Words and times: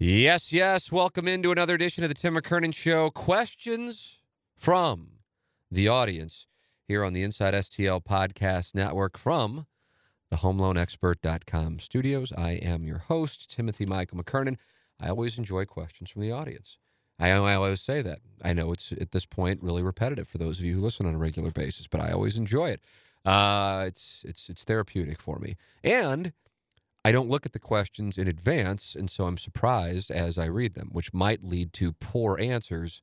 Yes, 0.00 0.52
yes. 0.52 0.92
Welcome 0.92 1.26
into 1.26 1.50
another 1.50 1.74
edition 1.74 2.04
of 2.04 2.08
the 2.08 2.14
Tim 2.14 2.36
McKernan 2.36 2.72
Show. 2.72 3.10
Questions 3.10 4.18
from 4.56 5.08
the 5.72 5.88
audience 5.88 6.46
here 6.86 7.02
on 7.02 7.14
the 7.14 7.24
Inside 7.24 7.52
STL 7.52 8.04
Podcast 8.04 8.76
Network 8.76 9.18
from 9.18 9.66
the 10.30 10.36
HomeLoanExpert.com 10.36 11.80
studios. 11.80 12.32
I 12.38 12.52
am 12.52 12.84
your 12.84 12.98
host, 12.98 13.50
Timothy 13.50 13.86
Michael 13.86 14.22
McKernan. 14.22 14.56
I 15.00 15.08
always 15.08 15.36
enjoy 15.36 15.64
questions 15.64 16.10
from 16.10 16.22
the 16.22 16.30
audience. 16.30 16.78
I, 17.18 17.32
always 17.32 17.80
say 17.80 18.00
that. 18.00 18.20
I 18.44 18.52
know 18.52 18.70
it's 18.70 18.92
at 18.92 19.10
this 19.10 19.26
point 19.26 19.64
really 19.64 19.82
repetitive 19.82 20.28
for 20.28 20.38
those 20.38 20.60
of 20.60 20.64
you 20.64 20.74
who 20.74 20.80
listen 20.80 21.06
on 21.06 21.16
a 21.16 21.18
regular 21.18 21.50
basis, 21.50 21.88
but 21.88 22.00
I 22.00 22.12
always 22.12 22.38
enjoy 22.38 22.70
it. 22.70 22.82
Uh, 23.24 23.86
it's 23.88 24.22
it's 24.24 24.48
it's 24.48 24.62
therapeutic 24.62 25.20
for 25.20 25.40
me, 25.40 25.56
and 25.82 26.32
I 27.04 27.12
don't 27.12 27.28
look 27.28 27.46
at 27.46 27.52
the 27.52 27.58
questions 27.58 28.18
in 28.18 28.26
advance, 28.26 28.94
and 28.94 29.08
so 29.10 29.24
I'm 29.26 29.38
surprised 29.38 30.10
as 30.10 30.36
I 30.36 30.46
read 30.46 30.74
them, 30.74 30.88
which 30.92 31.14
might 31.14 31.44
lead 31.44 31.72
to 31.74 31.92
poor 31.92 32.38
answers, 32.40 33.02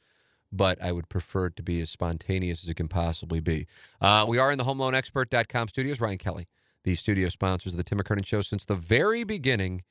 but 0.52 0.81
I 0.81 0.92
would 0.92 1.09
prefer 1.09 1.47
it 1.47 1.56
to 1.56 1.64
be 1.64 1.80
as 1.80 1.89
spontaneous 1.89 2.64
as 2.64 2.70
it 2.70 2.75
can 2.75 2.88
possibly 2.88 3.39
be. 3.39 3.67
Uh, 4.02 4.25
we 4.28 4.38
are 4.38 4.52
in 4.52 4.58
the 4.58 4.66
HomeLoanExpert.com 4.66 5.70
studios. 5.70 6.02
Ryan 6.02 6.17
Kelley, 6.17 6.47
the 6.83 6.95
studio 6.95 7.30
sponsors 7.30 7.73
of 7.73 7.78
the 7.78 7.83
Tim 7.83 8.00
McKernan 8.00 8.25
Show 8.25 8.42
since 8.42 8.66
the 8.66 8.75
very 8.75 9.23
beginning 9.23 9.83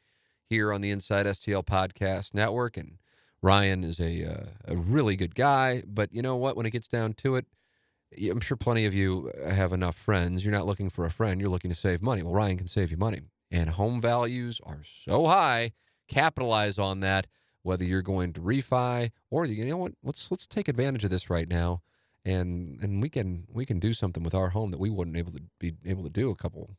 here 0.48 0.73
on 0.73 0.83
the 0.83 0.91
Inside 0.91 1.27
STL 1.27 1.64
Podcast 1.64 2.34
Network, 2.34 2.77
and 2.77 2.98
Ryan 3.42 3.83
is 3.83 3.98
a 3.98 4.25
uh, 4.25 4.45
a 4.69 4.77
really 4.77 5.17
good 5.17 5.34
guy, 5.34 5.83
but 5.86 6.12
you 6.12 6.20
know 6.20 6.36
what? 6.36 6.57
When 6.57 6.67
it 6.67 6.70
gets 6.70 6.89
down 6.89 7.14
to 7.14 7.36
it, 7.36 7.47
I'm 8.31 8.41
sure 8.41 8.57
plenty 8.57 8.84
of 8.84 8.95
you 8.95 9.33
have 9.47 9.73
enough 9.73 9.97
friends. 9.97 10.45
You're 10.45 10.53
not 10.55 10.67
looking 10.67 10.91
for 10.91 11.07
a 11.07 11.11
friend, 11.11 11.41
you're 11.41 11.51
looking 11.51 11.70
to 11.70 11.77
save 11.77 12.03
money. 12.03 12.23
Well, 12.23 12.34
Ryan 12.34 12.59
can 12.59 12.69
save 12.69 12.91
you 12.91 12.98
money 12.98 13.23
and 13.50 13.70
home 13.70 14.00
values 14.00 14.61
are 14.64 14.83
so 15.05 15.27
high. 15.27 15.73
Capitalize 16.09 16.78
on 16.78 17.00
that, 17.00 17.27
whether 17.62 17.84
you're 17.84 18.03
going 18.03 18.33
to 18.34 18.41
refi 18.41 19.11
or 19.31 19.47
you 19.47 19.64
know 19.64 19.77
what, 19.77 19.92
let's 20.03 20.31
let's 20.31 20.47
take 20.47 20.69
advantage 20.69 21.05
of 21.05 21.11
this 21.11 21.31
right 21.31 21.48
now, 21.48 21.83
and 22.25 22.78
and 22.83 23.03
we 23.03 23.09
can 23.09 23.47
we 23.53 23.64
can 23.64 23.78
do 23.78 23.92
something 23.92 24.23
with 24.23 24.34
our 24.34 24.51
home 24.51 24.70
that 24.70 24.81
we 24.81 24.91
wouldn't 24.91 25.17
able 25.17 25.33
to 25.33 25.42
be 25.59 25.75
able 25.84 26.05
to 26.05 26.11
do 26.11 26.31
a 26.31 26.36
couple 26.36 26.77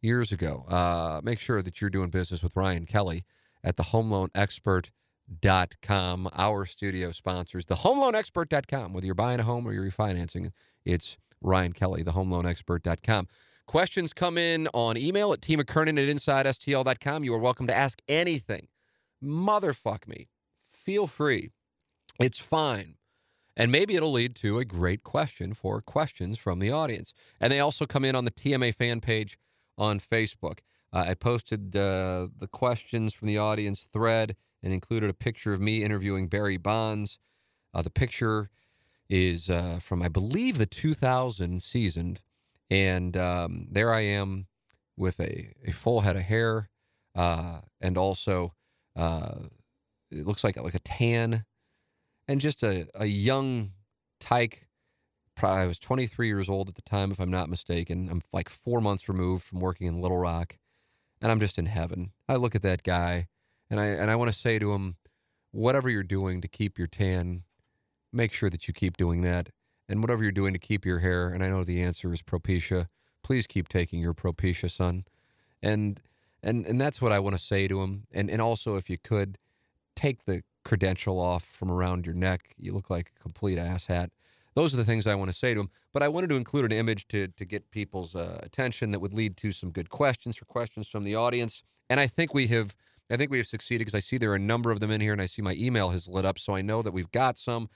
years 0.00 0.32
ago. 0.32 0.64
Uh, 0.68 1.20
make 1.22 1.40
sure 1.40 1.62
that 1.62 1.80
you're 1.80 1.90
doing 1.90 2.10
business 2.10 2.42
with 2.42 2.56
Ryan 2.56 2.86
Kelley 2.86 3.24
at 3.64 3.76
the 3.76 3.84
HomeLoanExpert.com. 3.84 6.28
Our 6.34 6.66
studio 6.66 7.12
sponsors 7.12 7.66
the 7.66 7.76
HomeLoanExpert.com. 7.76 8.92
Whether 8.92 9.06
you're 9.06 9.14
buying 9.14 9.38
a 9.40 9.44
home 9.44 9.66
or 9.66 9.72
you're 9.72 9.90
refinancing, 9.90 10.52
it's 10.84 11.16
Ryan 11.40 11.72
Kelley, 11.72 12.02
the 12.02 12.12
HomeLoanExpert.com. 12.12 13.28
Questions 13.68 14.14
come 14.14 14.38
in 14.38 14.66
on 14.72 14.96
email 14.96 15.30
at 15.34 15.42
tmckernan 15.42 15.98
at 16.02 16.08
insidestl.com. 16.08 17.22
You 17.22 17.34
are 17.34 17.38
welcome 17.38 17.66
to 17.66 17.76
ask 17.76 18.00
anything. 18.08 18.68
Motherfuck 19.22 20.08
me. 20.08 20.28
Feel 20.72 21.06
free. 21.06 21.50
It's 22.18 22.38
fine. 22.38 22.94
And 23.58 23.70
maybe 23.70 23.94
it'll 23.94 24.10
lead 24.10 24.34
to 24.36 24.58
a 24.58 24.64
great 24.64 25.02
question 25.02 25.52
for 25.52 25.82
questions 25.82 26.38
from 26.38 26.60
the 26.60 26.70
audience. 26.70 27.12
And 27.42 27.52
they 27.52 27.60
also 27.60 27.84
come 27.84 28.06
in 28.06 28.14
on 28.14 28.24
the 28.24 28.30
TMA 28.30 28.74
fan 28.74 29.02
page 29.02 29.38
on 29.76 30.00
Facebook. 30.00 30.60
Uh, 30.90 31.04
I 31.08 31.12
posted 31.12 31.76
uh, 31.76 32.28
the 32.38 32.48
questions 32.50 33.12
from 33.12 33.28
the 33.28 33.36
audience 33.36 33.86
thread 33.92 34.34
and 34.62 34.72
included 34.72 35.10
a 35.10 35.14
picture 35.14 35.52
of 35.52 35.60
me 35.60 35.84
interviewing 35.84 36.28
Barry 36.28 36.56
Bonds. 36.56 37.18
Uh, 37.74 37.82
the 37.82 37.90
picture 37.90 38.48
is 39.10 39.50
uh, 39.50 39.78
from, 39.82 40.02
I 40.02 40.08
believe, 40.08 40.56
the 40.56 40.64
2000 40.64 41.62
season 41.62 42.18
and 42.70 43.16
um, 43.16 43.66
there 43.70 43.92
I 43.92 44.00
am 44.00 44.46
with 44.96 45.20
a, 45.20 45.54
a 45.64 45.72
full 45.72 46.00
head 46.00 46.16
of 46.16 46.22
hair 46.22 46.70
uh, 47.14 47.60
and 47.80 47.98
also 47.98 48.54
uh, 48.96 49.34
it 50.10 50.26
looks 50.26 50.44
like 50.44 50.56
like 50.56 50.74
a 50.74 50.80
tan 50.80 51.44
and 52.26 52.40
just 52.40 52.62
a, 52.62 52.88
a 52.94 53.06
young 53.06 53.72
tyke. 54.20 54.66
I 55.40 55.66
was 55.66 55.78
23 55.78 56.26
years 56.26 56.48
old 56.48 56.68
at 56.68 56.74
the 56.74 56.82
time, 56.82 57.12
if 57.12 57.20
I'm 57.20 57.30
not 57.30 57.48
mistaken. 57.48 58.08
I'm 58.10 58.22
like 58.32 58.48
four 58.48 58.80
months 58.80 59.08
removed 59.08 59.44
from 59.44 59.60
working 59.60 59.86
in 59.86 60.00
Little 60.00 60.18
Rock, 60.18 60.58
and 61.22 61.30
I'm 61.30 61.38
just 61.38 61.60
in 61.60 61.66
heaven. 61.66 62.10
I 62.28 62.34
look 62.34 62.56
at 62.56 62.62
that 62.62 62.82
guy, 62.82 63.28
and 63.70 63.78
I 63.78 63.86
and 63.86 64.10
I 64.10 64.16
want 64.16 64.32
to 64.32 64.38
say 64.38 64.58
to 64.58 64.72
him, 64.72 64.96
whatever 65.52 65.88
you're 65.88 66.02
doing 66.02 66.40
to 66.40 66.48
keep 66.48 66.76
your 66.76 66.88
tan, 66.88 67.44
make 68.12 68.32
sure 68.32 68.50
that 68.50 68.66
you 68.66 68.74
keep 68.74 68.96
doing 68.96 69.22
that 69.22 69.50
and 69.88 70.02
whatever 70.02 70.22
you're 70.22 70.32
doing 70.32 70.52
to 70.52 70.58
keep 70.58 70.84
your 70.84 70.98
hair, 70.98 71.28
and 71.28 71.42
I 71.42 71.48
know 71.48 71.64
the 71.64 71.82
answer 71.82 72.12
is 72.12 72.22
Propecia, 72.22 72.88
please 73.22 73.46
keep 73.46 73.68
taking 73.68 74.00
your 74.00 74.14
Propecia, 74.14 74.70
son. 74.70 75.04
And 75.62 76.00
and 76.42 76.66
and 76.66 76.80
that's 76.80 77.00
what 77.02 77.12
I 77.12 77.18
want 77.18 77.36
to 77.36 77.42
say 77.42 77.68
to 77.68 77.80
him. 77.82 78.06
And 78.12 78.30
and 78.30 78.40
also, 78.40 78.76
if 78.76 78.88
you 78.88 78.98
could, 78.98 79.38
take 79.96 80.24
the 80.24 80.42
credential 80.64 81.18
off 81.18 81.44
from 81.44 81.70
around 81.70 82.06
your 82.06 82.14
neck. 82.14 82.54
You 82.58 82.72
look 82.72 82.90
like 82.90 83.12
a 83.16 83.22
complete 83.22 83.58
asshat. 83.58 84.10
Those 84.54 84.74
are 84.74 84.76
the 84.76 84.84
things 84.84 85.06
I 85.06 85.14
want 85.14 85.30
to 85.30 85.36
say 85.36 85.54
to 85.54 85.60
him. 85.60 85.70
But 85.92 86.02
I 86.02 86.08
wanted 86.08 86.30
to 86.30 86.36
include 86.36 86.66
an 86.66 86.72
image 86.72 87.08
to 87.08 87.28
to 87.28 87.44
get 87.44 87.70
people's 87.70 88.14
uh, 88.14 88.38
attention 88.42 88.90
that 88.92 89.00
would 89.00 89.14
lead 89.14 89.36
to 89.38 89.52
some 89.52 89.70
good 89.70 89.90
questions 89.90 90.36
for 90.36 90.44
questions 90.44 90.88
from 90.88 91.04
the 91.04 91.14
audience. 91.14 91.62
And 91.90 91.98
I 92.00 92.06
think 92.06 92.34
we 92.34 92.48
have. 92.48 92.74
I 93.10 93.16
think 93.16 93.30
we 93.30 93.38
have 93.38 93.46
succeeded 93.46 93.86
because 93.86 93.94
I 93.94 94.00
see 94.00 94.18
there 94.18 94.32
are 94.32 94.34
a 94.34 94.38
number 94.38 94.70
of 94.70 94.80
them 94.80 94.90
in 94.90 95.00
here, 95.00 95.12
and 95.12 95.22
I 95.22 95.26
see 95.26 95.40
my 95.40 95.54
email 95.54 95.88
has 95.90 96.06
lit 96.06 96.26
up, 96.26 96.38
so 96.38 96.54
I 96.54 96.60
know 96.60 96.82
that 96.82 96.92
we've 96.92 97.10
got 97.10 97.38
some. 97.38 97.70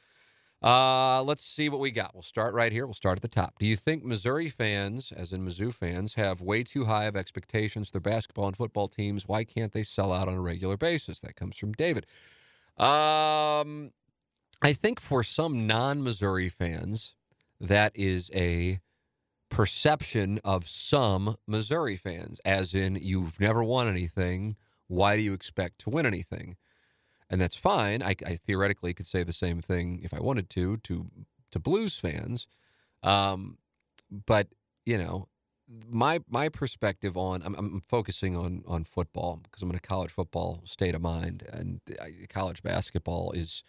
Uh, 0.62 1.22
let's 1.22 1.44
see 1.44 1.68
what 1.68 1.80
we 1.80 1.90
got. 1.90 2.14
We'll 2.14 2.22
start 2.22 2.54
right 2.54 2.70
here. 2.70 2.86
We'll 2.86 2.94
start 2.94 3.18
at 3.18 3.22
the 3.22 3.28
top. 3.28 3.58
Do 3.58 3.66
you 3.66 3.76
think 3.76 4.04
Missouri 4.04 4.48
fans, 4.48 5.10
as 5.10 5.32
in 5.32 5.44
Mizzou 5.44 5.74
fans, 5.74 6.14
have 6.14 6.40
way 6.40 6.62
too 6.62 6.84
high 6.84 7.04
of 7.04 7.16
expectations 7.16 7.88
for 7.88 7.94
their 7.98 8.12
basketball 8.12 8.46
and 8.46 8.56
football 8.56 8.86
teams? 8.86 9.26
Why 9.26 9.42
can't 9.42 9.72
they 9.72 9.82
sell 9.82 10.12
out 10.12 10.28
on 10.28 10.34
a 10.34 10.40
regular 10.40 10.76
basis? 10.76 11.18
That 11.20 11.34
comes 11.34 11.56
from 11.56 11.72
David. 11.72 12.06
Um, 12.78 13.90
I 14.62 14.72
think 14.72 15.00
for 15.00 15.24
some 15.24 15.66
non-Missouri 15.66 16.48
fans, 16.48 17.16
that 17.60 17.92
is 17.96 18.30
a 18.32 18.78
perception 19.48 20.40
of 20.44 20.68
some 20.68 21.36
Missouri 21.46 21.96
fans, 21.96 22.40
as 22.44 22.72
in 22.72 22.96
you've 22.96 23.40
never 23.40 23.64
won 23.64 23.88
anything. 23.88 24.56
Why 24.86 25.16
do 25.16 25.22
you 25.22 25.32
expect 25.32 25.80
to 25.80 25.90
win 25.90 26.06
anything? 26.06 26.56
And 27.32 27.40
that's 27.40 27.56
fine. 27.56 28.02
I, 28.02 28.14
I, 28.26 28.36
theoretically 28.36 28.92
could 28.92 29.06
say 29.06 29.24
the 29.24 29.32
same 29.32 29.60
thing 29.62 30.00
if 30.04 30.12
I 30.12 30.20
wanted 30.20 30.50
to 30.50 30.76
to 30.76 31.10
to 31.50 31.58
blues 31.58 31.98
fans, 31.98 32.46
um, 33.02 33.58
but 34.26 34.48
you 34.84 34.98
know, 34.98 35.28
my 35.88 36.20
my 36.28 36.50
perspective 36.50 37.16
on 37.16 37.42
I'm, 37.42 37.54
I'm 37.54 37.80
focusing 37.80 38.36
on 38.36 38.62
on 38.66 38.84
football 38.84 39.40
because 39.42 39.62
I'm 39.62 39.70
in 39.70 39.76
a 39.76 39.80
college 39.80 40.10
football 40.10 40.60
state 40.66 40.94
of 40.94 41.00
mind, 41.00 41.42
and 41.50 41.80
college 42.28 42.62
basketball 42.62 43.32
is. 43.32 43.64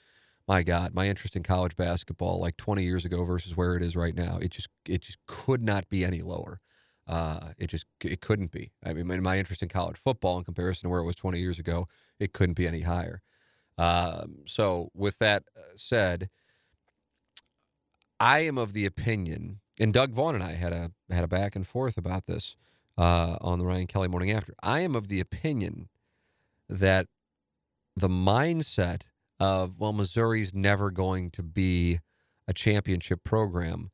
My 0.46 0.62
God, 0.62 0.94
my 0.94 1.08
interest 1.08 1.38
in 1.38 1.44
college 1.44 1.78
basketball, 1.78 2.42
like 2.42 2.58
20 2.58 2.84
years 2.84 3.06
ago 3.06 3.24
versus 3.24 3.56
where 3.56 3.78
it 3.78 3.82
is 3.82 3.96
right 3.96 4.14
now, 4.14 4.40
it 4.42 4.52
just 4.52 4.68
it 4.86 5.00
just 5.02 5.18
could 5.26 5.64
not 5.64 5.88
be 5.88 6.04
any 6.04 6.22
lower. 6.22 6.60
Uh, 7.08 7.52
it 7.58 7.68
just 7.68 7.86
it 8.04 8.20
couldn't 8.20 8.52
be. 8.52 8.74
I 8.84 8.92
mean, 8.92 9.24
my 9.24 9.38
interest 9.38 9.64
in 9.64 9.70
college 9.70 9.96
football 9.96 10.38
in 10.38 10.44
comparison 10.44 10.84
to 10.84 10.90
where 10.90 11.00
it 11.00 11.06
was 11.06 11.16
20 11.16 11.40
years 11.40 11.60
ago, 11.60 11.88
it 12.20 12.34
couldn't 12.34 12.56
be 12.56 12.68
any 12.68 12.82
higher. 12.82 13.22
Um, 13.78 14.40
so, 14.46 14.90
with 14.94 15.18
that 15.20 15.44
uh, 15.58 15.62
said, 15.76 16.30
I 18.20 18.40
am 18.40 18.58
of 18.58 18.74
the 18.74 18.86
opinion, 18.86 19.60
and 19.80 19.94
Doug 19.94 20.12
Vaughn 20.12 20.36
and 20.36 20.44
I 20.44 20.54
had 20.54 20.74
a 20.74 20.92
had 21.10 21.24
a 21.24 21.28
back 21.28 21.56
and 21.56 21.66
forth 21.66 21.98
about 21.98 22.26
this 22.28 22.56
uh, 22.98 23.38
on 23.42 23.60
the 23.60 23.66
Ryan 23.66 23.88
Kelley 23.88 24.08
Morning 24.08 24.32
After. 24.32 24.54
I 24.62 24.82
am 24.82 24.96
of 24.96 25.08
the 25.08 25.20
opinion 25.20 25.90
that 26.70 27.08
the 27.96 28.08
mindset 28.10 29.02
of 29.40 29.80
well, 29.80 29.94
Missouri's 29.94 30.54
never 30.54 30.92
going 30.92 31.32
to 31.32 31.44
be 31.44 32.00
a 32.48 32.54
championship 32.54 33.24
program 33.24 33.92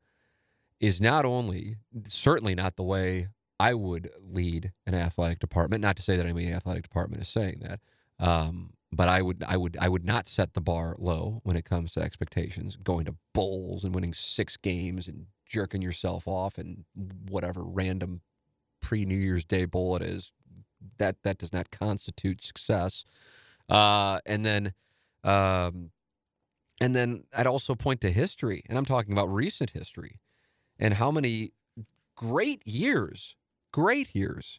is 0.78 1.00
not 1.00 1.24
only 1.24 1.76
certainly 2.06 2.54
not 2.54 2.76
the 2.76 2.82
way 2.82 3.28
I 3.58 3.74
would 3.74 4.10
lead 4.18 4.72
an 4.86 4.94
athletic 4.94 5.38
department. 5.38 5.82
Not 5.82 5.96
to 5.96 6.02
say 6.02 6.16
that 6.16 6.24
any 6.24 6.50
athletic 6.50 6.82
department 6.82 7.20
is 7.20 7.28
saying 7.28 7.60
that, 7.62 7.80
um, 8.18 8.72
but 8.92 9.08
I 9.08 9.22
would 9.22 9.44
I 9.46 9.56
would 9.56 9.76
I 9.80 9.88
would 9.88 10.04
not 10.04 10.26
set 10.26 10.54
the 10.54 10.60
bar 10.60 10.96
low 10.98 11.40
when 11.44 11.56
it 11.56 11.64
comes 11.64 11.92
to 11.92 12.00
expectations. 12.00 12.76
Going 12.76 13.04
to 13.06 13.14
bowls 13.32 13.84
and 13.84 13.94
winning 13.94 14.14
six 14.14 14.56
games 14.56 15.06
and 15.06 15.26
jerking 15.46 15.82
yourself 15.82 16.26
off 16.26 16.58
and 16.58 16.84
whatever 17.28 17.62
random 17.64 18.20
pre 18.80 19.04
New 19.04 19.16
Year's 19.16 19.44
Day 19.44 19.64
bowl 19.64 19.96
it 19.96 20.02
is, 20.02 20.32
that 20.98 21.16
that 21.22 21.38
does 21.38 21.52
not 21.52 21.70
constitute 21.70 22.44
success. 22.44 23.04
Uh, 23.68 24.18
and 24.26 24.44
then, 24.44 24.72
um, 25.22 25.90
and 26.80 26.96
then 26.96 27.24
I'd 27.36 27.46
also 27.46 27.74
point 27.76 28.00
to 28.00 28.10
history, 28.10 28.64
and 28.68 28.76
I'm 28.76 28.84
talking 28.84 29.12
about 29.12 29.32
recent 29.32 29.70
history, 29.70 30.18
and 30.78 30.94
how 30.94 31.10
many 31.12 31.52
great 32.16 32.66
years, 32.66 33.36
great 33.72 34.14
years, 34.14 34.58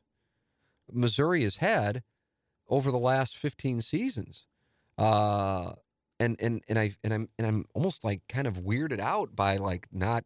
Missouri 0.91 1.43
has 1.43 1.57
had 1.57 2.03
over 2.71 2.89
the 2.89 2.97
last 2.97 3.38
15 3.38 3.81
seasons. 3.81 4.45
Uh, 4.97 5.73
and 6.19 6.35
and 6.39 6.63
and 6.68 6.79
I 6.79 6.91
and 7.03 7.13
I'm 7.13 7.29
and 7.38 7.47
I'm 7.47 7.65
almost 7.73 8.03
like 8.03 8.21
kind 8.29 8.47
of 8.47 8.57
weirded 8.57 9.00
out 9.00 9.35
by 9.35 9.57
like 9.57 9.88
not, 9.91 10.23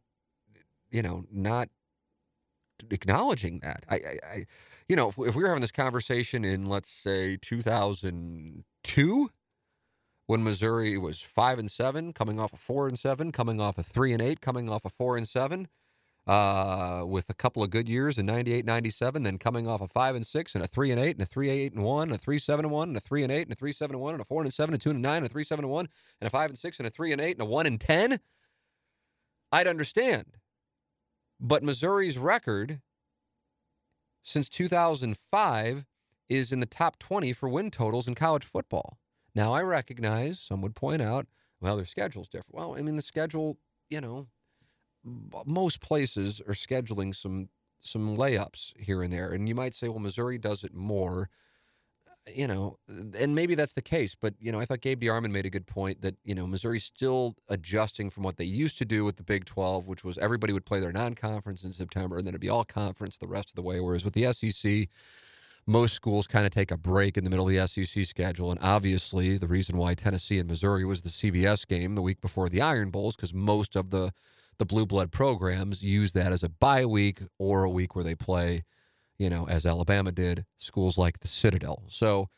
you 0.91 1.01
know, 1.01 1.25
not 1.31 1.69
acknowledging 2.91 3.59
that. 3.59 3.85
I, 3.89 3.95
I, 3.95 4.19
I 4.23 4.45
you 4.87 4.95
know, 4.95 5.09
if, 5.09 5.17
if 5.17 5.35
we 5.35 5.41
were 5.41 5.47
having 5.47 5.61
this 5.61 5.71
conversation 5.71 6.45
in 6.45 6.65
let's 6.65 6.91
say 6.91 7.37
2002, 7.41 9.29
when 10.27 10.43
Missouri 10.43 10.97
was 10.97 11.21
five 11.21 11.59
and 11.59 11.71
seven, 11.71 12.11
coming 12.11 12.39
off 12.39 12.53
a 12.53 12.57
four 12.57 12.87
and 12.87 12.99
seven, 12.99 13.31
coming 13.31 13.61
off 13.61 13.77
a 13.77 13.83
three 13.83 14.11
and 14.11 14.21
eight, 14.21 14.41
coming 14.41 14.69
off 14.69 14.83
a 14.85 14.89
four 14.89 15.15
and 15.15 15.27
seven, 15.27 15.67
uh, 16.27 17.03
with 17.07 17.29
a 17.29 17.33
couple 17.33 17.61
of 17.61 17.69
good 17.69 17.87
years 17.87 18.17
in 18.17 18.25
98, 18.25 18.65
97, 18.65 19.23
then 19.23 19.37
coming 19.37 19.67
off 19.67 19.81
a 19.81 19.87
five 19.87 20.15
and 20.15 20.25
six 20.25 20.55
and 20.55 20.63
a 20.63 20.67
three 20.67 20.91
and 20.91 20.99
eight 20.99 21.15
and 21.15 21.21
a 21.21 21.25
three 21.25 21.49
eight 21.49 21.73
and 21.73 21.83
one, 21.83 22.09
and 22.09 22.15
a 22.15 22.17
three 22.17 22.39
seven 22.39 22.65
and 22.65 22.73
one, 22.73 22.89
and 22.89 22.97
a 22.97 23.01
three 23.01 23.23
and 23.23 23.31
eight 23.31 23.43
and 23.43 23.51
a 23.51 23.55
three 23.55 23.71
seven 23.71 23.95
and 23.95 24.01
one, 24.01 24.15
and 24.15 24.21
a 24.21 24.25
four 24.25 24.41
and 24.41 24.53
seven 24.53 24.73
and 24.73 24.81
two 24.81 24.89
and 24.89 25.01
nine, 25.01 25.17
and 25.17 25.27
a 25.27 25.29
three 25.29 25.43
seven 25.43 25.65
and 25.65 25.71
one, 25.71 25.87
and 26.19 26.27
a 26.27 26.31
five 26.31 26.49
and 26.49 26.57
six 26.57 26.79
and 26.79 26.87
a 26.87 26.89
three 26.89 27.11
and 27.11 27.21
eight 27.21 27.35
and 27.35 27.41
a 27.41 27.45
one 27.45 27.65
and 27.65 27.79
ten. 27.79 28.19
I'd 29.51 29.67
understand. 29.67 30.37
But 31.39 31.63
Missouri's 31.63 32.17
record 32.17 32.81
since 34.23 34.49
2005 34.49 35.85
is 36.27 36.51
in 36.51 36.59
the 36.59 36.65
top 36.65 36.97
20 36.97 37.33
for 37.33 37.47
win 37.47 37.69
totals 37.69 38.07
in 38.07 38.15
college 38.15 38.45
football. 38.45 38.97
Now, 39.35 39.53
I 39.53 39.61
recognize 39.61 40.39
some 40.39 40.61
would 40.61 40.75
point 40.75 41.01
out, 41.01 41.27
well, 41.61 41.75
their 41.75 41.85
schedule's 41.85 42.27
different. 42.27 42.55
Well, 42.55 42.75
I 42.77 42.81
mean, 42.81 42.95
the 42.95 43.01
schedule, 43.01 43.57
you 43.89 44.01
know, 44.01 44.27
most 45.45 45.79
places 45.81 46.41
are 46.41 46.53
scheduling 46.53 47.15
some 47.15 47.49
some 47.79 48.17
layups 48.17 48.73
here 48.77 49.03
and 49.03 49.13
there, 49.13 49.31
and 49.31 49.47
you 49.47 49.55
might 49.55 49.75
say, 49.75 49.87
well, 49.87 49.99
Missouri 49.99 50.37
does 50.37 50.63
it 50.63 50.73
more. 50.73 51.29
You 52.33 52.47
know, 52.47 52.79
and 52.87 53.35
maybe 53.35 53.53
that's 53.53 53.73
the 53.73 53.83
case, 53.83 54.15
but 54.19 54.33
you 54.39 54.51
know, 54.51 54.59
I 54.59 54.65
thought 54.65 54.81
Gabe 54.81 54.99
DeArmond 54.99 55.29
made 55.29 55.45
a 55.45 55.49
good 55.51 55.67
point 55.67 56.01
that 56.01 56.15
you 56.23 56.33
know 56.33 56.47
Missouri's 56.47 56.83
still 56.83 57.35
adjusting 57.49 58.09
from 58.09 58.23
what 58.23 58.37
they 58.37 58.45
used 58.45 58.79
to 58.79 58.85
do 58.85 59.05
with 59.05 59.17
the 59.17 59.23
Big 59.23 59.45
Twelve, 59.45 59.87
which 59.87 60.03
was 60.03 60.17
everybody 60.17 60.51
would 60.51 60.65
play 60.65 60.79
their 60.79 60.91
non-conference 60.91 61.63
in 61.63 61.71
September, 61.71 62.17
and 62.17 62.25
then 62.25 62.31
it'd 62.31 62.41
be 62.41 62.49
all 62.49 62.63
conference 62.63 63.17
the 63.17 63.27
rest 63.27 63.49
of 63.49 63.55
the 63.55 63.61
way. 63.61 63.79
Whereas 63.79 64.03
with 64.03 64.15
the 64.15 64.33
SEC, 64.33 64.89
most 65.67 65.93
schools 65.93 66.25
kind 66.25 66.47
of 66.47 66.51
take 66.51 66.71
a 66.71 66.77
break 66.77 67.15
in 67.15 67.23
the 67.23 67.29
middle 67.29 67.47
of 67.47 67.53
the 67.53 67.67
SEC 67.67 68.05
schedule. 68.05 68.49
And 68.49 68.59
obviously, 68.59 69.37
the 69.37 69.47
reason 69.47 69.77
why 69.77 69.93
Tennessee 69.93 70.39
and 70.39 70.49
Missouri 70.49 70.83
was 70.83 71.03
the 71.03 71.09
CBS 71.09 71.67
game 71.67 71.93
the 71.93 72.01
week 72.01 72.21
before 72.21 72.49
the 72.49 72.61
Iron 72.61 72.89
Bowls, 72.89 73.15
because 73.15 73.33
most 73.35 73.75
of 73.75 73.91
the 73.91 74.13
the 74.57 74.65
blue 74.65 74.85
blood 74.85 75.11
programs 75.11 75.81
use 75.81 76.13
that 76.13 76.31
as 76.31 76.43
a 76.43 76.49
bye 76.49 76.85
week 76.85 77.21
or 77.37 77.63
a 77.63 77.69
week 77.69 77.95
where 77.95 78.03
they 78.03 78.15
play, 78.15 78.63
you 79.17 79.29
know, 79.29 79.47
as 79.47 79.65
Alabama 79.65 80.11
did, 80.11 80.45
schools 80.57 80.97
like 80.97 81.19
the 81.19 81.27
Citadel. 81.27 81.83
So, 81.87 82.29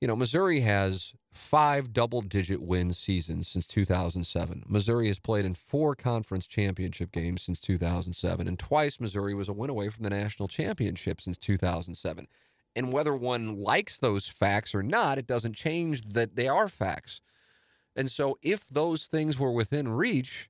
you 0.00 0.08
know, 0.08 0.16
Missouri 0.16 0.60
has 0.60 1.12
five 1.32 1.92
double 1.92 2.20
digit 2.20 2.62
win 2.62 2.92
seasons 2.92 3.48
since 3.48 3.66
2007. 3.66 4.64
Missouri 4.66 5.08
has 5.08 5.18
played 5.18 5.44
in 5.44 5.54
four 5.54 5.94
conference 5.94 6.46
championship 6.46 7.12
games 7.12 7.42
since 7.42 7.60
2007, 7.60 8.48
and 8.48 8.58
twice 8.58 9.00
Missouri 9.00 9.34
was 9.34 9.48
a 9.48 9.52
win 9.52 9.70
away 9.70 9.88
from 9.88 10.04
the 10.04 10.10
national 10.10 10.48
championship 10.48 11.20
since 11.20 11.36
2007. 11.36 12.26
And 12.76 12.92
whether 12.92 13.14
one 13.14 13.56
likes 13.56 13.98
those 13.98 14.28
facts 14.28 14.74
or 14.74 14.82
not, 14.82 15.18
it 15.18 15.26
doesn't 15.26 15.54
change 15.54 16.02
that 16.02 16.36
they 16.36 16.48
are 16.48 16.68
facts. 16.68 17.20
And 17.96 18.10
so 18.10 18.38
if 18.42 18.68
those 18.68 19.06
things 19.06 19.38
were 19.38 19.50
within 19.50 19.88
reach, 19.88 20.48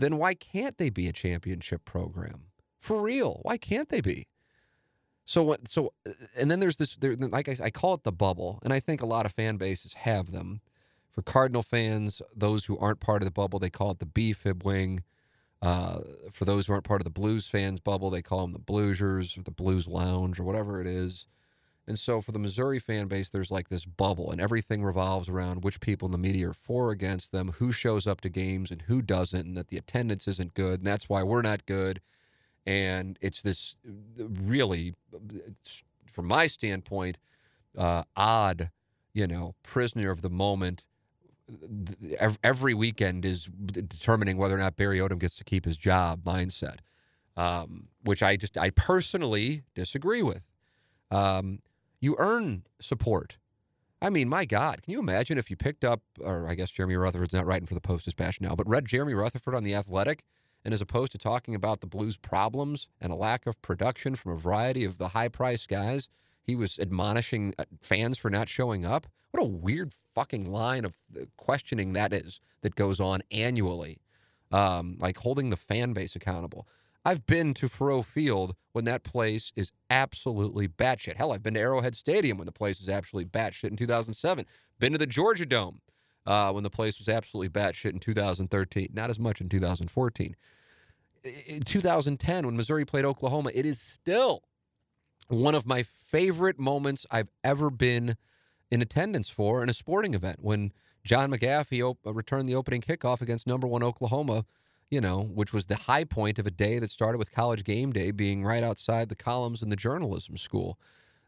then 0.00 0.16
why 0.16 0.34
can't 0.34 0.78
they 0.78 0.90
be 0.90 1.08
a 1.08 1.12
championship 1.12 1.84
program? 1.84 2.46
For 2.78 3.00
real, 3.00 3.40
why 3.42 3.56
can't 3.56 3.88
they 3.88 4.00
be? 4.00 4.26
So 5.24 5.42
what? 5.42 5.68
so 5.68 5.92
and 6.36 6.50
then 6.50 6.60
there's 6.60 6.76
this 6.76 6.96
there, 6.96 7.14
like 7.14 7.48
I, 7.48 7.56
I 7.64 7.70
call 7.70 7.94
it 7.94 8.02
the 8.02 8.12
bubble, 8.12 8.58
and 8.64 8.72
I 8.72 8.80
think 8.80 9.00
a 9.00 9.06
lot 9.06 9.26
of 9.26 9.32
fan 9.32 9.56
bases 9.58 9.94
have 9.94 10.32
them. 10.32 10.60
For 11.12 11.22
Cardinal 11.22 11.62
fans, 11.62 12.22
those 12.34 12.66
who 12.66 12.78
aren't 12.78 13.00
part 13.00 13.22
of 13.22 13.26
the 13.26 13.32
bubble, 13.32 13.58
they 13.58 13.70
call 13.70 13.90
it 13.90 13.98
the 13.98 14.06
B 14.06 14.32
fib 14.32 14.64
wing. 14.64 15.02
Uh, 15.62 16.00
for 16.32 16.46
those 16.46 16.66
who 16.66 16.72
aren't 16.72 16.84
part 16.84 17.00
of 17.00 17.04
the 17.04 17.10
Blues 17.10 17.46
fans 17.46 17.80
bubble, 17.80 18.10
they 18.10 18.22
call 18.22 18.40
them 18.40 18.52
the 18.52 18.58
Bluesers 18.58 19.36
or 19.36 19.42
the 19.42 19.50
Blues 19.50 19.86
Lounge 19.86 20.40
or 20.40 20.44
whatever 20.44 20.80
it 20.80 20.86
is. 20.86 21.26
And 21.90 21.98
so 21.98 22.20
for 22.20 22.30
the 22.30 22.38
Missouri 22.38 22.78
fan 22.78 23.08
base, 23.08 23.30
there's 23.30 23.50
like 23.50 23.68
this 23.68 23.84
bubble, 23.84 24.30
and 24.30 24.40
everything 24.40 24.84
revolves 24.84 25.28
around 25.28 25.64
which 25.64 25.80
people 25.80 26.06
in 26.06 26.12
the 26.12 26.18
media 26.18 26.50
are 26.50 26.52
for 26.52 26.86
or 26.86 26.90
against 26.92 27.32
them, 27.32 27.54
who 27.58 27.72
shows 27.72 28.06
up 28.06 28.20
to 28.20 28.28
games 28.28 28.70
and 28.70 28.82
who 28.82 29.02
doesn't, 29.02 29.44
and 29.44 29.56
that 29.56 29.68
the 29.68 29.76
attendance 29.76 30.28
isn't 30.28 30.54
good, 30.54 30.78
and 30.78 30.86
that's 30.86 31.08
why 31.08 31.24
we're 31.24 31.42
not 31.42 31.66
good. 31.66 32.00
And 32.64 33.18
it's 33.20 33.42
this 33.42 33.74
really, 34.16 34.94
from 36.06 36.26
my 36.26 36.46
standpoint, 36.46 37.18
uh, 37.76 38.04
odd, 38.16 38.70
you 39.12 39.26
know, 39.26 39.56
prisoner 39.64 40.12
of 40.12 40.22
the 40.22 40.30
moment. 40.30 40.86
Every 42.44 42.72
weekend 42.72 43.24
is 43.24 43.46
determining 43.46 44.36
whether 44.36 44.54
or 44.54 44.58
not 44.58 44.76
Barry 44.76 45.00
Odom 45.00 45.18
gets 45.18 45.34
to 45.34 45.44
keep 45.44 45.64
his 45.64 45.76
job 45.76 46.22
mindset, 46.22 46.76
um, 47.36 47.88
which 48.04 48.22
I 48.22 48.36
just 48.36 48.56
I 48.56 48.70
personally 48.70 49.64
disagree 49.74 50.22
with. 50.22 50.42
Um, 51.10 51.58
you 52.00 52.16
earn 52.18 52.64
support. 52.80 53.36
I 54.02 54.08
mean, 54.08 54.28
my 54.28 54.46
God, 54.46 54.82
can 54.82 54.92
you 54.92 54.98
imagine 54.98 55.36
if 55.36 55.50
you 55.50 55.56
picked 55.56 55.84
up, 55.84 56.00
or 56.20 56.48
I 56.48 56.54
guess 56.54 56.70
Jeremy 56.70 56.96
Rutherford's 56.96 57.34
not 57.34 57.44
writing 57.44 57.66
for 57.66 57.74
the 57.74 57.80
Post 57.80 58.06
Dispatch 58.06 58.40
now, 58.40 58.54
but 58.54 58.68
read 58.68 58.86
Jeremy 58.86 59.12
Rutherford 59.12 59.54
on 59.54 59.62
The 59.62 59.74
Athletic, 59.74 60.24
and 60.64 60.72
as 60.72 60.80
opposed 60.80 61.12
to 61.12 61.18
talking 61.18 61.54
about 61.54 61.80
the 61.80 61.86
Blues' 61.86 62.16
problems 62.16 62.88
and 63.00 63.12
a 63.12 63.16
lack 63.16 63.46
of 63.46 63.60
production 63.60 64.14
from 64.14 64.32
a 64.32 64.36
variety 64.36 64.84
of 64.84 64.96
the 64.96 65.08
high 65.08 65.28
priced 65.28 65.68
guys, 65.68 66.08
he 66.42 66.56
was 66.56 66.78
admonishing 66.78 67.54
uh, 67.58 67.64
fans 67.82 68.16
for 68.18 68.30
not 68.30 68.48
showing 68.48 68.84
up. 68.84 69.06
What 69.30 69.42
a 69.42 69.46
weird 69.46 69.92
fucking 70.14 70.50
line 70.50 70.84
of 70.84 70.96
uh, 71.14 71.24
questioning 71.36 71.92
that 71.92 72.12
is 72.12 72.40
that 72.62 72.74
goes 72.74 73.00
on 73.00 73.22
annually, 73.30 74.00
um, 74.50 74.96
like 74.98 75.18
holding 75.18 75.50
the 75.50 75.56
fan 75.56 75.92
base 75.92 76.16
accountable. 76.16 76.66
I've 77.04 77.24
been 77.26 77.54
to 77.54 77.68
Faurot 77.68 78.04
Field 78.04 78.54
when 78.72 78.84
that 78.84 79.02
place 79.02 79.52
is 79.56 79.72
absolutely 79.88 80.68
batshit. 80.68 81.16
Hell, 81.16 81.32
I've 81.32 81.42
been 81.42 81.54
to 81.54 81.60
Arrowhead 81.60 81.96
Stadium 81.96 82.36
when 82.38 82.46
the 82.46 82.52
place 82.52 82.80
is 82.80 82.88
absolutely 82.88 83.30
batshit 83.30 83.70
in 83.70 83.76
2007. 83.76 84.44
Been 84.78 84.92
to 84.92 84.98
the 84.98 85.06
Georgia 85.06 85.46
Dome 85.46 85.80
uh, 86.26 86.52
when 86.52 86.62
the 86.62 86.70
place 86.70 86.98
was 86.98 87.08
absolutely 87.08 87.48
batshit 87.48 87.92
in 87.92 88.00
2013. 88.00 88.90
Not 88.92 89.10
as 89.10 89.18
much 89.18 89.40
in 89.40 89.48
2014. 89.48 90.36
In 91.46 91.60
2010, 91.60 92.46
when 92.46 92.56
Missouri 92.56 92.84
played 92.84 93.04
Oklahoma, 93.04 93.50
it 93.54 93.66
is 93.66 93.80
still 93.80 94.42
one 95.28 95.54
of 95.54 95.66
my 95.66 95.82
favorite 95.82 96.58
moments 96.58 97.06
I've 97.10 97.30
ever 97.44 97.70
been 97.70 98.16
in 98.70 98.82
attendance 98.82 99.28
for 99.28 99.62
in 99.62 99.68
a 99.68 99.74
sporting 99.74 100.14
event. 100.14 100.38
When 100.40 100.72
Gahn 101.06 101.32
McGaffie 101.32 101.82
op- 101.82 101.98
returned 102.04 102.48
the 102.48 102.54
opening 102.54 102.80
kickoff 102.80 103.20
against 103.20 103.46
number 103.46 103.66
one 103.66 103.82
Oklahoma 103.82 104.44
you 104.90 105.00
know, 105.00 105.22
which 105.22 105.52
was 105.52 105.66
the 105.66 105.76
high 105.76 106.04
point 106.04 106.38
of 106.38 106.46
a 106.46 106.50
day 106.50 106.78
that 106.80 106.90
started 106.90 107.18
with 107.18 107.32
college 107.32 107.64
game 107.64 107.92
day 107.92 108.10
being 108.10 108.44
right 108.44 108.64
outside 108.64 109.08
the 109.08 109.14
columns 109.14 109.62
in 109.62 109.68
the 109.68 109.76
journalism 109.76 110.36
school. 110.36 110.78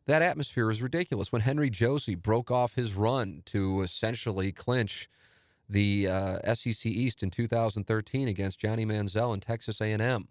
That 0.06 0.20
atmosphere 0.20 0.68
is 0.70 0.82
ridiculous. 0.82 1.30
When 1.30 1.42
Henry 1.42 1.70
Josey 1.70 2.16
broke 2.16 2.50
off 2.50 2.74
his 2.74 2.94
run 2.94 3.42
to 3.46 3.82
essentially 3.82 4.50
clinch 4.50 5.08
the 5.68 6.08
uh, 6.08 6.54
SEC 6.54 6.86
East 6.86 7.22
in 7.22 7.30
2013 7.30 8.26
against 8.26 8.58
Johnny 8.58 8.84
Manziel 8.84 9.32
and 9.32 9.40
Texas 9.40 9.80
A&M. 9.80 10.28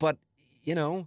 But, 0.00 0.18
you 0.64 0.74
know, 0.74 1.06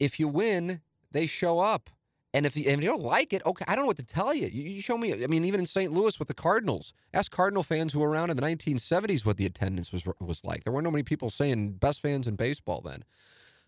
if 0.00 0.18
you 0.18 0.26
win, 0.26 0.80
they 1.12 1.26
show 1.26 1.60
up. 1.60 1.90
And 2.36 2.44
if 2.44 2.54
you, 2.54 2.64
if 2.66 2.82
you 2.82 2.86
don't 2.86 3.00
like 3.00 3.32
it, 3.32 3.40
okay, 3.46 3.64
I 3.66 3.74
don't 3.74 3.84
know 3.84 3.86
what 3.86 3.96
to 3.96 4.02
tell 4.02 4.34
you. 4.34 4.48
you. 4.48 4.62
You 4.64 4.82
show 4.82 4.98
me. 4.98 5.24
I 5.24 5.26
mean, 5.26 5.46
even 5.46 5.58
in 5.58 5.64
St. 5.64 5.90
Louis 5.90 6.18
with 6.18 6.28
the 6.28 6.34
Cardinals, 6.34 6.92
ask 7.14 7.32
Cardinal 7.32 7.62
fans 7.62 7.94
who 7.94 8.00
were 8.00 8.10
around 8.10 8.28
in 8.28 8.36
the 8.36 8.42
1970s 8.42 9.24
what 9.24 9.38
the 9.38 9.46
attendance 9.46 9.90
was 9.90 10.04
was 10.20 10.44
like. 10.44 10.62
There 10.62 10.70
weren't 10.70 10.84
no 10.84 10.90
many 10.90 11.02
people 11.02 11.30
saying 11.30 11.72
best 11.78 12.02
fans 12.02 12.26
in 12.26 12.36
baseball 12.36 12.82
then, 12.82 13.04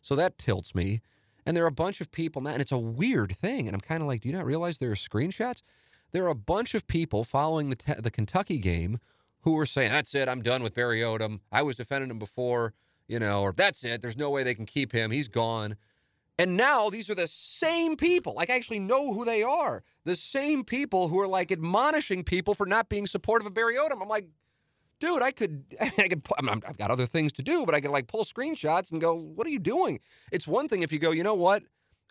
so 0.03 0.15
that 0.17 0.37
tilts 0.37 0.75
me. 0.75 1.01
And 1.47 1.57
there 1.57 1.65
are 1.65 1.69
a 1.69 1.73
bunch 1.73 2.03
of 2.03 2.13
people 2.13 2.43
now, 2.43 2.51
and 2.51 2.61
it's 2.61 2.71
a 2.71 2.77
weird 2.77 3.35
thing. 3.35 3.69
And 3.69 3.75
I'm 3.75 3.81
kind 3.81 4.03
of 4.03 4.07
like, 4.07 4.21
do 4.21 4.29
you 4.29 4.35
not 4.35 4.45
realize 4.45 4.77
there 4.77 4.93
are 4.93 4.97
screenshots? 4.97 5.63
There 6.13 6.25
are 6.27 6.29
a 6.29 6.35
bunch 6.35 6.75
of 6.75 6.87
people 6.87 7.25
following 7.25 7.71
the 7.71 7.77
te- 7.77 7.95
the 8.03 8.11
Kentucky 8.11 8.59
game 8.59 9.01
who 9.45 9.53
were 9.53 9.65
saying, 9.65 9.93
"That's 9.93 10.15
it, 10.15 10.29
I'm 10.29 10.43
done 10.43 10.63
with 10.63 10.75
Barry 10.75 11.01
Odom. 11.01 11.41
I 11.51 11.63
was 11.63 11.77
defending 11.77 12.11
him 12.11 12.19
before." 12.19 12.75
You 13.07 13.19
know, 13.19 13.41
or 13.41 13.53
that's 13.53 13.83
it. 13.83 14.03
There's 14.03 14.19
no 14.19 14.29
way 14.29 14.43
they 14.43 14.55
can 14.55 14.67
keep 14.67 14.93
him. 14.93 15.11
He's 15.11 15.29
gone. 15.29 15.77
And 16.38 16.57
now 16.57 16.90
these 16.90 17.11
are 17.11 17.14
the 17.16 17.26
same 17.28 17.97
people. 17.97 18.35
Like 18.35 18.50
I 18.50 18.54
actually 18.57 18.80
know 18.80 19.12
who 19.14 19.25
they 19.25 19.42
are. 19.42 19.83
The 20.04 20.16
same 20.16 20.64
people 20.64 21.09
who 21.09 21.21
are 21.21 21.28
like 21.28 21.52
admonishing 21.52 22.25
people 22.25 22.54
for 22.54 22.66
not 22.66 22.88
being 22.88 23.07
supportive 23.07 23.47
of 23.47 23.54
Barry 23.54 23.76
Odom. 23.76 24.02
I'm 24.02 24.09
like, 24.09 24.28
dude, 25.00 25.23
I 25.23 25.33
could, 25.33 25.64
I, 25.80 25.90
could, 26.09 26.23
I 26.38 26.42
mean, 26.42 26.62
I've 26.66 26.78
got 26.78 26.90
other 26.90 27.07
things 27.07 27.33
to 27.35 27.42
do, 27.42 27.66
but 27.66 27.75
I 27.75 27.80
could 27.80 27.90
like 27.90 28.07
pull 28.09 28.25
screenshots 28.25 28.92
and 28.92 29.00
go, 29.00 29.14
what 29.14 29.47
are 29.47 29.50
you 29.50 29.59
doing? 29.59 30.00
It's 30.33 30.49
one 30.49 30.68
thing 30.68 30.83
if 30.83 30.92
you 30.92 30.99
go, 31.00 31.11
you 31.12 31.25
know 31.25 31.35
what? 31.35 31.64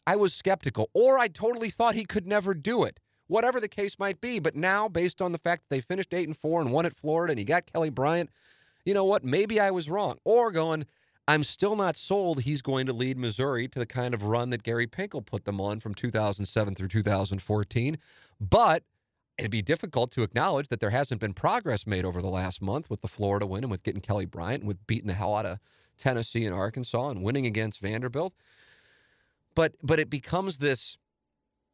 I 0.07 0.15
was 0.15 0.34
skeptical, 0.34 0.89
or 0.93 1.19
I 1.19 1.27
totally 1.29 1.69
thought 1.69 1.96
he 1.96 2.05
could 2.05 2.27
never 2.27 2.53
do 2.53 2.84
it. 2.84 3.00
whatever 3.27 3.60
the 3.60 3.67
case 3.67 4.00
might 4.00 4.22
be. 4.22 4.39
But 4.39 4.55
now, 4.55 4.88
based 4.88 5.22
on 5.22 5.31
the 5.31 5.38
fact 5.38 5.63
that 5.63 5.75
they 5.75 5.81
finished 5.81 6.13
eight 6.13 6.27
and 6.27 6.38
four 6.38 6.62
and 6.62 6.72
won 6.72 6.86
at 6.86 6.96
Florida, 6.96 7.31
and 7.31 7.39
he 7.39 7.46
got 7.46 7.72
Kelly 7.72 7.89
Bryant, 7.89 8.29
you 8.86 8.93
know 8.93 9.05
what? 9.05 9.24
Maybe 9.24 9.60
I 9.60 9.72
was 9.72 9.89
wrong. 9.89 10.17
Or 10.24 10.51
going, 10.51 10.86
I'm 11.27 11.43
still 11.43 11.75
not 11.75 11.98
sold 11.98 12.41
he's 12.41 12.62
going 12.62 12.86
to 12.86 12.93
lead 12.93 13.17
Missouri 13.17 13.67
to 13.67 13.79
the 13.79 13.86
kind 13.86 14.13
of 14.13 14.24
run 14.24 14.50
that 14.51 14.63
Gary 14.63 14.88
Pinkel 14.88 15.25
put 15.25 15.43
them 15.43 15.60
on 15.60 15.79
from 15.81 15.93
2007 15.93 16.75
through 16.75 16.88
2014. 16.88 17.98
But 18.39 18.84
it'd 19.38 19.51
be 19.51 19.62
difficult 19.62 20.12
to 20.12 20.24
acknowledge 20.24 20.69
that 20.69 20.79
there 20.79 20.89
hasn't 20.91 21.19
been 21.19 21.34
progress 21.34 21.86
made 21.86 22.05
over 22.05 22.22
the 22.22 22.29
last 22.29 22.62
month 22.62 22.89
with 22.89 23.01
the 23.01 23.07
Florida 23.07 23.46
win 23.46 23.63
and 23.63 23.72
with 23.72 23.84
getting 23.84 24.01
Kelly 24.01 24.25
Bryant 24.25 24.62
and 24.62 24.67
with 24.67 24.86
beating 24.88 25.07
the 25.07 25.13
hell 25.13 25.36
out 25.36 25.46
of 25.46 25.60
Tennessee 25.98 26.46
and 26.46 26.55
Arkansas 26.55 27.10
and 27.10 27.22
winning 27.22 27.46
against 27.46 27.81
Vanderbilt. 27.81 28.34
But 29.53 29.74
but 29.84 30.00
it 30.00 30.10
becomes 30.10 30.60
this, 30.60 30.98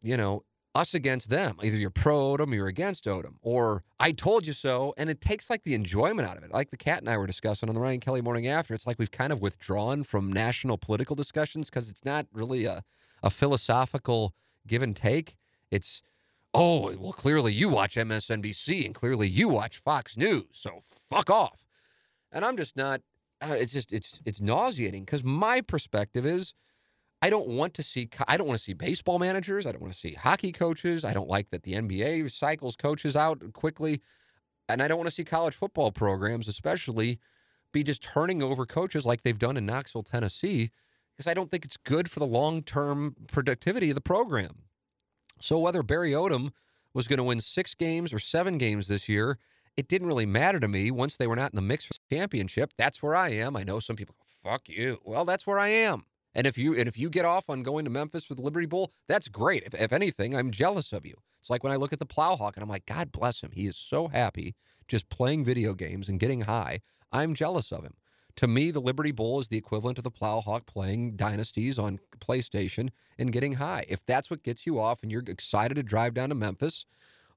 you 0.02 0.18
know, 0.18 0.44
us 0.76 0.94
against 0.94 1.30
them. 1.30 1.58
Either 1.62 1.78
you're 1.78 1.90
pro 1.90 2.36
Odom 2.36 2.54
you're 2.54 2.68
against 2.68 3.06
Odom, 3.06 3.36
or 3.42 3.84
I 4.00 4.12
told 4.12 4.48
you 4.48 4.54
so. 4.54 4.94
And 4.98 5.10
it 5.10 5.22
takes 5.22 5.50
like 5.50 5.64
the 5.64 5.76
enjoyment 5.76 6.28
out 6.28 6.38
of 6.38 6.44
it. 6.44 6.52
Like 6.52 6.72
the 6.72 6.78
cat 6.78 7.00
and 7.00 7.10
I 7.10 7.18
were 7.18 7.28
discussing 7.28 7.70
on 7.70 7.76
the 7.76 7.82
Ryan 7.82 8.00
Kelley 8.00 8.22
morning 8.22 8.48
after. 8.48 8.74
It's 8.74 8.88
like 8.88 9.00
we've 9.00 9.12
kind 9.12 9.32
of 9.32 9.42
withdrawn 9.42 10.04
from 10.04 10.32
national 10.32 10.78
political 10.78 11.16
discussions 11.16 11.70
because 11.70 11.90
it's 11.90 12.04
not 12.04 12.26
really 12.34 12.66
a, 12.66 12.84
a 13.22 13.30
philosophical 13.30 14.34
give 14.66 14.82
and 14.82 14.96
take. 14.96 15.36
It's, 15.70 16.02
oh, 16.54 16.96
well, 16.98 17.14
clearly 17.14 17.54
you 17.54 17.70
watch 17.70 17.96
MSNBC 17.96 18.86
and 18.86 18.96
clearly 18.96 19.28
you 19.28 19.50
watch 19.50 19.78
Fox 19.78 20.18
News. 20.18 20.46
So 20.52 20.80
fuck 21.10 21.30
off. 21.30 21.66
And 22.32 22.44
I'm 22.44 22.58
just 22.58 22.76
not, 22.76 23.02
uh, 23.42 23.54
it's 23.54 23.74
just, 23.74 23.92
it's, 23.92 24.20
it's 24.26 24.42
nauseating 24.42 25.04
because 25.04 25.24
my 25.24 25.62
perspective 25.62 26.26
is, 26.26 26.56
I 27.24 27.30
don't 27.30 27.48
want 27.48 27.74
to 27.76 27.84
see 27.84 28.10
I 28.28 28.36
don't 28.36 28.48
want 28.48 28.60
to 28.60 28.64
see 28.64 28.74
baseball 28.74 29.18
managers. 29.18 29.66
I 29.66 29.72
don't 29.72 29.82
want 29.82 29.94
to 29.94 30.00
see 30.00 30.14
hockey 30.14 30.52
coaches. 30.52 31.06
I 31.06 31.14
don't 31.14 31.30
like 31.30 31.52
that 31.52 31.64
the 31.64 31.72
NBA 31.72 32.30
cycles 32.34 32.76
coaches 32.76 33.16
out 33.16 33.54
quickly. 33.54 34.02
And 34.68 34.82
I 34.82 34.90
don't 34.90 34.98
want 34.98 35.08
to 35.08 35.16
see 35.16 35.24
college 35.24 35.56
football 35.56 35.94
programs 35.94 36.50
especially 36.50 37.20
be 37.72 37.82
just 37.82 38.04
turning 38.04 38.44
over 38.44 38.66
coaches 38.66 39.06
like 39.06 39.22
they've 39.22 39.40
done 39.40 39.56
in 39.56 39.66
Knoxville, 39.66 40.04
Tennessee, 40.04 40.70
because 41.16 41.26
I 41.26 41.34
don't 41.34 41.50
think 41.50 41.64
it's 41.64 41.78
good 41.78 42.12
for 42.12 42.20
the 42.20 42.28
long-term 42.28 43.16
productivity 43.32 43.90
of 43.90 43.96
the 43.96 44.02
program. 44.02 44.64
So 45.40 45.58
whether 45.60 45.82
Barry 45.82 46.12
Odom 46.12 46.52
was 46.94 47.08
going 47.08 47.20
to 47.20 47.24
win 47.24 47.40
6 47.40 47.76
games 47.76 48.12
or 48.12 48.20
7 48.20 48.58
games 48.58 48.88
this 48.88 49.08
year, 49.08 49.38
it 49.78 49.88
didn't 49.88 50.10
really 50.10 50.26
matter 50.26 50.60
to 50.60 50.68
me 50.68 50.92
once 50.92 51.16
they 51.16 51.28
were 51.28 51.38
not 51.38 51.54
in 51.54 51.56
the 51.56 51.62
mix 51.62 51.86
for 51.86 51.94
the 51.94 52.16
championship. 52.16 52.74
That's 52.78 53.02
where 53.02 53.16
I 53.16 53.30
am. 53.30 53.56
I 53.56 53.64
know 53.64 53.80
some 53.80 53.96
people 53.96 54.16
go, 54.20 54.50
"Fuck 54.50 54.68
you." 54.68 55.00
Well, 55.06 55.24
that's 55.24 55.48
where 55.48 55.58
I 55.58 55.70
am. 55.70 56.06
And 56.36 56.48
if 56.48 56.58
you 56.58 56.74
and 56.76 56.88
if 56.88 56.98
you 56.98 57.10
get 57.10 57.26
off 57.26 57.50
on 57.50 57.64
going 57.64 57.86
to 57.86 57.92
Memphis 57.92 58.26
for 58.26 58.36
the 58.36 58.42
Liberty 58.42 58.66
Bowl, 58.66 58.92
that's 59.08 59.28
great. 59.28 59.64
If, 59.64 59.74
if 59.76 59.94
anything, 59.94 60.36
I'm 60.36 60.52
jealous 60.52 60.92
of 60.92 61.06
you. 61.06 61.16
It's 61.40 61.50
like 61.50 61.64
when 61.64 61.74
I 61.74 61.78
look 61.78 61.94
at 61.94 62.00
the 62.00 62.06
Plowhawk 62.06 62.54
and 62.56 62.64
I'm 62.64 62.70
like, 62.70 62.86
God 62.86 63.12
bless 63.12 63.42
him. 63.42 63.52
He 63.54 63.68
is 63.68 63.78
so 63.78 64.08
happy 64.08 64.56
just 64.88 65.10
playing 65.10 65.46
video 65.46 65.74
games 65.74 66.10
and 66.10 66.20
getting 66.20 66.42
high. 66.42 66.82
I'm 67.12 67.34
jealous 67.34 67.72
of 67.72 67.84
him. 67.84 67.96
To 68.38 68.48
me, 68.48 68.72
the 68.72 68.82
Liberty 68.82 69.12
Bowl 69.12 69.40
is 69.40 69.50
the 69.50 69.58
equivalent 69.58 70.00
of 70.00 70.04
the 70.04 70.12
Plowhawk 70.12 70.66
playing 70.66 71.16
Dynasties 71.16 71.78
on 71.78 72.00
PlayStation 72.20 72.90
and 73.20 73.32
getting 73.32 73.54
high. 73.54 73.86
If 73.88 74.04
that's 74.06 74.32
what 74.32 74.44
gets 74.44 74.66
you 74.66 74.80
off 74.80 75.04
and 75.04 75.12
you're 75.12 75.24
excited 75.28 75.76
to 75.76 75.84
drive 75.84 76.16
down 76.16 76.30
to 76.30 76.36
Memphis 76.36 76.86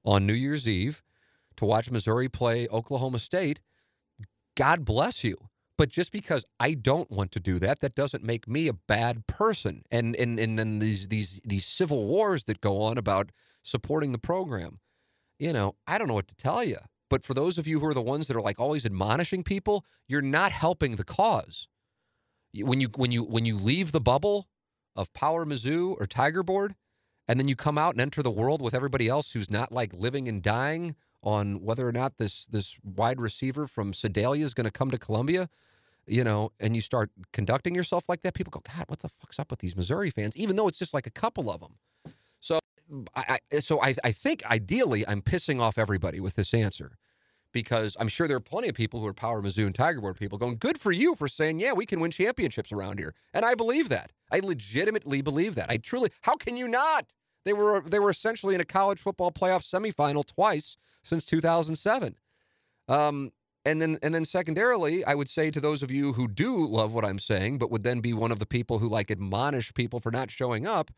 on 0.03 0.25
New 0.25 0.33
Year's 0.33 0.67
Eve 0.67 1.03
to 1.57 1.65
watch 1.65 1.91
Missouri 1.91 2.29
play 2.29 2.67
Oklahoma 2.69 3.19
State, 3.19 3.59
God 4.55 4.85
bless 4.85 5.23
you. 5.23 5.37
But 5.77 5.89
just 5.89 6.11
because 6.11 6.43
I 6.59 6.73
don't 6.73 7.11
want 7.11 7.31
to 7.33 7.39
do 7.39 7.59
that, 7.59 7.81
that 7.81 7.93
doesn't 7.93 8.23
make 8.23 8.47
me 8.47 8.67
a 8.67 8.73
bad 8.73 9.27
person. 9.27 9.83
And 9.91 10.15
and 10.15 10.39
and 10.39 10.57
then 10.57 10.79
these 10.79 11.07
these 11.07 11.39
these 11.45 11.65
civil 11.65 12.07
wars 12.07 12.45
that 12.45 12.61
go 12.61 12.81
on 12.81 12.97
about 12.97 13.31
supporting 13.63 14.11
the 14.11 14.17
program. 14.17 14.79
You 15.37 15.53
know, 15.53 15.75
I 15.85 15.97
don't 15.97 16.07
know 16.07 16.15
what 16.15 16.27
to 16.29 16.35
tell 16.35 16.63
you. 16.63 16.77
But 17.09 17.23
for 17.23 17.33
those 17.33 17.57
of 17.57 17.67
you 17.67 17.79
who 17.79 17.85
are 17.85 17.93
the 17.93 18.01
ones 18.01 18.27
that 18.27 18.35
are 18.35 18.41
like 18.41 18.59
always 18.59 18.85
admonishing 18.85 19.43
people, 19.43 19.85
you're 20.07 20.21
not 20.21 20.51
helping 20.51 20.95
the 20.95 21.03
cause. 21.03 21.67
When 22.53 22.81
you 22.81 22.89
when 22.95 23.11
you 23.11 23.23
when 23.23 23.45
you 23.45 23.55
leave 23.55 23.91
the 23.91 24.01
bubble 24.01 24.49
of 24.95 25.13
Power 25.13 25.45
Mizzou 25.45 25.95
or 25.99 26.07
Tiger 26.07 26.41
Board, 26.41 26.75
and 27.27 27.39
then 27.39 27.47
you 27.47 27.55
come 27.55 27.77
out 27.77 27.93
and 27.93 28.01
enter 28.01 28.23
the 28.23 28.31
world 28.31 28.61
with 28.61 28.73
everybody 28.73 29.07
else 29.07 29.31
who's 29.31 29.51
not 29.51 29.71
like 29.71 29.93
living 29.93 30.27
and 30.27 30.41
dying 30.41 30.95
on 31.27 31.61
whether 31.61 31.85
or 31.85 31.91
not 31.91 32.17
this 32.17 32.45
this 32.45 32.77
wide 32.81 33.19
receiver 33.19 33.67
from 33.67 33.93
Sedalia 33.93 34.45
is 34.45 34.53
going 34.53 34.63
to 34.63 34.71
come 34.71 34.89
to 34.89 34.97
Columbia, 34.97 35.49
you 36.05 36.23
know, 36.23 36.53
and 36.57 36.73
you 36.73 36.81
start 36.81 37.11
conducting 37.33 37.75
yourself 37.75 38.07
like 38.07 38.21
that, 38.21 38.33
people 38.33 38.49
go, 38.49 38.61
God, 38.61 38.85
what 38.87 38.99
the 38.99 39.09
fuck's 39.09 39.37
up 39.37 39.51
with 39.51 39.59
these 39.59 39.75
Missouri 39.75 40.09
fans? 40.09 40.37
Even 40.37 40.55
though 40.55 40.69
it's 40.69 40.79
just 40.79 40.93
like 40.93 41.05
a 41.05 41.11
couple 41.11 41.51
of 41.51 41.59
them. 41.59 41.73
So, 42.39 42.59
I, 43.13 43.39
I 43.51 43.59
so 43.59 43.81
I, 43.81 43.93
I 44.05 44.13
think 44.13 44.45
ideally 44.45 45.05
I'm 45.05 45.21
pissing 45.21 45.59
off 45.59 45.77
everybody 45.77 46.21
with 46.21 46.35
this 46.35 46.53
answer 46.53 46.97
because 47.51 47.97
I'm 47.99 48.07
sure 48.07 48.29
there 48.29 48.37
are 48.37 48.39
plenty 48.39 48.69
of 48.69 48.75
people 48.75 49.01
who 49.01 49.07
are 49.07 49.13
Power 49.13 49.41
Mizzou 49.41 49.65
and 49.65 49.75
Tiger 49.75 49.99
Board 49.99 50.15
people 50.15 50.37
going, 50.37 50.55
good 50.57 50.79
for 50.79 50.93
you 50.93 51.13
for 51.13 51.27
saying, 51.27 51.59
yeah, 51.59 51.73
we 51.73 51.85
can 51.85 51.99
win 51.99 52.11
championships 52.11 52.71
around 52.71 52.99
here. 52.99 53.13
And 53.33 53.43
I 53.43 53.53
believe 53.53 53.89
that. 53.89 54.13
I 54.31 54.39
legitimately 54.39 55.21
believe 55.21 55.55
that. 55.55 55.69
I 55.69 55.75
truly, 55.75 56.11
how 56.21 56.35
can 56.37 56.55
you 56.55 56.69
not? 56.69 57.07
They 57.47 57.53
were 57.53 57.79
they 57.79 57.99
were 57.99 58.09
essentially 58.09 58.55
in 58.55 58.59
a 58.59 58.65
college 58.65 58.99
football 58.99 59.31
playoff 59.31 59.63
semifinal 59.63 60.25
twice 60.25 60.75
since 61.01 61.23
2007. 61.23 62.17
Um, 62.89 63.31
and 63.63 63.81
then 63.81 63.97
and 64.03 64.13
then 64.13 64.25
secondarily, 64.25 65.05
I 65.05 65.15
would 65.15 65.29
say 65.29 65.49
to 65.51 65.61
those 65.61 65.81
of 65.81 65.89
you 65.89 66.11
who 66.11 66.27
do 66.27 66.67
love 66.67 66.93
what 66.93 67.05
I'm 67.05 67.19
saying, 67.19 67.57
but 67.57 67.71
would 67.71 67.83
then 67.83 68.01
be 68.01 68.11
one 68.11 68.33
of 68.33 68.39
the 68.39 68.45
people 68.45 68.79
who 68.79 68.89
like 68.89 69.09
admonish 69.09 69.73
people 69.73 70.01
for 70.01 70.11
not 70.11 70.29
showing 70.29 70.67
up, 70.67 70.91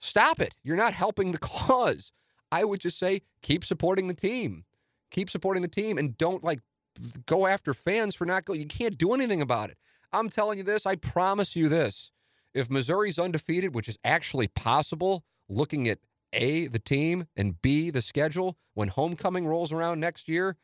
stop 0.00 0.40
it. 0.40 0.56
You're 0.64 0.76
not 0.76 0.92
helping 0.92 1.30
the 1.30 1.38
cause. 1.40 2.10
I 2.50 2.64
would 2.64 2.80
just 2.80 2.98
say 2.98 3.22
keep 3.40 3.64
supporting 3.64 4.08
the 4.08 4.14
team. 4.14 4.64
Keep 5.12 5.30
supporting 5.30 5.62
the 5.62 5.68
team 5.68 5.98
and 5.98 6.18
don't 6.18 6.42
like 6.42 6.58
go 7.26 7.46
after 7.46 7.74
fans 7.74 8.16
for 8.16 8.26
not 8.26 8.44
going. 8.44 8.58
You 8.58 8.66
can't 8.66 8.98
do 8.98 9.14
anything 9.14 9.40
about 9.40 9.70
it. 9.70 9.78
I'm 10.12 10.30
telling 10.30 10.58
you 10.58 10.64
this, 10.64 10.84
I 10.84 10.96
promise 10.96 11.54
you 11.54 11.68
this. 11.68 12.10
If 12.54 12.70
Missouri's 12.70 13.20
undefeated, 13.20 13.72
which 13.72 13.88
is 13.88 13.98
actually 14.04 14.48
possible, 14.48 15.24
looking 15.48 15.88
at 15.88 15.98
A, 16.32 16.66
the 16.66 16.78
team, 16.78 17.26
and 17.36 17.60
B, 17.60 17.90
the 17.90 18.02
schedule, 18.02 18.56
when 18.74 18.88
homecoming 18.88 19.46
rolls 19.46 19.72
around 19.72 20.00
next 20.00 20.28
year, 20.28 20.56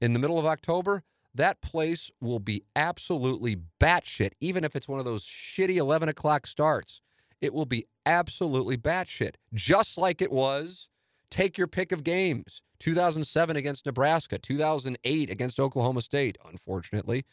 in 0.00 0.12
the 0.12 0.18
middle 0.18 0.38
of 0.38 0.46
October, 0.46 1.02
that 1.34 1.60
place 1.60 2.10
will 2.20 2.38
be 2.38 2.64
absolutely 2.74 3.56
batshit, 3.80 4.32
even 4.40 4.64
if 4.64 4.74
it's 4.74 4.88
one 4.88 4.98
of 4.98 5.04
those 5.04 5.24
shitty 5.24 5.76
11 5.76 6.08
o'clock 6.08 6.46
starts. 6.46 7.00
It 7.40 7.52
will 7.52 7.66
be 7.66 7.86
absolutely 8.06 8.76
batshit, 8.78 9.34
just 9.52 9.98
like 9.98 10.22
it 10.22 10.32
was. 10.32 10.88
Take 11.30 11.58
your 11.58 11.66
pick 11.66 11.92
of 11.92 12.04
games 12.04 12.62
2007 12.78 13.56
against 13.56 13.86
Nebraska, 13.86 14.38
2008 14.38 15.30
against 15.30 15.60
Oklahoma 15.60 16.02
State, 16.02 16.38
unfortunately, 16.44 17.24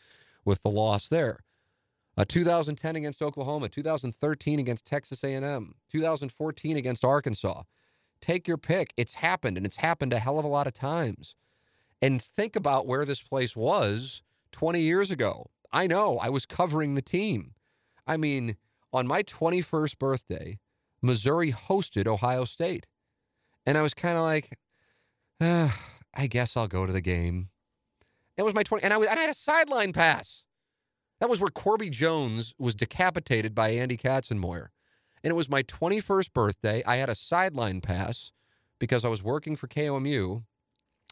with 0.44 0.62
the 0.62 0.70
loss 0.70 1.08
there. 1.08 1.40
Uh, 2.16 2.26
2010 2.28 2.96
against 2.96 3.22
Oklahoma, 3.22 3.70
2013 3.70 4.60
against 4.60 4.86
Texas 4.86 5.24
A&M, 5.24 5.76
2014 5.92 6.78
against 6.78 7.04
Arkansas. 7.04 7.64
Take 8.22 8.48
your 8.48 8.58
pick. 8.58 8.94
It's 8.98 9.16
happened, 9.16 9.58
and 9.58 9.66
it's 9.66 9.78
happened 9.78 10.14
a 10.14 10.20
hell 10.20 10.38
of 10.40 10.46
a 10.46 10.50
lot 10.50 10.68
of 10.68 10.74
times 10.74 11.36
and 12.04 12.22
think 12.22 12.58
about 12.58 12.86
where 12.86 13.06
this 13.06 13.22
place 13.22 13.56
was 13.56 14.24
20 14.52 14.82
years 14.82 15.10
ago. 15.10 15.50
I 15.72 15.88
know, 15.88 16.18
I 16.20 16.28
was 16.28 16.46
covering 16.46 16.96
the 16.96 17.02
team. 17.02 17.54
I 18.06 18.18
mean, 18.18 18.58
on 18.92 19.08
my 19.08 19.24
21st 19.24 19.98
birthday, 19.98 20.60
Missouri 21.02 21.54
hosted 21.54 22.06
Ohio 22.06 22.44
State. 22.44 22.88
And 23.66 23.78
I 23.78 23.82
was 23.82 23.94
kind 23.94 24.18
of 24.18 24.24
like, 24.24 24.58
uh, 25.40 25.70
I 26.14 26.28
guess 26.28 26.58
I'll 26.58 26.68
go 26.68 26.86
to 26.86 26.92
the 26.92 27.00
game. 27.00 27.48
It 28.36 28.44
was 28.44 28.54
my 28.54 28.64
20, 28.64 28.84
and 28.84 28.94
I, 28.94 28.98
was, 28.98 29.08
and 29.08 29.18
I 29.18 29.22
had 29.22 29.32
a 29.32 29.36
sideline 29.36 29.94
pass. 29.94 30.44
That 31.24 31.30
was 31.30 31.40
where 31.40 31.50
Corby 31.50 31.90
Jones 31.90 32.54
was 32.60 32.76
decapitated 32.76 33.56
by 33.56 33.70
Andy 33.70 33.96
Katzenmoyer. 33.96 34.68
And 35.24 35.32
it 35.32 35.38
was 35.38 35.48
my 35.48 35.64
21st 35.64 36.34
birthday. 36.34 36.84
I 36.86 36.98
had 36.98 37.08
a 37.08 37.16
sideline 37.16 37.80
pass 37.80 38.34
because 38.78 39.06
I 39.06 39.08
was 39.08 39.24
working 39.24 39.56
for 39.56 39.70
KOMU 39.70 40.44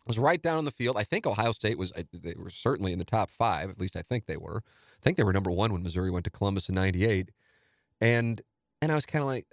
I 0.06 0.10
was 0.10 0.20
right 0.20 0.42
down 0.42 0.58
on 0.58 0.66
the 0.66 0.72
field. 0.72 0.98
I 0.98 1.06
think 1.06 1.26
Ohio 1.26 1.54
State 1.54 1.78
was 1.78 1.94
they 2.12 2.36
were 2.38 2.50
certainly 2.50 2.92
in 2.92 3.00
the 3.00 3.06
top 3.06 3.30
five. 3.30 3.70
At 3.70 3.80
least 3.80 3.96
I 3.96 4.02
think 4.02 4.26
they 4.26 4.36
were. 4.36 4.62
I 4.66 5.00
think 5.02 5.16
they 5.16 5.24
were 5.24 5.32
number 5.32 5.50
one 5.50 5.72
when 5.72 5.82
Missouri 5.82 6.12
went 6.12 6.26
to 6.26 6.30
Columbus 6.30 6.68
in 6.68 6.76
'98, 6.76 7.32
and 8.02 8.42
and 8.82 8.92
I 8.92 8.96
was 8.96 9.06
kind 9.06 9.22
of 9.22 9.28
like, 9.30 9.48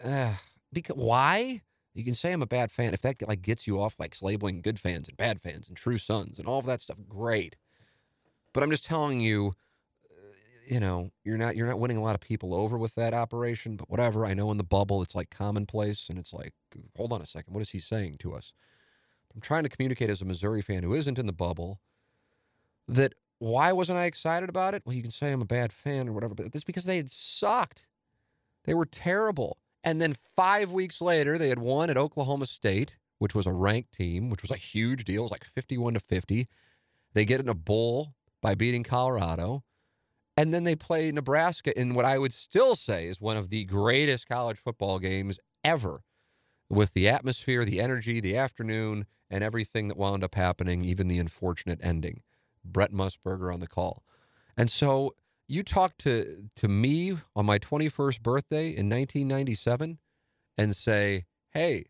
because 0.73 0.97
why? 0.97 1.63
You 1.95 2.03
can 2.03 2.15
say 2.15 2.33
I'm 2.33 2.43
a 2.43 2.49
bad 2.49 2.73
fan 2.73 2.95
if 2.95 3.01
that 3.03 3.17
like 3.29 3.43
gets 3.43 3.69
you 3.69 3.81
off 3.81 4.01
like 4.01 4.17
labeling 4.23 4.61
good 4.61 4.81
fans 4.81 5.07
and 5.07 5.17
bad 5.17 5.41
fans 5.41 5.69
and 5.69 5.77
true 5.77 5.99
sons 5.99 6.41
and 6.41 6.49
all 6.49 6.59
of 6.59 6.67
that 6.67 6.81
stuff. 6.81 6.97
Great, 7.09 7.55
but 8.53 8.65
I'm 8.65 8.71
just 8.73 8.85
telling 8.85 9.21
you, 9.21 9.55
you 10.71 10.81
know, 10.81 11.11
you're 11.25 11.39
not 11.39 11.57
you're 11.57 11.67
not 11.67 11.79
winning 11.79 11.97
a 11.97 12.03
lot 12.03 12.15
of 12.15 12.21
people 12.21 12.55
over 12.55 12.77
with 12.77 12.95
that 12.97 13.15
operation. 13.15 13.77
But 13.77 13.91
whatever. 13.91 14.27
I 14.27 14.35
know 14.35 14.51
in 14.51 14.59
the 14.59 14.65
bubble 14.65 15.03
it's 15.03 15.15
like 15.15 15.31
commonplace, 15.31 16.09
and 16.09 16.19
it's 16.19 16.33
like, 16.33 16.53
hold 16.97 17.13
on 17.13 17.23
a 17.23 17.27
second, 17.27 17.55
what 17.55 17.63
is 17.63 17.71
he 17.71 17.79
saying 17.79 18.17
to 18.21 18.35
us? 18.35 18.53
I'm 19.35 19.41
trying 19.41 19.63
to 19.63 19.69
communicate 19.69 20.11
as 20.11 20.21
a 20.21 20.25
Missouri 20.25 20.63
fan 20.63 20.83
who 20.83 20.95
isn't 20.95 21.19
in 21.19 21.27
the 21.27 21.33
bubble 21.33 21.81
that 22.87 23.15
why 23.39 23.73
wasn't 23.73 23.99
I 23.99 24.05
excited 24.05 24.49
about 24.49 24.75
it? 24.75 24.83
Well, 24.85 24.97
you 24.97 25.03
can 25.03 25.11
say 25.11 25.33
I'm 25.33 25.43
a 25.43 25.47
bad 25.47 25.73
fan 25.73 26.09
or 26.09 26.13
whatever, 26.13 26.35
but 26.35 26.47
it's 26.47 26.65
because 26.65 26.85
they 26.85 26.97
had 26.97 27.11
sucked. 27.11 27.87
They 28.65 28.75
were 28.75 28.87
terrible. 28.87 29.59
And 29.85 30.01
then 30.01 30.15
five 30.35 30.73
weeks 30.73 31.01
later, 31.01 31.39
they 31.39 31.49
had 31.49 31.61
won 31.61 31.89
at 31.89 31.97
Oklahoma 31.97 32.47
State, 32.47 32.97
which 33.19 33.35
was 33.35 33.47
a 33.47 33.53
ranked 33.53 33.93
team, 33.93 34.29
which 34.29 34.43
was 34.43 34.51
a 34.51 34.57
huge 34.57 35.05
deal. 35.05 35.21
It 35.21 35.25
was 35.25 35.31
like 35.31 35.45
51 35.45 35.95
to 35.95 36.01
50. 36.01 36.49
They 37.15 37.25
get 37.25 37.41
in 37.41 37.49
a 37.49 37.55
bowl 37.55 38.15
by 38.43 38.55
beating 38.55 38.83
Colorado. 38.83 39.63
And 40.39 40.55
then 40.55 40.63
they 40.63 40.77
play 40.77 41.11
Nebraska 41.11 41.77
in 41.77 41.95
what 41.95 42.05
I 42.05 42.17
would 42.17 42.33
still 42.33 42.77
say 42.77 43.09
is 43.09 43.21
one 43.21 43.37
of 43.37 43.51
the 43.51 43.65
greatest 43.65 44.29
college 44.29 44.57
football 44.57 45.01
games 45.01 45.41
ever 45.65 46.05
with 46.71 46.93
the 46.93 47.09
atmosphere, 47.09 47.65
the 47.65 47.81
energy, 47.81 48.21
the 48.21 48.37
afternoon, 48.37 49.07
and 49.29 49.43
everything 49.43 49.89
that 49.89 49.97
wound 49.97 50.23
up 50.23 50.37
happening, 50.37 50.85
even 50.85 51.09
the 51.09 51.19
unfortunate 51.19 51.81
ending. 51.83 52.23
Brent 52.65 52.95
Musburger 52.95 53.53
on 53.53 53.59
the 53.59 53.67
call. 53.67 54.05
And 54.57 54.71
so 54.71 55.17
you 55.49 55.65
talk 55.65 55.99
to, 55.99 56.49
to 56.55 56.69
me 56.69 57.19
on 57.35 57.45
my 57.45 57.59
21st 57.59 58.23
birthday 58.23 58.67
in 58.67 58.89
1997 58.89 59.99
and 60.57 60.77
say, 60.77 61.25
hey, 61.51 61.87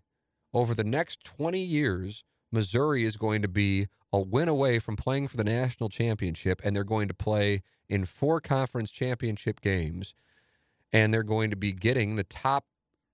over 0.55 0.73
the 0.73 0.85
next 0.85 1.23
20 1.23 1.59
years, 1.59 2.25
Missouri 2.50 3.05
is 3.05 3.19
going 3.19 3.43
to 3.43 3.49
be 3.49 3.88
a 4.12 4.21
win 4.21 4.49
away 4.49 4.79
from 4.79 4.97
playing 4.97 5.29
for 5.29 5.37
the 5.37 5.45
national 5.45 5.88
championship, 5.88 6.61
and 6.65 6.75
they're 6.75 6.85
going 6.85 7.09
to 7.09 7.15
play 7.15 7.62
in 7.88 8.05
four 8.05 8.41
conference 8.41 8.91
championship 8.91 9.61
games, 9.61 10.15
and 10.93 11.12
they're 11.12 11.23
going 11.23 11.50
to 11.50 11.57
be 11.57 11.73
getting 11.73 12.15
the 12.15 12.25
top 12.25 12.67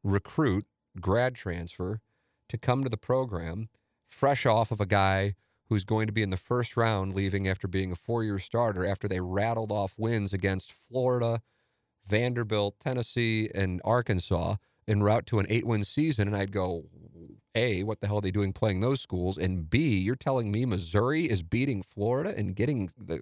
recruit 0.03 0.67
grad 1.01 1.35
transfer 1.35 2.01
to 2.49 2.59
come 2.59 2.85
to 2.85 2.91
the 2.91 2.97
program 2.97 3.69
fresh 4.07 4.47
off 4.47 4.71
of 4.71 4.81
a 4.81 4.87
guy 4.87 5.35
who's 5.69 5.85
going 5.85 6.07
to 6.07 6.13
be 6.13 6.23
in 6.23 6.31
the 6.31 6.37
first 6.37 6.77
round 6.77 7.15
leaving 7.15 7.49
after 7.49 7.67
being 7.67 7.91
a 7.91 7.97
four-year 7.97 8.39
starter 8.39 8.87
after 8.87 9.09
they 9.09 9.21
rattled 9.21 9.73
off 9.73 9.95
wins 9.97 10.33
against 10.33 10.71
Florida, 10.71 11.43
Vanderbilt, 12.07 12.79
Tennessee, 12.79 13.51
and 13.55 13.81
Arkansas 13.85 14.57
en 14.87 15.03
route 15.03 15.27
to 15.27 15.39
an 15.39 15.47
eight-win 15.49 15.83
season. 15.83 16.29
And 16.29 16.37
I'd 16.37 16.53
go 16.53 16.85
A, 17.55 17.83
what 17.85 18.01
the 18.01 18.07
hell 18.07 18.19
are 18.19 18.23
they 18.23 18.31
doing 18.31 18.53
playing 18.53 18.81
those 18.81 19.01
schools? 19.01 19.39
And 19.39 19.69
B, 19.69 19.99
you're 19.99 20.17
telling 20.17 20.51
me 20.51 20.65
Missouri 20.65 21.25
is 21.27 21.43
beating 21.43 21.83
Florida 21.83 22.35
and 22.37 22.57
getting 22.57 22.91
the 22.97 23.21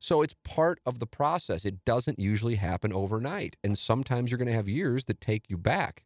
so 0.00 0.22
it's 0.22 0.34
part 0.44 0.80
of 0.86 0.98
the 0.98 1.06
process. 1.06 1.66
It 1.66 1.84
doesn't 1.84 2.18
usually 2.18 2.54
happen 2.54 2.90
overnight. 2.92 3.56
And 3.62 3.76
sometimes 3.76 4.30
you're 4.30 4.38
going 4.38 4.48
to 4.48 4.54
have 4.54 4.66
years 4.66 5.04
that 5.04 5.20
take 5.20 5.50
you 5.50 5.58
back. 5.58 6.04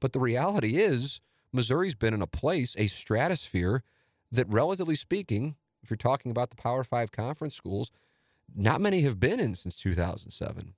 But 0.00 0.12
the 0.12 0.18
reality 0.18 0.76
is, 0.76 1.20
Missouri's 1.52 1.94
been 1.94 2.12
in 2.12 2.20
a 2.20 2.26
place, 2.26 2.74
a 2.76 2.88
stratosphere 2.88 3.84
that, 4.32 4.48
relatively 4.48 4.96
speaking, 4.96 5.54
if 5.80 5.88
you're 5.88 5.96
talking 5.96 6.32
about 6.32 6.50
the 6.50 6.56
Power 6.56 6.82
Five 6.82 7.12
conference 7.12 7.54
schools, 7.54 7.92
not 8.54 8.80
many 8.80 9.02
have 9.02 9.20
been 9.20 9.38
in 9.38 9.54
since 9.54 9.76
2007. 9.76 10.74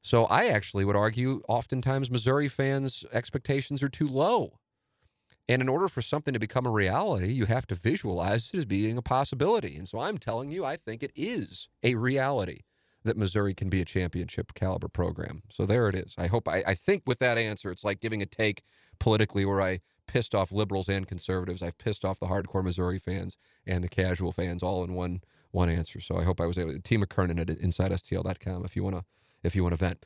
So 0.00 0.26
I 0.26 0.46
actually 0.46 0.84
would 0.84 0.94
argue 0.94 1.42
oftentimes 1.48 2.08
Missouri 2.08 2.46
fans' 2.46 3.04
expectations 3.12 3.82
are 3.82 3.88
too 3.88 4.06
low. 4.06 4.60
And 5.48 5.62
in 5.62 5.68
order 5.68 5.86
for 5.86 6.02
something 6.02 6.34
to 6.34 6.40
become 6.40 6.66
a 6.66 6.70
reality, 6.70 7.28
you 7.28 7.46
have 7.46 7.66
to 7.68 7.74
visualize 7.74 8.50
it 8.52 8.58
as 8.58 8.64
being 8.64 8.98
a 8.98 9.02
possibility. 9.02 9.76
And 9.76 9.88
so 9.88 10.00
I'm 10.00 10.18
telling 10.18 10.50
you, 10.50 10.64
I 10.64 10.76
think 10.76 11.02
it 11.02 11.12
is 11.14 11.68
a 11.84 11.94
reality 11.94 12.62
that 13.04 13.16
Missouri 13.16 13.54
can 13.54 13.68
be 13.68 13.80
a 13.80 13.84
championship 13.84 14.54
caliber 14.54 14.88
program. 14.88 15.42
So 15.48 15.64
there 15.64 15.88
it 15.88 15.94
is. 15.94 16.14
I 16.18 16.26
hope, 16.26 16.48
I, 16.48 16.64
I 16.66 16.74
think 16.74 17.04
with 17.06 17.20
that 17.20 17.38
answer, 17.38 17.70
it's 17.70 17.84
like 17.84 18.00
giving 18.00 18.20
a 18.20 18.26
take 18.26 18.62
politically 18.98 19.44
where 19.44 19.62
I 19.62 19.80
pissed 20.06 20.34
off 20.34 20.50
liberals 20.50 20.88
and 20.88 21.06
conservatives. 21.06 21.62
I've 21.62 21.78
pissed 21.78 22.04
off 22.04 22.18
the 22.18 22.26
hardcore 22.26 22.64
Missouri 22.64 22.98
fans 22.98 23.36
and 23.66 23.82
the 23.84 23.88
casual 23.88 24.32
fans 24.32 24.62
all 24.62 24.82
in 24.84 24.94
one 24.94 25.20
one 25.52 25.70
answer. 25.70 26.00
So 26.00 26.18
I 26.18 26.24
hope 26.24 26.40
I 26.40 26.46
was 26.46 26.58
able 26.58 26.72
to. 26.72 26.78
T 26.78 26.98
McKernan 26.98 27.40
at 27.40 27.46
InsideSTL.com 27.46 28.64
if 28.64 28.76
you 28.76 28.84
want 28.84 28.96
to 28.96 29.04
if 29.42 29.54
you 29.54 29.62
want 29.62 29.72
to 29.72 29.78
vent. 29.78 30.04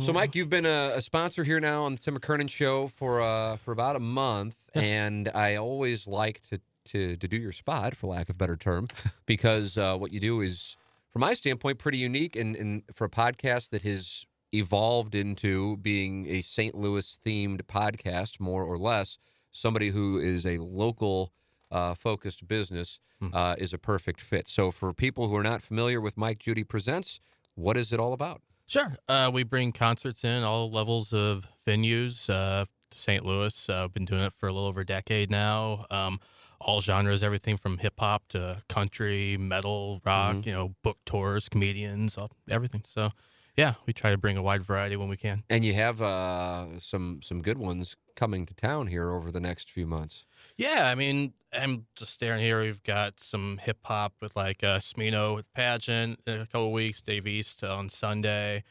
So, 0.00 0.12
Mike, 0.12 0.36
you've 0.36 0.48
been 0.48 0.64
a, 0.64 0.92
a, 0.94 1.02
sponsor 1.02 1.42
here 1.42 1.58
now 1.58 1.82
on 1.82 1.90
the 1.90 1.98
Tim 1.98 2.16
McKernan 2.16 2.48
Show 2.48 2.86
for 2.86 3.20
uh, 3.20 3.56
for 3.56 3.72
about 3.72 3.96
a 3.96 4.00
month, 4.00 4.54
and 4.72 5.28
I 5.34 5.56
always 5.56 6.06
like 6.06 6.40
to, 6.44 6.60
to 6.86 7.16
to 7.16 7.26
do 7.26 7.36
your 7.36 7.50
spot, 7.50 7.96
for 7.96 8.06
lack 8.06 8.28
of 8.28 8.36
a 8.36 8.38
better 8.38 8.56
term, 8.56 8.86
because 9.26 9.76
uh, 9.76 9.96
what 9.96 10.12
you 10.12 10.20
do 10.20 10.40
is, 10.40 10.76
from 11.12 11.20
my 11.20 11.34
standpoint, 11.34 11.78
pretty 11.78 11.98
unique, 11.98 12.36
and, 12.36 12.54
and 12.54 12.84
for 12.94 13.06
a 13.06 13.10
podcast 13.10 13.70
that 13.70 13.82
has 13.82 14.24
evolved 14.54 15.16
into 15.16 15.76
being 15.78 16.28
a 16.28 16.42
St. 16.42 16.76
Louis 16.76 17.18
themed 17.26 17.62
podcast, 17.62 18.38
more 18.38 18.62
or 18.62 18.78
less. 18.78 19.18
Somebody 19.50 19.88
who 19.90 20.16
is 20.16 20.46
a 20.46 20.58
local 20.58 21.32
uh, 21.72 21.94
focused 21.94 22.46
business 22.46 23.00
hmm. 23.20 23.30
uh, 23.32 23.56
is 23.58 23.72
a 23.72 23.78
perfect 23.78 24.20
fit. 24.20 24.46
So, 24.46 24.70
for 24.70 24.92
people 24.92 25.26
who 25.26 25.34
are 25.34 25.42
not 25.42 25.60
familiar 25.60 26.00
with 26.00 26.16
Mike 26.16 26.38
Judy 26.38 26.62
Presents, 26.62 27.18
what 27.56 27.76
is 27.76 27.92
it 27.92 27.98
all 27.98 28.12
about? 28.12 28.42
Sure. 28.68 28.96
Uh, 29.08 29.30
we 29.32 29.42
bring 29.42 29.72
concerts 29.72 30.22
in 30.24 30.44
all 30.44 30.70
levels 30.70 31.12
of 31.12 31.46
venues. 31.66 32.30
Uh, 32.30 32.66
St. 32.90 33.24
Louis. 33.24 33.68
Uh, 33.68 33.84
I've 33.84 33.92
been 33.92 34.04
doing 34.04 34.22
it 34.22 34.32
for 34.32 34.48
a 34.48 34.52
little 34.52 34.68
over 34.68 34.82
a 34.82 34.86
decade 34.86 35.30
now. 35.30 35.86
Um, 35.90 36.20
all 36.60 36.80
genres, 36.80 37.22
everything 37.22 37.56
from 37.56 37.78
hip 37.78 37.94
hop 37.98 38.28
to 38.28 38.62
country, 38.68 39.36
metal, 39.38 40.00
rock. 40.04 40.36
Mm-hmm. 40.36 40.48
You 40.48 40.54
know, 40.54 40.74
book 40.82 40.98
tours, 41.06 41.48
comedians, 41.48 42.18
all, 42.18 42.30
everything. 42.50 42.82
So, 42.86 43.10
yeah, 43.58 43.74
we 43.86 43.92
try 43.92 44.12
to 44.12 44.16
bring 44.16 44.36
a 44.36 44.42
wide 44.42 44.62
variety 44.62 44.94
when 44.94 45.08
we 45.08 45.16
can. 45.16 45.42
And 45.50 45.64
you 45.64 45.74
have 45.74 46.00
uh, 46.00 46.78
some 46.78 47.20
some 47.22 47.42
good 47.42 47.58
ones 47.58 47.96
coming 48.14 48.46
to 48.46 48.54
town 48.54 48.86
here 48.86 49.10
over 49.10 49.32
the 49.32 49.40
next 49.40 49.68
few 49.68 49.84
months. 49.84 50.24
Yeah, 50.56 50.88
I 50.88 50.94
mean, 50.94 51.32
I'm 51.52 51.84
just 51.96 52.12
staring 52.12 52.40
here. 52.40 52.62
We've 52.62 52.82
got 52.84 53.18
some 53.18 53.58
hip 53.60 53.78
hop 53.82 54.12
with 54.22 54.36
like 54.36 54.62
uh, 54.62 54.78
Smino 54.78 55.34
with 55.34 55.52
Pageant 55.54 56.20
in 56.28 56.40
a 56.40 56.46
couple 56.46 56.72
weeks, 56.72 57.00
Dave 57.00 57.26
East 57.26 57.64
on 57.64 57.88
Sunday, 57.88 58.62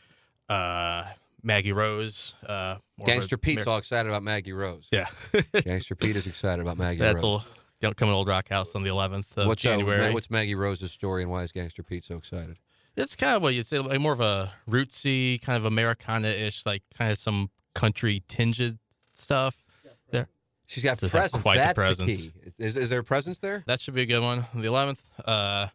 uh, 0.48 1.04
Maggie 1.44 1.74
Rose. 1.74 2.34
Uh, 2.48 2.78
Gangster 3.04 3.38
Pete's 3.38 3.68
all 3.68 3.80
excited 3.80 4.08
about 4.08 4.24
Maggie 4.24 4.54
Rose. 4.54 4.88
Yeah, 4.90 5.08
Gangster 5.66 5.96
Pete 5.96 6.16
is 6.16 6.28
excited 6.28 6.62
about 6.62 6.78
Maggie 6.78 7.02
That's 7.02 7.22
Rose. 7.22 7.44
That's 7.82 7.94
come 7.96 8.08
to 8.08 8.14
Old 8.14 8.30
Rock 8.30 8.48
House 8.48 8.74
on 8.74 8.84
the 8.84 8.90
11th 8.90 9.26
of 9.36 9.48
what's, 9.48 9.62
January. 9.62 10.08
Uh, 10.08 10.14
what's 10.14 10.32
Maggie 10.32 10.56
Rose's 10.56 10.94
story 10.94 11.24
and 11.24 11.30
why 11.30 11.44
is 11.44 11.52
Gangster 11.52 11.84
Pete 11.84 12.06
so 12.06 12.16
excited? 12.16 12.58
It's 12.98 13.16
kind 13.16 13.36
of 13.36 13.44
what 13.44 13.54
you'd 13.54 13.68
say, 13.68 13.78
like 13.78 14.00
more 14.00 14.14
of 14.14 14.22
a 14.22 14.52
rootsy, 14.68 15.40
kind 15.40 15.56
of 15.56 15.66
Americana-ish, 15.66 16.66
like 16.66 16.82
kind 16.98 17.12
of 17.12 17.20
some 17.20 17.52
country 17.76 18.24
tinged 18.28 18.80
stuff. 19.14 19.64
There, 20.10 20.28
She's 20.66 20.84
got 20.84 20.98
Just 21.00 21.12
presence. 21.12 21.44
Quite 21.44 21.58
That's 21.58 21.70
the, 21.70 21.76
presence. 21.76 22.26
the 22.26 22.32
key. 22.32 22.54
Is, 22.58 22.76
is 22.76 22.90
there 22.90 23.00
a 23.00 23.04
presence 23.04 23.38
there? 23.38 23.64
That 23.68 23.82
should 23.82 23.94
be 23.94 24.02
a 24.02 24.06
good 24.08 24.24
one. 24.24 24.48
The 24.56 24.68
11th, 24.68 24.98
uh, 25.24 25.68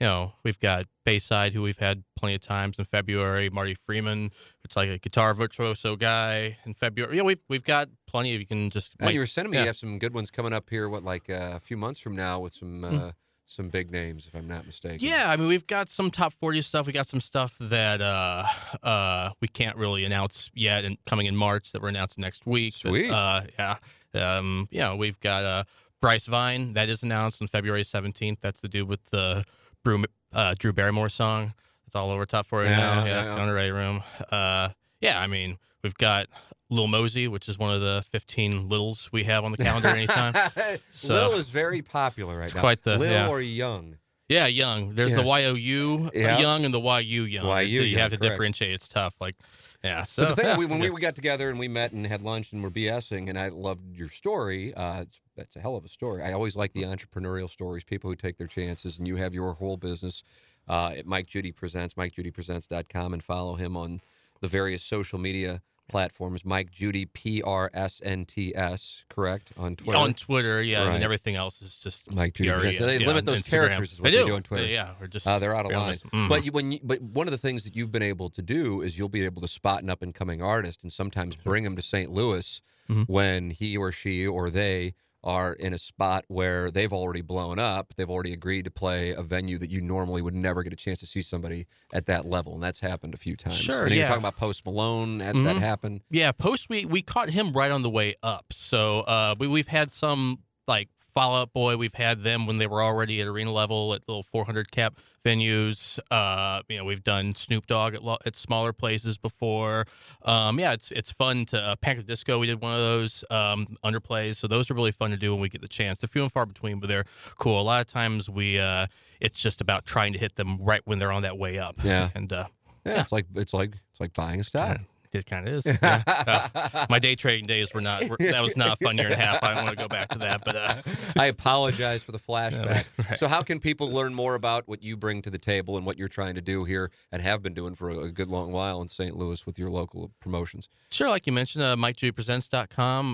you 0.00 0.06
know, 0.06 0.32
we've 0.42 0.58
got 0.58 0.86
Bayside, 1.04 1.52
who 1.52 1.60
we've 1.60 1.78
had 1.78 2.02
plenty 2.16 2.34
of 2.34 2.40
times 2.40 2.78
in 2.78 2.86
February. 2.86 3.50
Marty 3.50 3.74
Friedman, 3.74 4.32
it's 4.64 4.74
like 4.74 4.88
a 4.88 4.98
guitar 4.98 5.34
virtuoso 5.34 5.96
guy 5.96 6.56
in 6.64 6.72
February. 6.72 7.18
Yeah, 7.18 7.22
we've 7.24 7.40
we've 7.48 7.62
got 7.62 7.90
plenty 8.06 8.34
of. 8.34 8.40
You 8.40 8.46
can 8.46 8.70
just. 8.70 8.92
And 8.98 9.12
you 9.12 9.20
were 9.20 9.26
sending 9.26 9.52
me. 9.52 9.58
Yeah. 9.58 9.64
You 9.64 9.66
have 9.68 9.76
some 9.76 9.98
good 9.98 10.14
ones 10.14 10.30
coming 10.30 10.52
up 10.54 10.68
here. 10.70 10.88
What 10.88 11.04
like 11.04 11.28
uh, 11.30 11.52
a 11.54 11.60
few 11.60 11.76
months 11.76 12.00
from 12.00 12.16
now 12.16 12.40
with 12.40 12.54
some. 12.54 12.84
Uh, 12.84 12.90
mm 12.90 13.12
some 13.46 13.68
big 13.68 13.90
names, 13.90 14.26
if 14.26 14.34
I'm 14.34 14.48
not 14.48 14.66
mistaken. 14.66 15.06
Yeah, 15.06 15.30
I 15.30 15.36
mean, 15.36 15.48
we've 15.48 15.66
got 15.66 15.88
some 15.88 16.10
top 16.10 16.32
40 16.34 16.62
stuff. 16.62 16.86
We 16.86 16.92
got 16.92 17.06
some 17.06 17.20
stuff 17.20 17.54
that 17.60 18.00
uh, 18.00 18.46
uh, 18.82 19.30
we 19.40 19.48
can't 19.48 19.76
really 19.76 20.04
announce 20.04 20.50
yet, 20.54 20.84
and 20.84 20.96
coming 21.04 21.26
in 21.26 21.36
March 21.36 21.72
that 21.72 21.82
we're 21.82 21.88
announcing 21.88 22.22
next 22.22 22.46
week. 22.46 22.74
Sweet. 22.74 23.10
But, 23.10 23.14
uh, 23.14 23.76
yeah, 24.14 24.36
um, 24.38 24.68
you 24.70 24.80
know, 24.80 24.96
we've 24.96 25.18
got 25.20 25.44
uh, 25.44 25.64
Bryce 26.00 26.26
Vine 26.26 26.72
that 26.74 26.88
is 26.88 27.02
announced 27.02 27.42
on 27.42 27.48
February 27.48 27.82
17th. 27.82 28.38
That's 28.40 28.60
the 28.60 28.68
dude 28.68 28.88
with 28.88 29.04
the 29.10 29.44
Drew, 29.84 30.04
uh, 30.32 30.54
Drew 30.58 30.72
Barrymore 30.72 31.08
song. 31.08 31.54
It's 31.86 31.94
all 31.94 32.10
over 32.10 32.26
top 32.26 32.46
40 32.46 32.68
yeah, 32.68 32.76
now. 32.76 32.94
Yeah, 32.98 33.04
yeah, 33.04 33.20
it's 33.22 33.30
going 33.30 33.48
to 33.48 33.54
Ready 33.54 33.70
Room. 33.70 34.02
Uh, 34.30 34.70
yeah, 35.00 35.20
I 35.20 35.26
mean, 35.26 35.58
we've 35.82 35.94
got 35.94 36.26
Lil 36.70 36.86
Mosey, 36.86 37.28
which 37.28 37.48
is 37.48 37.58
one 37.58 37.74
of 37.74 37.80
the 37.80 38.04
15 38.10 38.68
littles 38.68 39.10
we 39.12 39.24
have 39.24 39.44
on 39.44 39.52
the 39.52 39.58
calendar 39.58 39.88
anytime. 39.88 40.34
so, 40.90 41.12
Lil 41.12 41.32
is 41.32 41.48
very 41.48 41.82
popular 41.82 42.36
right 42.36 42.44
it's 42.44 42.54
now. 42.54 42.60
Quite 42.60 42.82
the 42.82 42.98
Lil 42.98 43.10
yeah. 43.10 43.28
or 43.28 43.40
Young. 43.40 43.98
Yeah, 44.28 44.46
Young. 44.46 44.94
There's 44.94 45.10
yeah. 45.10 45.22
the 45.22 45.52
YOU 45.52 46.10
yeah. 46.14 46.38
Young 46.38 46.64
and 46.64 46.72
the 46.72 46.80
YU 46.80 47.24
Young. 47.24 47.46
YU, 47.66 47.82
you 47.82 47.98
have 47.98 48.10
to 48.10 48.16
correct. 48.16 48.32
differentiate. 48.32 48.74
It's 48.74 48.88
tough. 48.88 49.14
Like, 49.20 49.36
yeah. 49.82 50.04
So 50.04 50.24
but 50.24 50.36
the 50.36 50.42
thing 50.42 50.56
we, 50.56 50.64
when 50.64 50.80
we 50.80 51.00
got 51.00 51.14
together 51.14 51.50
and 51.50 51.58
we 51.58 51.68
met 51.68 51.92
and 51.92 52.06
had 52.06 52.22
lunch 52.22 52.52
and 52.52 52.62
we're 52.62 52.70
BSing, 52.70 53.28
and 53.28 53.38
I 53.38 53.48
loved 53.48 53.94
your 53.94 54.08
story. 54.08 54.72
Uh, 54.72 55.02
it's, 55.02 55.20
that's 55.36 55.56
a 55.56 55.60
hell 55.60 55.76
of 55.76 55.84
a 55.84 55.88
story. 55.88 56.22
I 56.22 56.32
always 56.32 56.56
like 56.56 56.72
the 56.72 56.84
entrepreneurial 56.84 57.50
stories, 57.50 57.84
people 57.84 58.08
who 58.08 58.16
take 58.16 58.38
their 58.38 58.46
chances, 58.46 58.98
and 58.98 59.06
you 59.06 59.16
have 59.16 59.34
your 59.34 59.52
whole 59.52 59.76
business 59.76 60.22
uh, 60.68 60.94
at 60.96 61.06
Mike 61.06 61.26
Judy 61.26 61.52
Presents, 61.52 61.94
MikeJudyPresents.com, 61.94 63.12
and 63.12 63.22
follow 63.22 63.56
him 63.56 63.76
on 63.76 64.00
the 64.40 64.48
various 64.48 64.82
social 64.82 65.18
media 65.18 65.60
platforms. 65.88 66.44
Mike 66.44 66.70
Judy 66.70 67.06
P 67.06 67.42
R 67.42 67.70
S 67.72 68.00
N 68.04 68.24
T 68.24 68.54
S, 68.54 69.04
correct 69.08 69.52
on 69.56 69.76
Twitter. 69.76 69.98
On 69.98 70.14
Twitter, 70.14 70.62
yeah, 70.62 70.86
right. 70.86 70.94
and 70.94 71.04
everything 71.04 71.36
else 71.36 71.60
is 71.62 71.76
just 71.76 72.10
Mike 72.10 72.34
Judy. 72.34 72.76
So 72.76 72.86
they 72.86 72.98
yeah, 72.98 73.06
limit 73.06 73.24
those 73.24 73.42
Instagram. 73.42 73.50
characters 73.50 73.92
is 73.92 74.00
what 74.00 74.04
they, 74.04 74.18
they 74.18 74.22
do. 74.22 74.28
do 74.28 74.34
on 74.36 74.42
Twitter. 74.42 74.66
Yeah, 74.66 74.90
we're 75.00 75.06
just 75.06 75.26
uh, 75.26 75.38
they're 75.38 75.54
out 75.54 75.66
of 75.66 75.72
line. 75.72 75.94
Mm-hmm. 75.94 76.28
But 76.28 76.44
you, 76.44 76.52
when 76.52 76.72
you, 76.72 76.80
but 76.82 77.00
one 77.00 77.26
of 77.26 77.32
the 77.32 77.38
things 77.38 77.64
that 77.64 77.74
you've 77.76 77.92
been 77.92 78.02
able 78.02 78.28
to 78.30 78.42
do 78.42 78.82
is 78.82 78.98
you'll 78.98 79.08
be 79.08 79.24
able 79.24 79.42
to 79.42 79.48
spot 79.48 79.82
an 79.82 79.90
up 79.90 80.02
and 80.02 80.14
coming 80.14 80.42
artist 80.42 80.82
and 80.82 80.92
sometimes 80.92 81.36
bring 81.36 81.64
him 81.64 81.76
to 81.76 81.82
St. 81.82 82.10
Louis 82.10 82.60
mm-hmm. 82.88 83.02
when 83.02 83.50
he 83.50 83.76
or 83.76 83.92
she 83.92 84.26
or 84.26 84.50
they 84.50 84.94
are 85.24 85.54
in 85.54 85.72
a 85.72 85.78
spot 85.78 86.24
where 86.28 86.70
they've 86.70 86.92
already 86.92 87.22
blown 87.22 87.58
up. 87.58 87.94
They've 87.96 88.08
already 88.08 88.32
agreed 88.32 88.66
to 88.66 88.70
play 88.70 89.10
a 89.10 89.22
venue 89.22 89.58
that 89.58 89.70
you 89.70 89.80
normally 89.80 90.22
would 90.22 90.34
never 90.34 90.62
get 90.62 90.72
a 90.72 90.76
chance 90.76 91.00
to 91.00 91.06
see 91.06 91.22
somebody 91.22 91.66
at 91.92 92.06
that 92.06 92.26
level, 92.26 92.54
and 92.54 92.62
that's 92.62 92.80
happened 92.80 93.14
a 93.14 93.18
few 93.18 93.36
times. 93.36 93.56
Sure, 93.56 93.84
and 93.84 93.90
yeah. 93.90 94.00
You're 94.00 94.08
talking 94.08 94.22
about 94.22 94.36
Post 94.36 94.64
Malone. 94.64 95.18
That, 95.18 95.34
mm-hmm. 95.34 95.44
that 95.44 95.56
happened. 95.56 96.02
Yeah, 96.10 96.30
Post. 96.32 96.68
We 96.68 96.84
we 96.84 97.02
caught 97.02 97.30
him 97.30 97.52
right 97.52 97.72
on 97.72 97.82
the 97.82 97.90
way 97.90 98.14
up. 98.22 98.52
So 98.52 99.00
uh, 99.00 99.34
we 99.38 99.48
we've 99.48 99.68
had 99.68 99.90
some 99.90 100.40
like 100.68 100.88
Fall 101.14 101.36
Out 101.36 101.52
Boy, 101.52 101.76
we've 101.76 101.94
had 101.94 102.22
them 102.22 102.46
when 102.46 102.58
they 102.58 102.66
were 102.66 102.82
already 102.82 103.20
at 103.20 103.28
arena 103.28 103.52
level 103.52 103.94
at 103.94 104.02
little 104.08 104.24
400 104.24 104.70
cap 104.72 104.98
venues. 105.24 105.98
Uh, 106.10 106.62
you 106.68 106.76
know, 106.76 106.84
we've 106.84 107.02
done 107.02 107.34
Snoop 107.34 107.66
Dogg 107.66 107.94
at, 107.94 108.04
lo- 108.04 108.18
at 108.24 108.36
smaller 108.36 108.72
places 108.72 109.16
before. 109.18 109.86
Um, 110.22 110.58
yeah, 110.58 110.72
it's 110.72 110.90
it's 110.90 111.10
fun 111.10 111.46
to 111.46 111.60
uh, 111.60 111.76
Panic 111.76 112.06
Disco. 112.06 112.38
We 112.38 112.46
did 112.46 112.60
one 112.60 112.74
of 112.74 112.80
those 112.80 113.24
um, 113.30 113.76
underplays, 113.84 114.36
so 114.36 114.46
those 114.46 114.70
are 114.70 114.74
really 114.74 114.92
fun 114.92 115.10
to 115.10 115.16
do 115.16 115.32
when 115.32 115.40
we 115.40 115.48
get 115.48 115.60
the 115.60 115.68
chance. 115.68 116.00
They're 116.00 116.08
few 116.08 116.22
and 116.22 116.32
far 116.32 116.46
between, 116.46 116.80
but 116.80 116.88
they're 116.88 117.06
cool. 117.38 117.60
A 117.60 117.62
lot 117.62 117.80
of 117.80 117.86
times 117.86 118.28
we 118.28 118.58
uh, 118.58 118.86
it's 119.20 119.38
just 119.38 119.60
about 119.60 119.86
trying 119.86 120.12
to 120.12 120.18
hit 120.18 120.36
them 120.36 120.58
right 120.60 120.82
when 120.84 120.98
they're 120.98 121.12
on 121.12 121.22
that 121.22 121.38
way 121.38 121.58
up. 121.58 121.82
Yeah, 121.82 122.10
and 122.14 122.32
uh, 122.32 122.46
yeah, 122.84 122.94
yeah, 122.94 123.00
it's 123.00 123.12
like 123.12 123.26
it's 123.34 123.54
like 123.54 123.72
it's 123.90 124.00
like 124.00 124.12
buying 124.14 124.40
a 124.40 124.44
stock. 124.44 124.80
It 125.14 125.26
kind 125.26 125.46
of 125.48 125.54
is. 125.54 125.66
Yeah. 125.66 126.02
uh, 126.74 126.86
my 126.90 126.98
day 126.98 127.14
trading 127.14 127.46
days 127.46 127.72
were 127.72 127.80
not. 127.80 128.08
Were, 128.08 128.16
that 128.18 128.42
was 128.42 128.56
not 128.56 128.80
a 128.80 128.84
fun 128.84 128.96
year 128.98 129.06
and 129.06 129.14
a 129.14 129.16
half. 129.16 129.42
I 129.42 129.54
don't 129.54 129.64
want 129.64 129.78
to 129.78 129.82
go 129.82 129.88
back 129.88 130.08
to 130.08 130.18
that. 130.18 130.44
But 130.44 130.56
uh, 130.56 130.82
I 131.18 131.26
apologize 131.26 132.02
for 132.02 132.12
the 132.12 132.18
flashback. 132.28 132.84
Right. 132.98 133.18
So, 133.18 133.28
how 133.28 133.42
can 133.42 133.60
people 133.60 133.90
learn 133.90 134.14
more 134.14 134.34
about 134.34 134.66
what 134.66 134.82
you 134.82 134.96
bring 134.96 135.22
to 135.22 135.30
the 135.30 135.38
table 135.38 135.76
and 135.76 135.86
what 135.86 135.98
you're 135.98 136.08
trying 136.08 136.34
to 136.34 136.40
do 136.40 136.64
here 136.64 136.90
and 137.12 137.22
have 137.22 137.42
been 137.42 137.54
doing 137.54 137.74
for 137.74 137.90
a 137.90 138.10
good 138.10 138.28
long 138.28 138.52
while 138.52 138.82
in 138.82 138.88
St. 138.88 139.16
Louis 139.16 139.46
with 139.46 139.58
your 139.58 139.70
local 139.70 140.10
promotions? 140.20 140.68
Sure, 140.90 141.08
like 141.08 141.26
you 141.26 141.32
mentioned, 141.32 141.62
uh. 141.62 141.76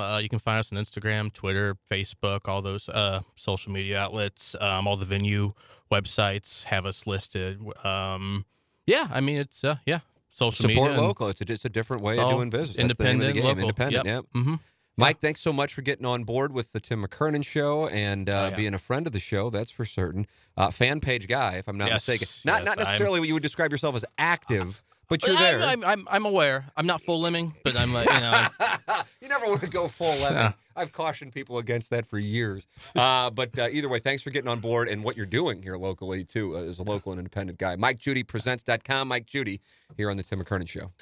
Uh, 0.01 0.19
you 0.19 0.29
can 0.29 0.39
find 0.39 0.59
us 0.59 0.73
on 0.73 0.79
Instagram, 0.79 1.33
Twitter, 1.33 1.77
Facebook, 1.91 2.49
all 2.49 2.63
those 2.63 2.89
uh, 2.89 3.21
social 3.37 3.73
media 3.73 3.99
outlets. 3.99 4.57
Um, 4.61 4.87
all 4.87 4.97
the 4.97 5.05
venue 5.05 5.53
websites 5.91 6.65
have 6.65 6.87
us 6.87 7.07
listed. 7.07 7.61
Um, 7.85 8.45
yeah, 8.87 9.09
I 9.11 9.21
mean 9.21 9.39
it's 9.39 9.63
uh, 9.65 9.77
yeah 9.87 10.01
social 10.31 10.69
support 10.69 10.90
media 10.90 11.03
local. 11.07 11.29
It's 11.29 11.40
a, 11.40 11.45
just 11.45 11.64
a 11.64 11.69
different 11.69 12.03
way 12.03 12.19
of 12.19 12.31
doing 12.31 12.51
business. 12.51 12.79
Independent, 12.79 13.37
Local. 13.37 13.61
Independent. 13.61 14.07
Yep. 14.07 14.27
Yeah. 14.35 14.40
Mm-hmm. 14.40 14.55
Mike, 14.97 15.16
yeah. 15.16 15.29
thanks 15.29 15.40
so 15.40 15.53
much 15.53 15.73
for 15.73 15.83
getting 15.83 16.05
on 16.05 16.25
board 16.25 16.53
with 16.53 16.73
the 16.73 16.81
Tim 16.81 17.05
McKernan 17.05 17.45
show 17.45 17.87
and 17.88 18.29
uh, 18.29 18.33
oh, 18.33 18.49
yeah. 18.49 18.57
being 18.57 18.75
a 18.75 18.79
friend 18.79 19.07
of 19.07 19.12
the 19.12 19.21
show. 19.21 19.49
That's 19.49 19.71
for 19.71 19.85
certain. 19.85 20.27
Uh, 20.57 20.71
fan 20.71 21.01
page 21.01 21.27
guy, 21.27 21.55
if 21.55 21.69
I'm 21.69 21.79
not 21.79 21.88
yes, 21.88 22.07
mistaken. 22.07 22.29
Not 22.45 22.61
yes, 22.61 22.66
not 22.66 22.79
necessarily 22.79 23.16
I'm, 23.16 23.21
what 23.23 23.29
you 23.29 23.35
would 23.35 23.43
describe 23.43 23.73
yourself 23.73 23.97
as 23.97 24.05
active. 24.19 24.83
But 25.11 25.27
you're 25.27 25.37
there. 25.37 25.61
I'm, 25.61 25.85
I'm, 25.85 26.07
I'm, 26.09 26.25
aware. 26.25 26.66
I'm 26.77 26.87
not 26.87 27.03
full 27.03 27.20
lemming, 27.20 27.53
but 27.64 27.77
I'm 27.77 27.92
like, 27.92 28.09
you 28.09 28.20
know. 28.20 28.46
you 29.20 29.29
never 29.29 29.46
want 29.46 29.61
to 29.62 29.68
go 29.68 29.88
full 29.88 30.14
lemming. 30.14 30.35
No. 30.35 30.55
I've 30.77 30.92
cautioned 30.92 31.33
people 31.33 31.59
against 31.59 31.90
that 31.90 32.07
for 32.07 32.16
years. 32.16 32.68
Uh, 32.94 33.29
but 33.29 33.59
uh, 33.59 33.68
either 33.73 33.88
way, 33.88 33.99
thanks 33.99 34.23
for 34.23 34.31
getting 34.31 34.49
on 34.49 34.61
board 34.61 34.88
and 34.88 35.03
what 35.03 35.16
you're 35.16 35.27
doing 35.27 35.62
here 35.62 35.77
locally, 35.77 36.23
too, 36.23 36.57
uh, 36.57 36.61
as 36.61 36.79
a 36.79 36.85
local 36.85 37.11
and 37.11 37.18
independent 37.18 37.59
guy. 37.59 37.75
Mike 37.75 37.99
Judy 37.99 38.23
MikeJudyPresents.com. 38.23 39.09
Mike 39.09 39.27
Judy 39.27 39.61
here 39.96 40.11
on 40.12 40.16
the 40.16 40.23
Tim 40.23 40.44
McKernan 40.44 40.68
Show. 40.68 40.92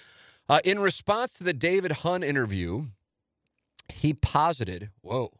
Uh, 0.48 0.60
in 0.64 0.78
response 0.78 1.34
to 1.34 1.44
the 1.44 1.52
David 1.52 1.92
Hunn 1.92 2.22
interview, 2.22 2.86
he 3.90 4.14
posited, 4.14 4.88
whoa. 5.02 5.32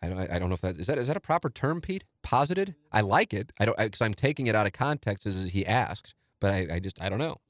I 0.00 0.08
don't, 0.08 0.30
I 0.30 0.38
don't 0.38 0.50
know 0.50 0.54
if 0.54 0.60
that 0.60 0.78
is 0.78 0.86
that 0.86 0.98
is 0.98 1.08
that 1.08 1.16
a 1.16 1.20
proper 1.20 1.48
term, 1.48 1.80
Pete? 1.80 2.04
Posited? 2.22 2.74
I 2.92 3.00
like 3.00 3.32
it. 3.32 3.52
I 3.58 3.64
don't 3.64 3.76
because 3.76 4.02
I'm 4.02 4.12
taking 4.12 4.46
it 4.46 4.54
out 4.54 4.66
of 4.66 4.72
context 4.74 5.24
as 5.26 5.46
he 5.46 5.66
asked 5.66 6.14
but 6.40 6.52
I, 6.52 6.66
I 6.74 6.78
just 6.78 7.00
I 7.00 7.08
don't 7.08 7.18
know. 7.18 7.40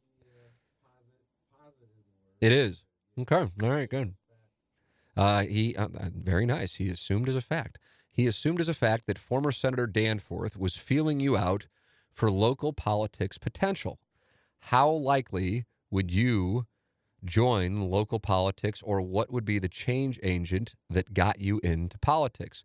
It 2.40 2.52
is 2.52 2.82
okay. 3.18 3.50
All 3.62 3.70
right, 3.70 3.88
good. 3.88 4.14
Uh, 5.16 5.42
he 5.42 5.76
uh, 5.76 5.84
uh, 5.84 6.10
very 6.14 6.46
nice. 6.46 6.74
He 6.74 6.88
assumed 6.88 7.28
as 7.28 7.36
a 7.36 7.40
fact. 7.40 7.78
He 8.10 8.26
assumed 8.26 8.60
as 8.60 8.68
a 8.68 8.74
fact 8.74 9.06
that 9.06 9.18
former 9.18 9.50
Senator 9.52 9.86
Danforth 9.86 10.56
was 10.56 10.76
feeling 10.76 11.20
you 11.20 11.36
out 11.36 11.66
for 12.12 12.30
local 12.30 12.72
politics 12.72 13.38
potential. 13.38 13.98
How 14.58 14.90
likely 14.90 15.64
would 15.90 16.10
you 16.10 16.66
join 17.24 17.90
local 17.90 18.20
politics, 18.20 18.82
or 18.82 19.00
what 19.00 19.32
would 19.32 19.44
be 19.44 19.58
the 19.58 19.68
change 19.68 20.20
agent 20.22 20.74
that 20.90 21.14
got 21.14 21.40
you 21.40 21.60
into 21.62 21.98
politics? 21.98 22.64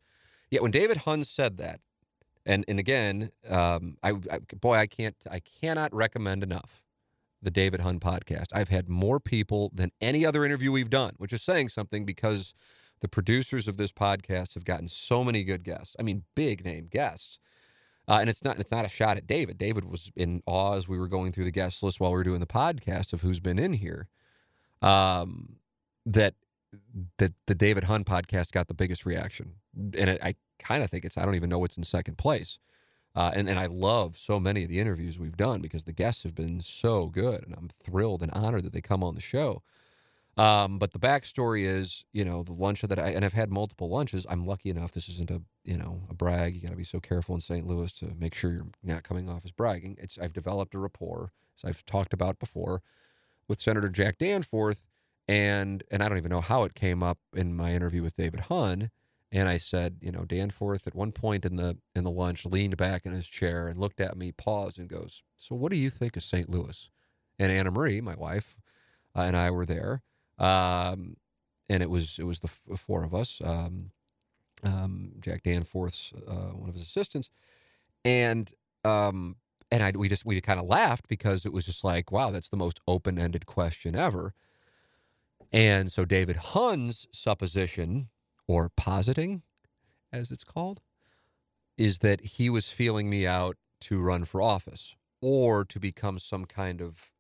Yet 0.52 0.62
when 0.62 0.72
David 0.72 0.98
Hunn 0.98 1.24
said 1.24 1.58
that, 1.58 1.80
and 2.50 2.66
and 2.68 2.80
again, 2.80 3.32
um, 3.48 3.98
I, 4.04 4.14
I, 4.32 4.40
boy, 4.60 4.76
I 4.76 4.88
can't, 4.88 5.16
I 5.30 5.40
cannot 5.40 5.94
recommend 5.94 6.44
enough 6.44 6.84
the 7.42 7.52
David 7.52 7.82
Hunn 7.82 8.00
podcast. 8.00 8.48
I've 8.52 8.70
had 8.70 8.90
more 8.90 9.20
people 9.20 9.72
than 9.74 9.92
any 10.02 10.26
other 10.26 10.44
interview 10.44 10.72
we've 10.72 10.90
done, 10.90 11.14
which 11.18 11.32
is 11.32 11.44
saying 11.44 11.70
something 11.70 12.06
because 12.06 12.54
the 13.02 13.08
producers 13.08 13.68
of 13.68 13.78
this 13.78 13.92
podcast 13.92 14.56
have 14.56 14.66
gotten 14.66 14.88
so 14.88 15.24
many 15.24 15.44
good 15.44 15.64
guests. 15.64 15.96
I 16.00 16.04
mean, 16.04 16.24
big 16.36 16.66
name 16.66 16.88
guests. 16.92 17.40
Uh, 18.08 18.18
and 18.20 18.30
it's 18.30 18.44
not 18.44 18.60
it's 18.60 18.72
not 18.72 18.84
a 18.84 18.90
shot 18.90 19.18
at 19.18 19.28
David. 19.28 19.60
David 19.60 19.86
was 19.86 20.12
in 20.16 20.42
awe 20.48 20.74
as 20.74 20.88
we 20.88 20.98
were 20.98 21.08
going 21.08 21.32
through 21.32 21.46
the 21.46 21.52
guest 21.52 21.84
list 21.84 22.00
while 22.00 22.10
we 22.10 22.18
were 22.18 22.24
doing 22.24 22.40
the 22.40 22.48
podcast 22.48 23.14
of 23.14 23.22
who's 23.22 23.40
been 23.40 23.60
in 23.60 23.74
here. 23.74 24.08
Um, 24.82 25.58
that 26.08 26.34
that 27.18 27.34
the 27.46 27.56
David 27.56 27.86
Hunn 27.86 28.04
podcast 28.04 28.52
got 28.52 28.68
the 28.68 28.74
biggest 28.74 29.06
reaction, 29.06 29.56
and 29.76 30.10
it, 30.10 30.20
I 30.24 30.36
kind 30.60 30.84
of 30.84 30.90
think 30.90 31.06
it's 31.06 31.18
I 31.18 31.26
don't 31.26 31.36
even 31.36 31.50
know 31.50 31.60
what's 31.60 31.78
in 31.78 31.84
second 31.84 32.18
place. 32.18 32.60
Uh, 33.16 33.32
and 33.34 33.50
and 33.50 33.60
I 33.60 33.66
love 33.66 34.18
so 34.18 34.40
many 34.40 34.64
of 34.64 34.70
the 34.70 34.80
interviews 34.80 35.18
we've 35.18 35.38
done 35.38 35.62
because 35.62 35.84
the 35.84 35.92
guests 35.92 36.24
have 36.24 36.36
been 36.36 36.62
so 36.62 37.08
good, 37.08 37.44
and 37.44 37.56
I'm 37.56 37.70
thrilled 37.84 38.22
and 38.22 38.32
honored 38.32 38.64
that 38.64 38.74
they 38.74 38.82
come 38.82 39.04
on 39.04 39.16
the 39.16 39.22
show. 39.22 39.64
Um, 40.38 40.80
but 40.80 40.94
the 40.94 41.00
backstory 41.00 41.66
is, 41.66 42.06
you 42.14 42.24
know, 42.24 42.44
the 42.44 42.54
lunch 42.54 42.82
that 42.82 42.98
I 42.98 43.10
and 43.10 43.26
I've 43.26 43.34
had 43.34 43.52
multiple 43.52 43.90
lunches. 43.90 44.26
I'm 44.30 44.46
lucky 44.46 44.70
enough. 44.70 44.92
This 44.92 45.10
isn't 45.10 45.32
a 45.32 45.42
you 45.66 45.78
know 45.78 46.02
a 46.10 46.14
brag. 46.14 46.56
You 46.56 46.62
got 46.62 46.70
to 46.70 46.78
be 46.78 46.84
so 46.84 47.00
careful 47.00 47.36
in 47.36 47.42
St. 47.42 47.68
Louis 47.68 47.92
to 47.94 48.14
make 48.18 48.36
sure 48.36 48.52
you're 48.52 48.68
not 48.84 49.04
coming 49.04 49.28
off 49.28 49.44
as 49.44 49.52
bragging. 49.52 49.98
It's 50.00 50.18
I've 50.18 50.32
developed 50.32 50.76
a 50.76 50.80
rapport, 50.80 51.32
as 51.58 51.68
I've 51.68 51.86
talked 51.86 52.14
about 52.14 52.40
before, 52.40 52.82
with 53.48 53.60
Senator 53.60 53.90
Jack 53.90 54.20
Danforth, 54.20 54.86
and 55.30 55.84
and 55.92 56.04
I 56.04 56.10
don't 56.10 56.18
even 56.18 56.32
know 56.32 56.42
how 56.42 56.64
it 56.64 56.76
came 56.76 57.04
up 57.04 57.20
in 57.36 57.56
my 57.56 57.74
interview 57.74 58.04
with 58.04 58.18
David 58.18 58.42
Hunn 58.42 58.92
and 59.32 59.48
I 59.48 59.60
said, 59.60 59.98
you 60.02 60.12
know, 60.12 60.26
Danforth 60.26 60.88
at 60.88 60.96
one 60.96 61.12
point 61.12 61.46
in 61.46 61.56
the 61.56 61.78
in 61.96 62.04
the 62.04 62.12
lunch 62.12 62.46
leaned 62.46 62.78
back 62.78 63.06
in 63.06 63.14
his 63.14 63.28
chair 63.28 63.68
and 63.68 63.78
looked 63.80 64.02
at 64.02 64.18
me, 64.18 64.32
paused, 64.32 64.80
and 64.80 64.90
goes, 64.90 65.24
"So 65.38 65.56
what 65.56 65.72
do 65.72 65.78
you 65.78 65.90
think 65.92 66.18
of 66.18 66.24
St. 66.24 66.50
Louis?" 66.50 66.90
And 67.38 67.52
Anna 67.52 67.72
Marie, 67.72 68.02
my 68.02 68.16
wife, 68.16 68.56
uh, 69.16 69.22
and 69.22 69.38
I 69.38 69.52
were 69.52 69.66
there, 69.68 70.04
um, 70.40 71.18
and 71.70 71.84
it 71.84 71.90
was 71.90 72.20
it 72.20 72.26
was 72.26 72.40
the 72.42 72.50
f- 72.72 72.80
four 72.80 73.04
of 73.04 73.14
us, 73.16 73.42
um, 73.44 73.92
um, 74.64 75.14
Jack 75.22 75.44
Danforth's 75.44 76.14
uh, 76.28 76.52
one 76.56 76.70
of 76.70 76.76
his 76.76 76.84
assistants, 76.86 77.30
and 78.06 78.54
um, 78.86 79.38
and 79.72 79.84
I 79.84 79.92
we 79.92 80.10
just 80.10 80.26
we 80.26 80.40
kind 80.42 80.60
of 80.60 80.68
laughed 80.68 81.08
because 81.08 81.46
it 81.46 81.54
was 81.54 81.66
just 81.66 81.84
like, 81.84 82.12
wow, 82.12 82.32
that's 82.32 82.50
the 82.50 82.58
most 82.58 82.82
open 82.88 83.20
ended 83.20 83.46
question 83.46 83.96
ever. 83.96 84.34
And 85.52 85.92
so 85.92 86.06
David 86.06 86.38
Hunn's 86.38 87.08
supposition 87.12 88.10
or 88.48 88.70
positing, 88.70 89.44
as 90.12 90.32
it's 90.32 90.44
called, 90.44 90.82
is 91.78 92.00
that 92.00 92.22
he 92.22 92.50
was 92.50 92.70
feeling 92.70 93.10
me 93.10 93.26
out 93.26 93.58
to 93.82 94.00
run 94.00 94.26
for 94.26 94.42
office 94.42 94.96
or 95.22 95.66
to 95.66 95.80
become 95.80 96.20
some 96.20 96.46
kind 96.46 96.82
of 96.82 97.12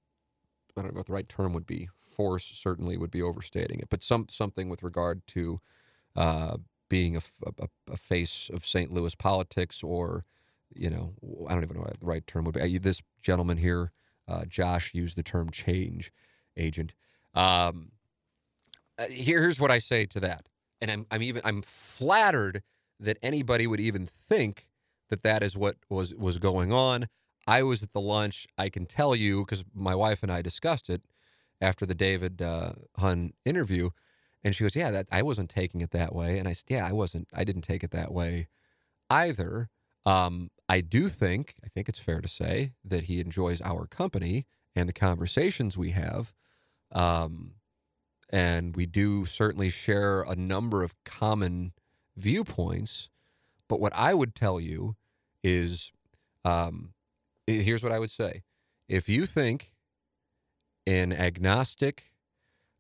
I 0.77 0.81
don't 0.81 0.93
know 0.93 0.99
what 0.99 1.07
the 1.07 1.13
right 1.13 1.27
term 1.27 1.53
would 1.53 1.65
be. 1.65 1.89
Force 1.95 2.45
certainly 2.45 2.95
would 2.95 3.11
be 3.11 3.21
overstating 3.21 3.79
it, 3.79 3.89
but 3.89 4.03
some 4.03 4.27
something 4.29 4.69
with 4.69 4.81
regard 4.81 5.25
to 5.27 5.59
uh, 6.15 6.57
being 6.89 7.17
a, 7.17 7.21
a, 7.45 7.67
a, 7.91 7.97
face 7.97 8.49
of 8.53 8.65
St. 8.65 8.91
Louis 8.91 9.13
politics, 9.15 9.83
or 9.83 10.25
you 10.73 10.89
know, 10.89 11.13
I 11.47 11.53
don't 11.53 11.63
even 11.63 11.77
know 11.77 11.83
what 11.83 11.99
the 11.99 12.05
right 12.05 12.25
term 12.25 12.45
would 12.45 12.55
be. 12.55 12.77
This 12.77 13.01
gentleman 13.21 13.57
here, 13.57 13.91
uh, 14.27 14.45
Josh, 14.45 14.93
used 14.93 15.17
the 15.17 15.23
term 15.23 15.49
change 15.49 16.11
agent. 16.55 16.93
Um, 17.33 17.91
uh, 18.99 19.05
here's 19.09 19.59
what 19.59 19.71
I 19.71 19.79
say 19.79 20.05
to 20.07 20.19
that 20.21 20.49
and 20.81 20.91
I'm 20.91 21.05
I'm 21.12 21.21
even 21.21 21.41
I'm 21.45 21.62
flattered 21.62 22.63
that 22.99 23.17
anybody 23.21 23.67
would 23.67 23.79
even 23.79 24.05
think 24.05 24.67
that 25.09 25.23
that 25.23 25.43
is 25.43 25.57
what 25.57 25.77
was 25.89 26.13
was 26.15 26.38
going 26.39 26.71
on. 26.71 27.07
I 27.47 27.63
was 27.63 27.81
at 27.83 27.93
the 27.93 28.01
lunch. 28.01 28.47
I 28.57 28.69
can 28.69 28.85
tell 28.85 29.15
you 29.15 29.45
because 29.45 29.63
my 29.73 29.95
wife 29.95 30.21
and 30.23 30.31
I 30.31 30.41
discussed 30.41 30.89
it 30.89 31.01
after 31.62 31.85
the 31.85 31.95
David 31.95 32.41
uh, 32.41 32.73
Hunn 32.97 33.33
interview, 33.45 33.89
and 34.43 34.55
she 34.55 34.63
goes, 34.63 34.75
"Yeah, 34.75 34.91
that 34.91 35.07
I 35.12 35.21
wasn't 35.21 35.49
taking 35.49 35.81
it 35.81 35.91
that 35.91 36.13
way." 36.13 36.38
And 36.38 36.47
I 36.47 36.53
said, 36.53 36.65
"Yeah, 36.69 36.85
I 36.88 36.91
wasn't. 36.93 37.27
I 37.33 37.43
didn't 37.43 37.63
take 37.63 37.83
it 37.83 37.91
that 37.91 38.12
way 38.12 38.47
either." 39.09 39.69
Um, 40.05 40.49
I 40.67 40.81
do 40.81 41.09
think 41.09 41.55
I 41.63 41.67
think 41.67 41.89
it's 41.89 41.99
fair 41.99 42.21
to 42.21 42.27
say 42.27 42.73
that 42.83 43.05
he 43.05 43.19
enjoys 43.19 43.62
our 43.62 43.88
company 43.88 44.45
and 44.75 44.88
the 44.88 44.93
conversations 44.93 45.77
we 45.77 45.91
have. 45.91 46.33
Um, 46.91 47.53
and 48.29 48.75
we 48.75 48.85
do 48.85 49.25
certainly 49.25 49.69
share 49.69 50.21
a 50.21 50.35
number 50.35 50.83
of 50.83 50.93
common 51.03 51.73
viewpoints. 52.15 53.09
But 53.67 53.79
what 53.79 53.93
I 53.95 54.13
would 54.13 54.35
tell 54.35 54.59
you 54.59 54.95
is 55.43 55.91
um, 56.45 56.93
here's 57.47 57.83
what 57.83 57.91
I 57.91 57.99
would 57.99 58.11
say. 58.11 58.43
If 58.87 59.07
you 59.09 59.25
think 59.25 59.71
an 60.87 61.13
agnostic, 61.13 62.11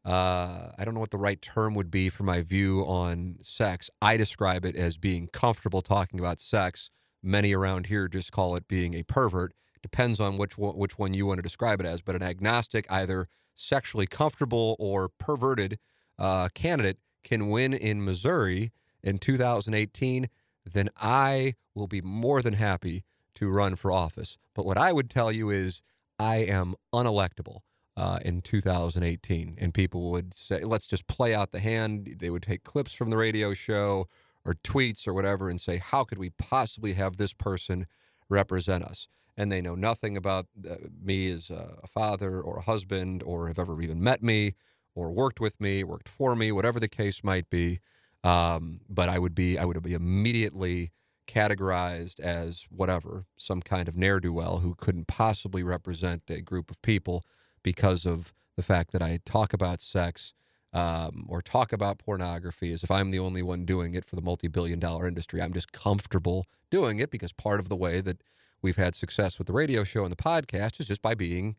uh, 0.05 0.71
I 0.77 0.85
don't 0.85 0.93
know 0.93 0.99
what 0.99 1.11
the 1.11 1.17
right 1.17 1.41
term 1.41 1.75
would 1.75 1.91
be 1.91 2.09
for 2.09 2.23
my 2.23 2.41
view 2.41 2.81
on 2.81 3.37
sex. 3.41 3.89
I 4.01 4.17
describe 4.17 4.65
it 4.65 4.75
as 4.75 4.97
being 4.97 5.27
comfortable 5.27 5.81
talking 5.81 6.19
about 6.19 6.39
sex. 6.39 6.89
Many 7.21 7.53
around 7.53 7.87
here 7.87 8.07
just 8.07 8.31
call 8.31 8.55
it 8.55 8.67
being 8.67 8.93
a 8.93 9.03
pervert. 9.03 9.53
Depends 9.81 10.19
on 10.19 10.37
which 10.37 10.57
one, 10.57 10.75
which 10.75 10.97
one 10.97 11.13
you 11.13 11.25
want 11.25 11.37
to 11.37 11.43
describe 11.43 11.79
it 11.79 11.85
as. 11.85 12.01
But 12.01 12.15
an 12.15 12.23
agnostic 12.23 12.85
either 12.89 13.27
sexually 13.59 14.07
comfortable 14.07 14.75
or 14.79 15.09
perverted 15.09 15.77
uh, 16.17 16.47
candidate 16.53 16.97
can 17.23 17.49
win 17.49 17.73
in 17.73 18.03
Missouri 18.03 18.71
in 19.03 19.17
2018, 19.17 20.29
then 20.65 20.89
I 20.97 21.55
will 21.75 21.87
be 21.87 22.01
more 22.01 22.41
than 22.41 22.53
happy 22.53 23.03
to 23.35 23.49
run 23.49 23.75
for 23.75 23.91
office. 23.91 24.37
But 24.53 24.65
what 24.65 24.77
I 24.77 24.93
would 24.93 25.09
tell 25.09 25.31
you 25.31 25.49
is 25.49 25.81
I 26.17 26.37
am 26.37 26.75
unelectable. 26.93 27.59
Uh, 27.97 28.17
in 28.23 28.41
2018, 28.41 29.57
and 29.59 29.73
people 29.73 30.09
would 30.09 30.33
say, 30.33 30.63
"Let's 30.63 30.87
just 30.87 31.05
play 31.07 31.35
out 31.35 31.51
the 31.51 31.59
hand." 31.59 32.15
They 32.19 32.29
would 32.29 32.43
take 32.43 32.63
clips 32.63 32.93
from 32.93 33.09
the 33.09 33.17
radio 33.17 33.53
show 33.53 34.05
or 34.45 34.53
tweets 34.53 35.05
or 35.05 35.13
whatever, 35.13 35.49
and 35.49 35.59
say, 35.59 35.79
"How 35.79 36.05
could 36.05 36.17
we 36.17 36.29
possibly 36.29 36.93
have 36.93 37.17
this 37.17 37.33
person 37.33 37.87
represent 38.29 38.85
us?" 38.85 39.09
And 39.39 39.49
they 39.49 39.61
know 39.61 39.75
nothing 39.75 40.17
about 40.17 40.47
uh, 40.69 40.75
me 41.01 41.31
as 41.31 41.49
a 41.49 41.87
father 41.87 42.41
or 42.41 42.57
a 42.57 42.61
husband, 42.61 43.23
or 43.23 43.47
have 43.47 43.57
ever 43.57 43.81
even 43.81 44.03
met 44.03 44.21
me, 44.21 44.55
or 44.95 45.11
worked 45.11 45.39
with 45.39 45.59
me, 45.61 45.83
worked 45.83 46.09
for 46.09 46.35
me, 46.35 46.51
whatever 46.51 46.79
the 46.79 46.89
case 46.89 47.23
might 47.23 47.49
be. 47.49 47.79
Um, 48.23 48.81
but 48.89 49.07
I 49.07 49.17
would 49.17 49.33
be, 49.33 49.57
I 49.57 49.63
would 49.63 49.81
be 49.81 49.93
immediately 49.93 50.91
categorized 51.25 52.19
as 52.19 52.65
whatever, 52.69 53.25
some 53.37 53.61
kind 53.61 53.87
of 53.87 53.95
ne'er 53.95 54.19
do 54.19 54.33
well 54.33 54.59
who 54.59 54.75
couldn't 54.75 55.07
possibly 55.07 55.63
represent 55.63 56.23
a 56.29 56.41
group 56.41 56.69
of 56.69 56.81
people 56.81 57.23
because 57.63 58.05
of 58.05 58.33
the 58.57 58.63
fact 58.63 58.91
that 58.91 59.01
I 59.01 59.19
talk 59.25 59.53
about 59.53 59.81
sex 59.81 60.33
um, 60.73 61.25
or 61.29 61.41
talk 61.41 61.71
about 61.71 61.99
pornography 61.99 62.73
as 62.73 62.83
if 62.83 62.91
I'm 62.91 63.11
the 63.11 63.19
only 63.19 63.41
one 63.41 63.65
doing 63.65 63.95
it 63.95 64.05
for 64.05 64.15
the 64.15 64.21
multi 64.21 64.47
billion 64.47 64.79
dollar 64.79 65.07
industry. 65.07 65.41
I'm 65.41 65.53
just 65.53 65.71
comfortable 65.71 66.45
doing 66.69 66.99
it 66.99 67.09
because 67.09 67.31
part 67.31 67.59
of 67.59 67.69
the 67.69 67.75
way 67.75 68.01
that 68.01 68.21
we've 68.61 68.77
had 68.77 68.95
success 68.95 69.37
with 69.37 69.47
the 69.47 69.53
radio 69.53 69.83
show 69.83 70.03
and 70.03 70.11
the 70.11 70.15
podcast 70.15 70.79
is 70.79 70.87
just 70.87 71.01
by 71.01 71.15
being, 71.15 71.55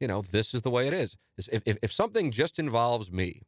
you 0.00 0.08
know, 0.08 0.22
this 0.22 0.54
is 0.54 0.62
the 0.62 0.70
way 0.70 0.86
it 0.86 0.94
is. 0.94 1.16
If, 1.36 1.62
if, 1.66 1.78
if 1.82 1.92
something 1.92 2.30
just 2.30 2.58
involves 2.58 3.10
me, 3.10 3.42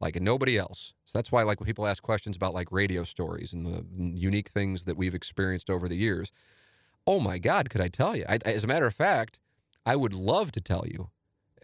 like 0.00 0.20
nobody 0.20 0.56
else. 0.56 0.94
So 1.06 1.18
that's 1.18 1.32
why, 1.32 1.42
like, 1.42 1.58
when 1.60 1.66
people 1.66 1.86
ask 1.86 2.02
questions 2.02 2.36
about 2.36 2.54
like 2.54 2.70
radio 2.70 3.02
stories 3.02 3.52
and 3.52 3.66
the 3.66 4.20
unique 4.20 4.48
things 4.48 4.84
that 4.84 4.96
we've 4.96 5.14
experienced 5.14 5.70
over 5.70 5.88
the 5.88 5.96
years, 5.96 6.30
oh 7.06 7.20
my 7.20 7.38
God, 7.38 7.70
could 7.70 7.80
I 7.80 7.88
tell 7.88 8.16
you? 8.16 8.24
I, 8.28 8.38
as 8.44 8.64
a 8.64 8.68
matter 8.68 8.86
of 8.86 8.94
fact, 8.94 9.38
I 9.84 9.96
would 9.96 10.14
love 10.14 10.52
to 10.52 10.60
tell 10.60 10.84
you 10.86 11.10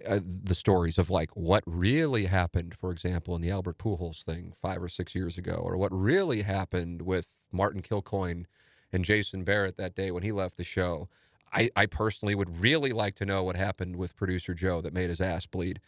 uh, 0.06 0.20
the 0.24 0.54
stories 0.54 0.98
of 0.98 1.10
like 1.10 1.30
what 1.36 1.62
really 1.66 2.26
happened, 2.26 2.74
for 2.74 2.90
example, 2.90 3.36
in 3.36 3.42
the 3.42 3.50
Albert 3.50 3.78
Pujols 3.78 4.24
thing 4.24 4.52
five 4.60 4.82
or 4.82 4.88
six 4.88 5.14
years 5.14 5.38
ago, 5.38 5.54
or 5.54 5.76
what 5.76 5.92
really 5.92 6.42
happened 6.42 7.02
with 7.02 7.28
Martin 7.52 7.82
Kilcoyne 7.82 8.46
and 8.94 9.04
Jason 9.04 9.44
Barrett 9.44 9.76
that 9.76 9.94
day 9.94 10.10
when 10.10 10.22
he 10.22 10.32
left 10.32 10.56
the 10.56 10.64
show. 10.64 11.08
I, 11.52 11.70
I 11.76 11.86
personally 11.86 12.34
would 12.34 12.60
really 12.60 12.92
like 12.92 13.14
to 13.16 13.26
know 13.26 13.42
what 13.42 13.56
happened 13.56 13.96
with 13.96 14.16
producer 14.16 14.54
Joe 14.54 14.80
that 14.80 14.94
made 14.94 15.10
his 15.10 15.20
ass 15.20 15.46
bleed. 15.46 15.80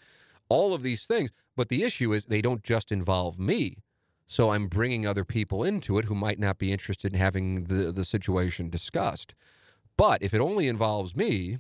All 0.49 0.75
of 0.75 0.83
these 0.83 1.07
things. 1.07 1.31
But 1.57 1.69
the 1.69 1.83
issue 1.83 2.13
is 2.13 2.27
they 2.27 2.43
don't 2.43 2.63
just 2.63 2.93
involve 2.93 3.39
me. 3.39 3.79
So 4.29 4.51
I'm 4.51 4.67
bringing 4.67 5.07
other 5.07 5.25
people 5.25 5.63
into 5.65 5.99
it 5.99 6.07
who 6.07 6.15
might 6.15 6.39
not 6.39 6.59
be 6.59 6.73
interested 6.73 7.13
in 7.13 7.19
having 7.19 7.65
the, 7.65 7.93
the 7.93 8.05
situation 8.05 8.71
discussed. 8.71 9.35
But 9.97 10.23
if 10.23 10.35
it 10.35 10.41
only 10.41 10.69
involves 10.69 11.17
me, 11.17 11.59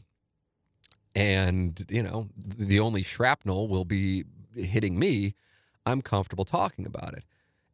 and 1.14 1.86
you 1.88 2.02
know 2.02 2.28
the 2.36 2.78
only 2.78 3.02
shrapnel 3.02 3.68
will 3.68 3.84
be 3.84 4.24
hitting 4.54 4.98
me, 4.98 5.34
I'm 5.86 6.02
comfortable 6.02 6.44
talking 6.44 6.84
about 6.84 7.14
it. 7.14 7.24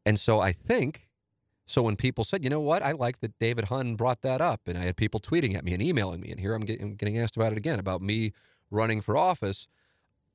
And 0.06 0.18
so 0.18 0.40
I 0.40 0.52
think 0.52 1.08
so 1.72 1.80
when 1.80 1.96
people 1.96 2.22
said, 2.22 2.44
you 2.44 2.50
know 2.50 2.60
what, 2.60 2.82
I 2.82 2.92
like 2.92 3.20
that 3.20 3.38
David 3.38 3.64
Hunn 3.64 3.96
brought 3.96 4.20
that 4.20 4.42
up, 4.42 4.60
and 4.66 4.76
I 4.76 4.82
had 4.82 4.96
people 4.96 5.18
tweeting 5.18 5.56
at 5.56 5.64
me 5.64 5.72
and 5.72 5.82
emailing 5.82 6.20
me, 6.20 6.30
and 6.30 6.38
here 6.38 6.54
I'm 6.54 6.60
getting, 6.60 6.96
getting 6.96 7.18
asked 7.18 7.34
about 7.34 7.52
it 7.52 7.56
again 7.56 7.78
about 7.78 8.02
me 8.02 8.32
running 8.70 9.00
for 9.00 9.16
office. 9.16 9.66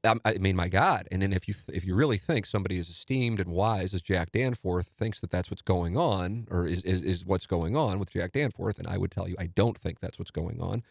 I 0.04 0.38
mean, 0.40 0.56
my 0.56 0.68
God! 0.68 1.08
And 1.12 1.22
then 1.22 1.34
if 1.34 1.48
you 1.48 1.56
if 1.68 1.84
you 1.84 1.94
really 1.94 2.18
think 2.18 2.46
somebody 2.46 2.80
as 2.80 2.88
esteemed 2.88 3.40
and 3.40 3.52
wise 3.52 3.94
as 3.94 4.02
Jack 4.02 4.32
Danforth 4.32 4.92
thinks 4.98 5.20
that 5.20 5.32
that's 5.32 5.52
what's 5.52 5.62
going 5.62 5.98
on, 5.98 6.48
or 6.50 6.66
is 6.66 6.82
is, 6.84 7.04
is 7.04 7.26
what's 7.26 7.46
going 7.46 7.76
on 7.76 8.00
with 8.00 8.12
Jack 8.12 8.32
Danforth, 8.32 8.80
and 8.80 8.88
I 8.88 8.98
would 8.98 9.12
tell 9.12 9.28
you, 9.28 9.36
I 9.38 9.48
don't 9.48 9.78
think 9.78 10.00
that's 10.00 10.18
what's 10.18 10.32
going 10.32 10.62
on. 10.62 10.84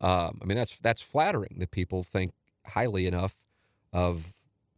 Um, 0.00 0.38
I 0.40 0.46
mean, 0.46 0.56
that's 0.56 0.78
that's 0.78 1.02
flattering 1.02 1.56
that 1.58 1.70
people 1.70 2.02
think 2.02 2.32
highly 2.66 3.06
enough 3.06 3.36
of 3.92 4.32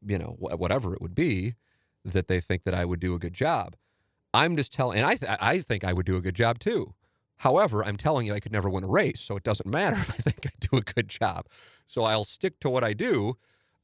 you 0.05 0.19
know 0.19 0.37
whatever 0.39 0.93
it 0.95 1.01
would 1.01 1.15
be 1.15 1.55
that 2.05 2.27
they 2.27 2.41
think 2.41 2.65
that 2.65 2.75
I 2.75 2.85
would 2.85 3.01
do 3.01 3.15
a 3.15 3.19
good 3.19 3.35
job. 3.35 3.77
I'm 4.35 4.57
just 4.57 4.73
telling, 4.73 4.99
and 4.99 5.07
I 5.07 5.17
th- 5.17 5.39
I 5.41 5.61
think 5.61 5.85
I 5.85 5.93
would 5.93 6.07
do 6.07 6.17
a 6.17 6.21
good 6.21 6.35
job 6.35 6.59
too. 6.59 6.95
However, 7.39 7.85
I'm 7.85 7.97
telling 7.97 8.27
you, 8.27 8.35
I 8.35 8.41
could 8.41 8.53
never 8.53 8.69
win 8.69 8.85
a 8.85 8.89
race, 8.89 9.21
so 9.21 9.37
it 9.37 9.45
doesn't 9.45 9.69
matter 9.69 9.97
if 10.01 10.11
I 10.11 10.15
think 10.15 10.47
I 10.47 10.51
do 10.61 10.77
a 10.77 10.83
good 10.83 11.09
job. 11.09 11.47
So 11.87 12.05
I'll 12.05 12.25
stick 12.25 12.61
to 12.61 12.71
what 12.71 12.85
I 12.85 12.93
do 12.93 13.35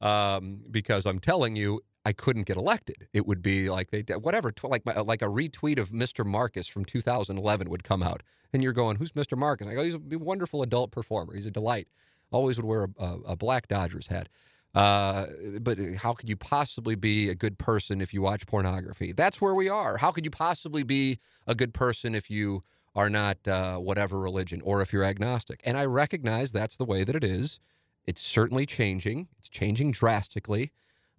um, 0.01 0.61
because 0.69 1.05
I'm 1.05 1.19
telling 1.19 1.55
you, 1.55 1.81
I 2.05 2.13
couldn't 2.13 2.43
get 2.43 2.57
elected. 2.57 3.07
It 3.13 3.25
would 3.25 3.41
be 3.41 3.69
like 3.69 3.89
they 3.89 4.03
whatever, 4.15 4.53
like 4.63 4.85
my, 4.85 4.93
like 4.99 5.21
a 5.21 5.27
retweet 5.27 5.79
of 5.79 5.89
Mr. 5.89 6.25
Marcus 6.25 6.67
from 6.67 6.85
2011 6.85 7.69
would 7.69 7.83
come 7.83 8.03
out, 8.03 8.21
and 8.53 8.61
you're 8.61 8.73
going, 8.73 8.97
"Who's 8.97 9.13
Mr. 9.13 9.37
Marcus?" 9.37 9.67
I 9.67 9.73
go, 9.73 9.83
"He's 9.83 9.95
a 9.95 10.19
wonderful 10.19 10.61
adult 10.61 10.91
performer. 10.91 11.35
He's 11.35 11.47
a 11.47 11.51
delight. 11.51 11.87
Always 12.31 12.57
would 12.57 12.65
wear 12.65 12.83
a, 12.83 13.03
a, 13.03 13.19
a 13.29 13.35
black 13.35 13.67
Dodgers 13.67 14.07
hat." 14.07 14.29
Uh, 14.75 15.27
but 15.61 15.77
how 15.97 16.13
could 16.13 16.27
you 16.27 16.35
possibly 16.35 16.95
be 16.95 17.29
a 17.29 17.35
good 17.35 17.57
person 17.57 18.01
if 18.01 18.13
you 18.13 18.21
watch 18.21 18.45
pornography? 18.45 19.13
That's 19.13 19.39
where 19.39 19.55
we 19.55 19.69
are. 19.69 19.97
How 19.97 20.11
could 20.11 20.25
you 20.25 20.31
possibly 20.31 20.83
be 20.83 21.17
a 21.47 21.55
good 21.55 21.73
person 21.73 22.13
if 22.13 22.29
you 22.29 22.63
are 22.93 23.09
not 23.09 23.47
uh, 23.47 23.77
whatever 23.77 24.19
religion 24.19 24.61
or 24.61 24.81
if 24.81 24.91
you're 24.91 25.03
agnostic? 25.05 25.61
And 25.63 25.77
I 25.77 25.85
recognize 25.85 26.51
that's 26.51 26.75
the 26.75 26.83
way 26.83 27.05
that 27.05 27.15
it 27.15 27.23
is. 27.23 27.59
It's 28.05 28.21
certainly 28.21 28.65
changing. 28.65 29.29
It's 29.39 29.47
changing 29.47 29.91
drastically. 29.91 30.73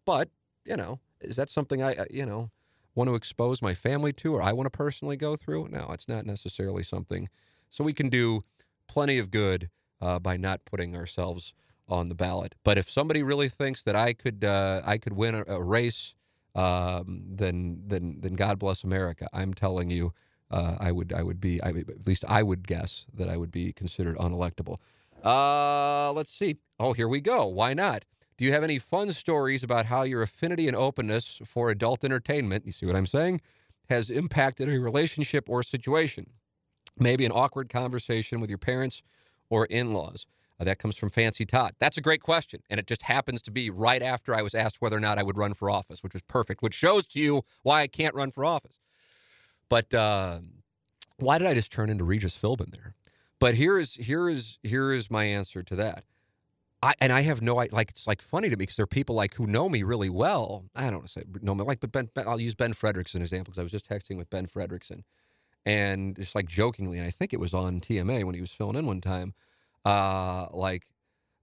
But, 0.04 0.28
you 0.66 0.76
know, 0.76 1.00
is 1.22 1.36
that 1.36 1.48
something 1.48 1.82
I, 1.82 2.06
you 2.10 2.26
know, 2.26 2.50
want 2.94 3.08
to 3.08 3.14
expose 3.14 3.62
my 3.62 3.72
family 3.72 4.12
to 4.12 4.34
or 4.34 4.42
I 4.42 4.52
want 4.52 4.66
to 4.66 4.76
personally 4.76 5.16
go 5.16 5.34
through? 5.34 5.68
No, 5.68 5.88
it's 5.92 6.08
not 6.08 6.26
necessarily 6.26 6.82
something. 6.82 7.28
So 7.70 7.82
we 7.82 7.94
can 7.94 8.10
do 8.10 8.44
plenty 8.86 9.18
of 9.18 9.30
good 9.30 9.70
uh, 10.00 10.18
by 10.18 10.36
not 10.36 10.64
putting 10.66 10.94
ourselves 10.94 11.54
on 11.88 12.08
the 12.08 12.14
ballot. 12.14 12.54
But 12.64 12.78
if 12.78 12.90
somebody 12.90 13.22
really 13.22 13.48
thinks 13.48 13.82
that 13.82 13.96
I 13.96 14.12
could 14.12 14.44
uh, 14.44 14.82
I 14.84 14.98
could 14.98 15.12
win 15.12 15.34
a, 15.34 15.44
a 15.46 15.62
race, 15.62 16.14
um, 16.54 17.22
then 17.28 17.82
then 17.86 18.16
then 18.20 18.34
God 18.34 18.58
bless 18.58 18.84
America. 18.84 19.28
I'm 19.32 19.54
telling 19.54 19.90
you, 19.90 20.12
uh, 20.50 20.76
I 20.80 20.92
would 20.92 21.12
I 21.12 21.22
would 21.22 21.40
be 21.40 21.62
I, 21.62 21.68
at 21.68 22.06
least 22.06 22.24
I 22.28 22.42
would 22.42 22.66
guess 22.66 23.06
that 23.14 23.28
I 23.28 23.36
would 23.36 23.50
be 23.50 23.72
considered 23.72 24.16
unelectable. 24.18 24.78
Uh, 25.24 26.12
let's 26.12 26.32
see. 26.32 26.56
Oh, 26.78 26.92
here 26.92 27.08
we 27.08 27.20
go. 27.20 27.46
Why 27.46 27.74
not? 27.74 28.04
Do 28.38 28.44
you 28.44 28.52
have 28.52 28.64
any 28.64 28.78
fun 28.78 29.12
stories 29.12 29.62
about 29.62 29.86
how 29.86 30.02
your 30.02 30.22
affinity 30.22 30.68
and 30.68 30.76
openness 30.76 31.40
for 31.44 31.70
adult 31.70 32.04
entertainment, 32.04 32.66
you 32.66 32.72
see 32.72 32.84
what 32.84 32.94
I'm 32.94 33.06
saying, 33.06 33.40
has 33.88 34.10
impacted 34.10 34.68
a 34.68 34.78
relationship 34.78 35.48
or 35.48 35.62
situation? 35.62 36.26
Maybe 36.98 37.24
an 37.24 37.32
awkward 37.32 37.70
conversation 37.70 38.40
with 38.40 38.50
your 38.50 38.58
parents 38.58 39.02
or 39.48 39.64
in 39.66 39.92
laws. 39.92 40.26
Uh, 40.58 40.64
that 40.64 40.78
comes 40.78 40.96
from 40.96 41.10
Fancy 41.10 41.44
Todd. 41.44 41.74
That's 41.78 41.98
a 41.98 42.00
great 42.00 42.22
question. 42.22 42.62
And 42.70 42.80
it 42.80 42.86
just 42.86 43.02
happens 43.02 43.42
to 43.42 43.50
be 43.50 43.68
right 43.68 44.02
after 44.02 44.34
I 44.34 44.42
was 44.42 44.54
asked 44.54 44.80
whether 44.80 44.96
or 44.96 45.00
not 45.00 45.18
I 45.18 45.22
would 45.22 45.36
run 45.36 45.54
for 45.54 45.68
office, 45.68 46.02
which 46.02 46.14
was 46.14 46.22
perfect, 46.22 46.62
which 46.62 46.74
shows 46.74 47.06
to 47.08 47.20
you 47.20 47.42
why 47.62 47.82
I 47.82 47.86
can't 47.86 48.14
run 48.14 48.30
for 48.30 48.44
office. 48.44 48.78
But 49.68 49.92
uh, 49.92 50.40
why 51.18 51.38
did 51.38 51.46
I 51.46 51.54
just 51.54 51.70
turn 51.70 51.90
into 51.90 52.04
Regis 52.04 52.38
Philbin 52.38 52.74
there? 52.74 52.94
But 53.38 53.56
here 53.56 53.78
is 53.78 53.94
here 53.94 54.28
is 54.28 54.58
here 54.62 54.92
is 54.92 55.10
my 55.10 55.24
answer 55.24 55.62
to 55.62 55.76
that. 55.76 56.04
I, 56.82 56.94
and 57.00 57.12
I 57.12 57.22
have 57.22 57.42
no 57.42 57.54
like 57.54 57.90
it's 57.90 58.06
like 58.06 58.22
funny 58.22 58.48
to 58.48 58.56
me 58.56 58.62
because 58.62 58.76
there 58.76 58.84
are 58.84 58.86
people 58.86 59.14
like 59.14 59.34
who 59.34 59.46
know 59.46 59.68
me 59.68 59.82
really 59.82 60.08
well. 60.08 60.64
I 60.74 60.84
don't 60.84 60.96
want 60.96 61.06
to 61.08 61.12
say 61.12 61.22
know 61.42 61.54
me 61.54 61.64
like, 61.64 61.80
but 61.80 61.92
Ben, 61.92 62.08
ben 62.14 62.26
I'll 62.28 62.40
use 62.40 62.54
Ben 62.54 62.72
Frederickson 62.72 63.06
as 63.06 63.14
an 63.16 63.22
example 63.22 63.52
because 63.52 63.58
I 63.58 63.62
was 63.62 63.72
just 63.72 63.88
texting 63.88 64.16
with 64.16 64.30
Ben 64.30 64.46
Frederickson, 64.46 65.02
and 65.66 66.16
just 66.16 66.34
like 66.34 66.46
jokingly, 66.46 66.98
and 66.98 67.06
I 67.06 67.10
think 67.10 67.32
it 67.32 67.40
was 67.40 67.52
on 67.52 67.80
TMA 67.80 68.24
when 68.24 68.34
he 68.34 68.40
was 68.40 68.52
filling 68.52 68.76
in 68.76 68.86
one 68.86 69.00
time 69.00 69.34
uh, 69.86 70.48
like, 70.52 70.86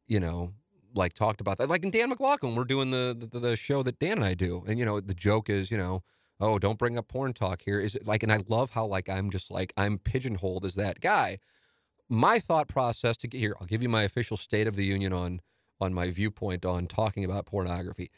you 0.08 0.20
know, 0.20 0.52
like 0.94 1.14
talked 1.14 1.42
about 1.42 1.58
that. 1.58 1.70
Like 1.70 1.84
in 1.84 1.92
Dan 1.92 2.10
McLaughlin, 2.10 2.56
we're 2.56 2.66
doing 2.66 2.92
the, 2.92 3.16
the, 3.18 3.40
the 3.40 3.56
show 3.56 3.84
that 3.84 4.00
Dan 4.00 4.18
and 4.18 4.26
I 4.26 4.34
do, 4.34 4.64
and 4.68 4.78
you 4.78 4.86
know, 4.86 5.00
the 5.00 5.14
joke 5.14 5.50
is, 5.50 5.72
you 5.72 5.78
know, 5.78 6.04
oh, 6.40 6.60
don't 6.60 6.78
bring 6.78 6.98
up 6.98 7.08
porn 7.08 7.34
talk 7.34 7.62
here. 7.64 7.80
Is 7.80 7.96
it 7.96 8.06
like, 8.06 8.22
and 8.22 8.32
I 8.32 8.40
love 8.48 8.72
how 8.72 8.86
like 8.86 9.10
I'm 9.10 9.30
just 9.30 9.50
like 9.50 9.74
I'm 9.78 9.98
pigeonholed 9.98 10.66
as 10.66 10.76
that 10.76 11.00
guy. 11.00 11.40
My 12.10 12.38
thought 12.40 12.68
process 12.68 13.18
to 13.18 13.28
get 13.28 13.40
here, 13.40 13.56
I'll 13.60 13.68
give 13.68 13.82
you 13.82 13.90
my 13.90 14.04
official 14.04 14.38
State 14.38 14.68
of 14.68 14.76
the 14.76 14.86
Union 14.86 15.14
on 15.14 15.40
on 15.80 15.94
my 15.94 16.10
viewpoint 16.10 16.66
on 16.66 16.88
talking 16.88 17.24
about 17.26 17.46
pornography. 17.46 18.12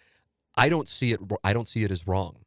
I 0.55 0.69
don't 0.69 0.89
see 0.89 1.11
it. 1.13 1.19
I 1.43 1.53
don't 1.53 1.69
see 1.69 1.83
it 1.83 1.91
as 1.91 2.07
wrong. 2.07 2.37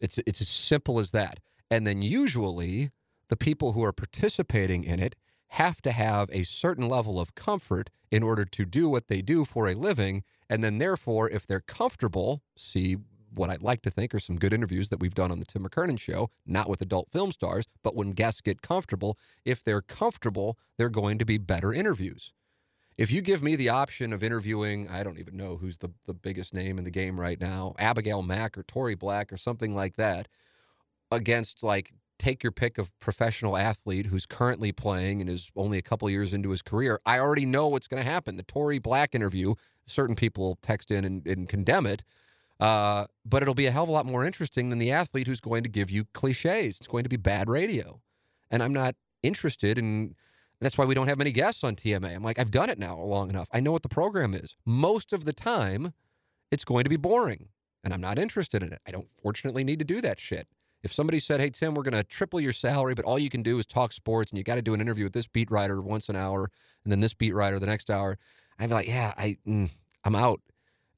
It's 0.00 0.18
it's 0.26 0.42
as 0.42 0.48
simple 0.48 0.98
as 0.98 1.12
that. 1.12 1.40
And 1.70 1.86
then 1.86 2.02
usually 2.02 2.90
the 3.28 3.36
people 3.36 3.72
who 3.72 3.82
are 3.82 3.92
participating 3.92 4.84
in 4.84 5.00
it 5.00 5.16
have 5.56 5.80
to 5.80 5.90
have 5.90 6.28
a 6.32 6.42
certain 6.42 6.86
level 6.86 7.18
of 7.18 7.34
comfort 7.34 7.88
in 8.10 8.22
order 8.22 8.44
to 8.44 8.66
do 8.66 8.90
what 8.90 9.08
they 9.08 9.22
do 9.22 9.42
for 9.42 9.66
a 9.66 9.74
living. 9.74 10.22
And 10.50 10.62
then, 10.62 10.76
therefore, 10.76 11.30
if 11.30 11.46
they're 11.46 11.60
comfortable, 11.60 12.42
see 12.56 12.98
what 13.34 13.48
I'd 13.48 13.62
like 13.62 13.80
to 13.82 13.90
think 13.90 14.14
are 14.14 14.20
some 14.20 14.36
good 14.36 14.52
interviews 14.52 14.90
that 14.90 15.00
we've 15.00 15.14
done 15.14 15.32
on 15.32 15.38
the 15.38 15.46
Tim 15.46 15.64
McKernan 15.64 15.98
show, 15.98 16.28
not 16.44 16.68
with 16.68 16.82
adult 16.82 17.08
film 17.10 17.32
stars, 17.32 17.64
but 17.82 17.96
when 17.96 18.10
guests 18.12 18.42
get 18.42 18.60
comfortable, 18.60 19.16
if 19.46 19.64
they're 19.64 19.80
comfortable, 19.80 20.58
they're 20.76 20.90
going 20.90 21.18
to 21.18 21.24
be 21.24 21.38
better 21.38 21.72
interviews. 21.72 22.34
If 22.98 23.10
you 23.10 23.22
give 23.22 23.42
me 23.42 23.56
the 23.56 23.70
option 23.70 24.12
of 24.12 24.22
interviewing, 24.22 24.88
I 24.88 25.02
don't 25.02 25.18
even 25.18 25.38
know 25.38 25.56
who's 25.56 25.78
the, 25.78 25.90
the 26.06 26.14
biggest 26.14 26.52
name 26.52 26.76
in 26.76 26.84
the 26.84 26.90
game 26.90 27.18
right 27.18 27.40
now, 27.40 27.74
Abigail 27.78 28.20
Mac 28.22 28.58
or 28.58 28.62
Tori 28.62 28.94
Black 28.94 29.32
or 29.32 29.38
something 29.38 29.74
like 29.74 29.96
that, 29.96 30.28
against 31.10 31.62
like 31.62 31.92
take 32.18 32.42
your 32.42 32.52
pick 32.52 32.78
of 32.78 32.90
professional 32.98 33.56
athlete 33.56 34.06
who's 34.06 34.26
currently 34.26 34.72
playing 34.72 35.20
and 35.20 35.28
is 35.28 35.50
only 35.56 35.78
a 35.78 35.82
couple 35.82 36.08
years 36.08 36.32
into 36.32 36.50
his 36.50 36.62
career, 36.62 37.00
I 37.04 37.18
already 37.18 37.46
know 37.46 37.68
what's 37.68 37.88
going 37.88 38.02
to 38.02 38.08
happen. 38.08 38.36
The 38.36 38.42
Tori 38.42 38.78
Black 38.78 39.14
interview, 39.14 39.54
certain 39.86 40.16
people 40.16 40.58
text 40.62 40.90
in 40.90 41.04
and, 41.04 41.26
and 41.26 41.48
condemn 41.48 41.86
it, 41.86 42.04
uh, 42.58 43.06
but 43.24 43.42
it'll 43.42 43.54
be 43.54 43.66
a 43.66 43.70
hell 43.70 43.82
of 43.82 43.88
a 43.88 43.92
lot 43.92 44.06
more 44.06 44.24
interesting 44.24 44.70
than 44.70 44.78
the 44.78 44.90
athlete 44.90 45.26
who's 45.26 45.40
going 45.40 45.62
to 45.62 45.68
give 45.68 45.90
you 45.90 46.06
cliches. 46.14 46.78
It's 46.78 46.88
going 46.88 47.02
to 47.02 47.08
be 47.08 47.16
bad 47.16 47.48
radio. 47.48 48.00
And 48.50 48.62
I'm 48.62 48.72
not 48.72 48.94
interested 49.22 49.78
in. 49.78 50.14
That's 50.60 50.78
why 50.78 50.86
we 50.86 50.94
don't 50.94 51.08
have 51.08 51.18
many 51.18 51.32
guests 51.32 51.62
on 51.62 51.76
TMA. 51.76 52.14
I'm 52.14 52.22
like, 52.22 52.38
I've 52.38 52.50
done 52.50 52.70
it 52.70 52.78
now 52.78 52.98
long 52.98 53.28
enough. 53.28 53.46
I 53.52 53.60
know 53.60 53.72
what 53.72 53.82
the 53.82 53.90
program 53.90 54.32
is. 54.32 54.56
Most 54.64 55.12
of 55.12 55.26
the 55.26 55.34
time, 55.34 55.92
it's 56.50 56.64
going 56.64 56.84
to 56.84 56.90
be 56.90 56.96
boring, 56.96 57.48
and 57.84 57.92
I'm 57.92 58.00
not 58.00 58.18
interested 58.18 58.62
in 58.62 58.72
it. 58.72 58.80
I 58.86 58.90
don't 58.90 59.08
fortunately 59.22 59.64
need 59.64 59.80
to 59.80 59.84
do 59.84 60.00
that 60.00 60.18
shit. 60.18 60.48
If 60.82 60.92
somebody 60.92 61.18
said, 61.18 61.40
"Hey 61.40 61.50
Tim, 61.50 61.74
we're 61.74 61.82
going 61.82 61.94
to 61.94 62.04
triple 62.04 62.40
your 62.40 62.52
salary, 62.52 62.94
but 62.94 63.04
all 63.04 63.18
you 63.18 63.30
can 63.30 63.42
do 63.42 63.58
is 63.58 63.66
talk 63.66 63.92
sports, 63.92 64.30
and 64.30 64.38
you 64.38 64.44
got 64.44 64.56
to 64.56 64.62
do 64.62 64.74
an 64.74 64.80
interview 64.80 65.04
with 65.04 65.12
this 65.12 65.26
beat 65.26 65.50
writer 65.50 65.80
once 65.80 66.08
an 66.08 66.16
hour, 66.16 66.50
and 66.84 66.92
then 66.92 67.00
this 67.00 67.14
beat 67.14 67.34
writer 67.34 67.58
the 67.58 67.66
next 67.66 67.90
hour," 67.90 68.18
I'd 68.58 68.68
be 68.68 68.74
like, 68.74 68.88
"Yeah, 68.88 69.14
I, 69.16 69.36
mm, 69.46 69.70
I'm 70.04 70.14
out." 70.14 70.40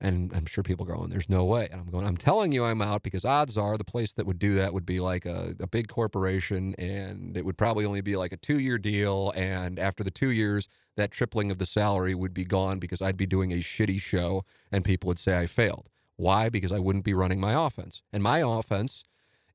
And 0.01 0.33
I'm 0.33 0.47
sure 0.47 0.63
people 0.63 0.87
going, 0.87 1.11
there's 1.11 1.29
no 1.29 1.45
way. 1.45 1.69
And 1.73 1.81
I'm 1.81 1.91
going, 1.91 2.07
I'm 2.07 2.17
telling 2.17 2.53
you 2.53 2.65
I'm 2.65 2.81
out 2.81 3.03
because 3.03 3.25
odds 3.25 3.57
are 3.57 3.77
the 3.77 3.85
place 3.85 4.13
that 4.13 4.27
would 4.27 4.39
do 4.39 4.55
that 4.55 4.73
would 4.73 4.87
be 4.87 5.01
like 5.01 5.27
a, 5.27 5.57
a 5.59 5.67
big 5.67 5.89
corporation 5.89 6.75
and 6.77 7.37
it 7.37 7.45
would 7.45 7.59
probably 7.59 7.85
only 7.85 8.01
be 8.01 8.17
like 8.17 8.33
a 8.33 8.37
two 8.37 8.61
year 8.61 8.79
deal. 8.79 9.33
And 9.35 9.79
after 9.79 10.05
the 10.05 10.13
two 10.13 10.31
years, 10.31 10.69
that 10.97 11.11
tripling 11.11 11.51
of 11.51 11.59
the 11.59 11.67
salary 11.67 12.15
would 12.15 12.33
be 12.33 12.45
gone 12.45 12.79
because 12.79 13.03
I'd 13.03 13.17
be 13.17 13.27
doing 13.27 13.53
a 13.53 13.57
shitty 13.57 14.01
show 14.01 14.45
and 14.71 14.85
people 14.85 15.09
would 15.09 15.19
say 15.19 15.37
I 15.37 15.47
failed. 15.47 15.89
Why? 16.15 16.49
Because 16.49 16.71
I 16.71 16.79
wouldn't 16.79 17.05
be 17.05 17.15
running 17.15 17.41
my 17.41 17.67
offense. 17.67 18.03
And 18.13 18.23
my 18.23 18.39
offense 18.39 19.03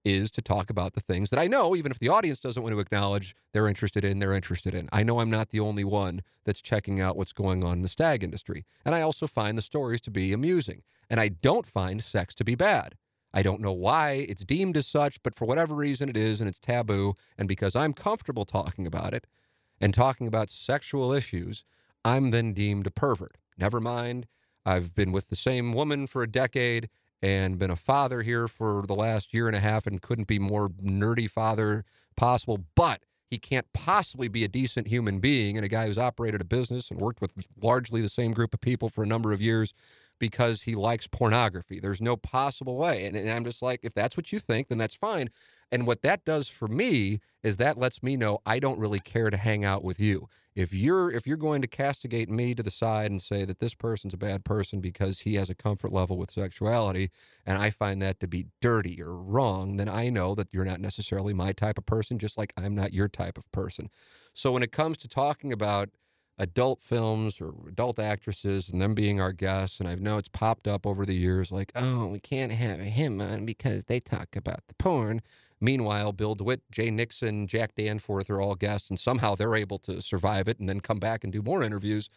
is 0.05 0.31
to 0.31 0.41
talk 0.41 0.69
about 0.69 0.93
the 0.93 0.99
things 0.99 1.29
that 1.29 1.39
I 1.39 1.47
know, 1.47 1.75
even 1.75 1.91
if 1.91 1.99
the 1.99 2.09
audience 2.09 2.39
doesn't 2.39 2.61
want 2.61 2.73
to 2.73 2.79
acknowledge 2.79 3.35
they're 3.51 3.67
interested 3.67 4.03
in, 4.03 4.19
they're 4.19 4.33
interested 4.33 4.73
in. 4.73 4.89
I 4.91 5.03
know 5.03 5.19
I'm 5.19 5.29
not 5.29 5.49
the 5.49 5.59
only 5.59 5.83
one 5.83 6.21
that's 6.43 6.61
checking 6.61 6.99
out 6.99 7.15
what's 7.15 7.33
going 7.33 7.63
on 7.63 7.73
in 7.73 7.81
the 7.81 7.87
stag 7.87 8.23
industry. 8.23 8.65
And 8.83 8.93
I 8.93 9.01
also 9.01 9.27
find 9.27 9.57
the 9.57 9.61
stories 9.61 10.01
to 10.01 10.11
be 10.11 10.33
amusing. 10.33 10.83
And 11.09 11.19
I 11.19 11.29
don't 11.29 11.67
find 11.67 12.01
sex 12.03 12.35
to 12.35 12.43
be 12.43 12.55
bad. 12.55 12.95
I 13.33 13.41
don't 13.41 13.61
know 13.61 13.71
why 13.71 14.25
it's 14.29 14.45
deemed 14.45 14.77
as 14.77 14.85
such, 14.85 15.21
but 15.23 15.35
for 15.35 15.45
whatever 15.45 15.73
reason 15.73 16.07
it 16.07 16.17
is, 16.17 16.39
and 16.39 16.47
it's 16.47 16.59
taboo. 16.59 17.15
And 17.37 17.47
because 17.47 17.75
I'm 17.75 17.93
comfortable 17.93 18.45
talking 18.45 18.85
about 18.85 19.13
it 19.13 19.25
and 19.81 19.93
talking 19.93 20.27
about 20.27 20.49
sexual 20.49 21.11
issues, 21.11 21.63
I'm 22.05 22.31
then 22.31 22.53
deemed 22.53 22.85
a 22.85 22.91
pervert. 22.91 23.37
Never 23.57 23.79
mind, 23.79 24.27
I've 24.65 24.93
been 24.93 25.11
with 25.11 25.29
the 25.29 25.35
same 25.35 25.73
woman 25.73 26.07
for 26.07 26.21
a 26.21 26.29
decade 26.29 26.89
and 27.23 27.57
been 27.57 27.71
a 27.71 27.75
father 27.77 28.21
here 28.21 28.49
for 28.49 28.83
the 28.85 28.93
last 28.93 29.33
year 29.33 29.47
and 29.47 29.55
a 29.55 29.61
half 29.61 29.87
and 29.87 30.01
couldn't 30.01 30.27
be 30.27 30.37
more 30.37 30.67
nerdy 30.67 31.29
father 31.29 31.85
possible. 32.17 32.65
But 32.75 33.03
he 33.31 33.37
can't 33.39 33.65
possibly 33.73 34.27
be 34.27 34.43
a 34.43 34.49
decent 34.49 34.87
human 34.87 35.19
being 35.19 35.55
and 35.55 35.65
a 35.65 35.69
guy 35.69 35.87
who's 35.87 35.97
operated 35.97 36.41
a 36.41 36.45
business 36.45 36.91
and 36.91 36.99
worked 36.99 37.21
with 37.21 37.31
largely 37.61 38.01
the 38.01 38.09
same 38.09 38.33
group 38.33 38.53
of 38.53 38.59
people 38.59 38.89
for 38.89 39.03
a 39.03 39.07
number 39.07 39.31
of 39.31 39.41
years 39.41 39.73
because 40.23 40.61
he 40.61 40.73
likes 40.73 41.05
pornography. 41.05 41.81
There's 41.81 41.99
no 41.99 42.15
possible 42.15 42.77
way. 42.77 43.03
And, 43.03 43.13
and 43.13 43.29
I'm 43.29 43.43
just 43.43 43.61
like, 43.61 43.81
if 43.83 43.93
that's 43.93 44.15
what 44.15 44.31
you 44.31 44.39
think, 44.39 44.69
then 44.69 44.77
that's 44.77 44.95
fine. 44.95 45.29
And 45.69 45.85
what 45.85 46.01
that 46.03 46.23
does 46.23 46.47
for 46.47 46.69
me 46.69 47.19
is 47.43 47.57
that 47.57 47.77
lets 47.77 48.01
me 48.01 48.15
know 48.15 48.39
I 48.45 48.59
don't 48.59 48.79
really 48.79 49.01
care 49.01 49.29
to 49.29 49.35
hang 49.35 49.65
out 49.65 49.83
with 49.83 49.99
you. 49.99 50.29
If 50.55 50.73
you're 50.73 51.11
if 51.11 51.27
you're 51.27 51.35
going 51.35 51.61
to 51.61 51.67
castigate 51.67 52.29
me 52.29 52.55
to 52.55 52.63
the 52.63 52.71
side 52.71 53.11
and 53.11 53.21
say 53.21 53.43
that 53.43 53.59
this 53.59 53.73
person's 53.73 54.13
a 54.13 54.17
bad 54.17 54.45
person 54.45 54.79
because 54.79 55.21
he 55.21 55.35
has 55.35 55.49
a 55.49 55.55
comfort 55.55 55.91
level 55.91 56.17
with 56.17 56.31
sexuality 56.31 57.11
and 57.45 57.57
I 57.57 57.69
find 57.69 58.01
that 58.01 58.21
to 58.21 58.27
be 58.27 58.45
dirty 58.61 59.01
or 59.03 59.17
wrong, 59.17 59.75
then 59.75 59.89
I 59.89 60.09
know 60.09 60.35
that 60.35 60.47
you're 60.53 60.63
not 60.63 60.79
necessarily 60.79 61.33
my 61.33 61.51
type 61.51 61.77
of 61.77 61.85
person 61.85 62.17
just 62.17 62.37
like 62.37 62.53
I'm 62.55 62.75
not 62.75 62.93
your 62.93 63.09
type 63.09 63.37
of 63.37 63.51
person. 63.51 63.89
So 64.33 64.53
when 64.53 64.63
it 64.63 64.71
comes 64.71 64.97
to 64.99 65.09
talking 65.09 65.51
about 65.51 65.89
adult 66.37 66.81
films 66.81 67.39
or 67.39 67.53
adult 67.67 67.99
actresses 67.99 68.69
and 68.69 68.81
them 68.81 68.93
being 68.93 69.21
our 69.21 69.31
guests. 69.31 69.79
And 69.79 69.87
I 69.87 69.95
know 69.95 70.17
it's 70.17 70.29
popped 70.29 70.67
up 70.67 70.85
over 70.85 71.05
the 71.05 71.15
years 71.15 71.51
like, 71.51 71.71
oh, 71.75 72.07
we 72.07 72.19
can't 72.19 72.51
have 72.51 72.79
him 72.79 73.21
on 73.21 73.45
because 73.45 73.85
they 73.85 73.99
talk 73.99 74.35
about 74.35 74.67
the 74.67 74.73
porn. 74.75 75.21
Meanwhile, 75.61 76.11
Bill 76.13 76.35
DeWitt, 76.35 76.61
Jay 76.71 76.91
Nixon, 76.91 77.47
Jack 77.47 77.75
Danforth 77.75 78.29
are 78.29 78.41
all 78.41 78.55
guests, 78.55 78.89
and 78.89 78.99
somehow 78.99 79.33
they're 79.35 79.55
able 79.55 79.79
to 79.79 80.01
survive 80.01 80.49
it 80.49 80.59
and 80.59 80.67
then 80.67 80.81
come 80.81 80.99
back 80.99 81.23
and 81.23 81.31
do 81.31 81.41
more 81.41 81.63
interviews. 81.63 82.09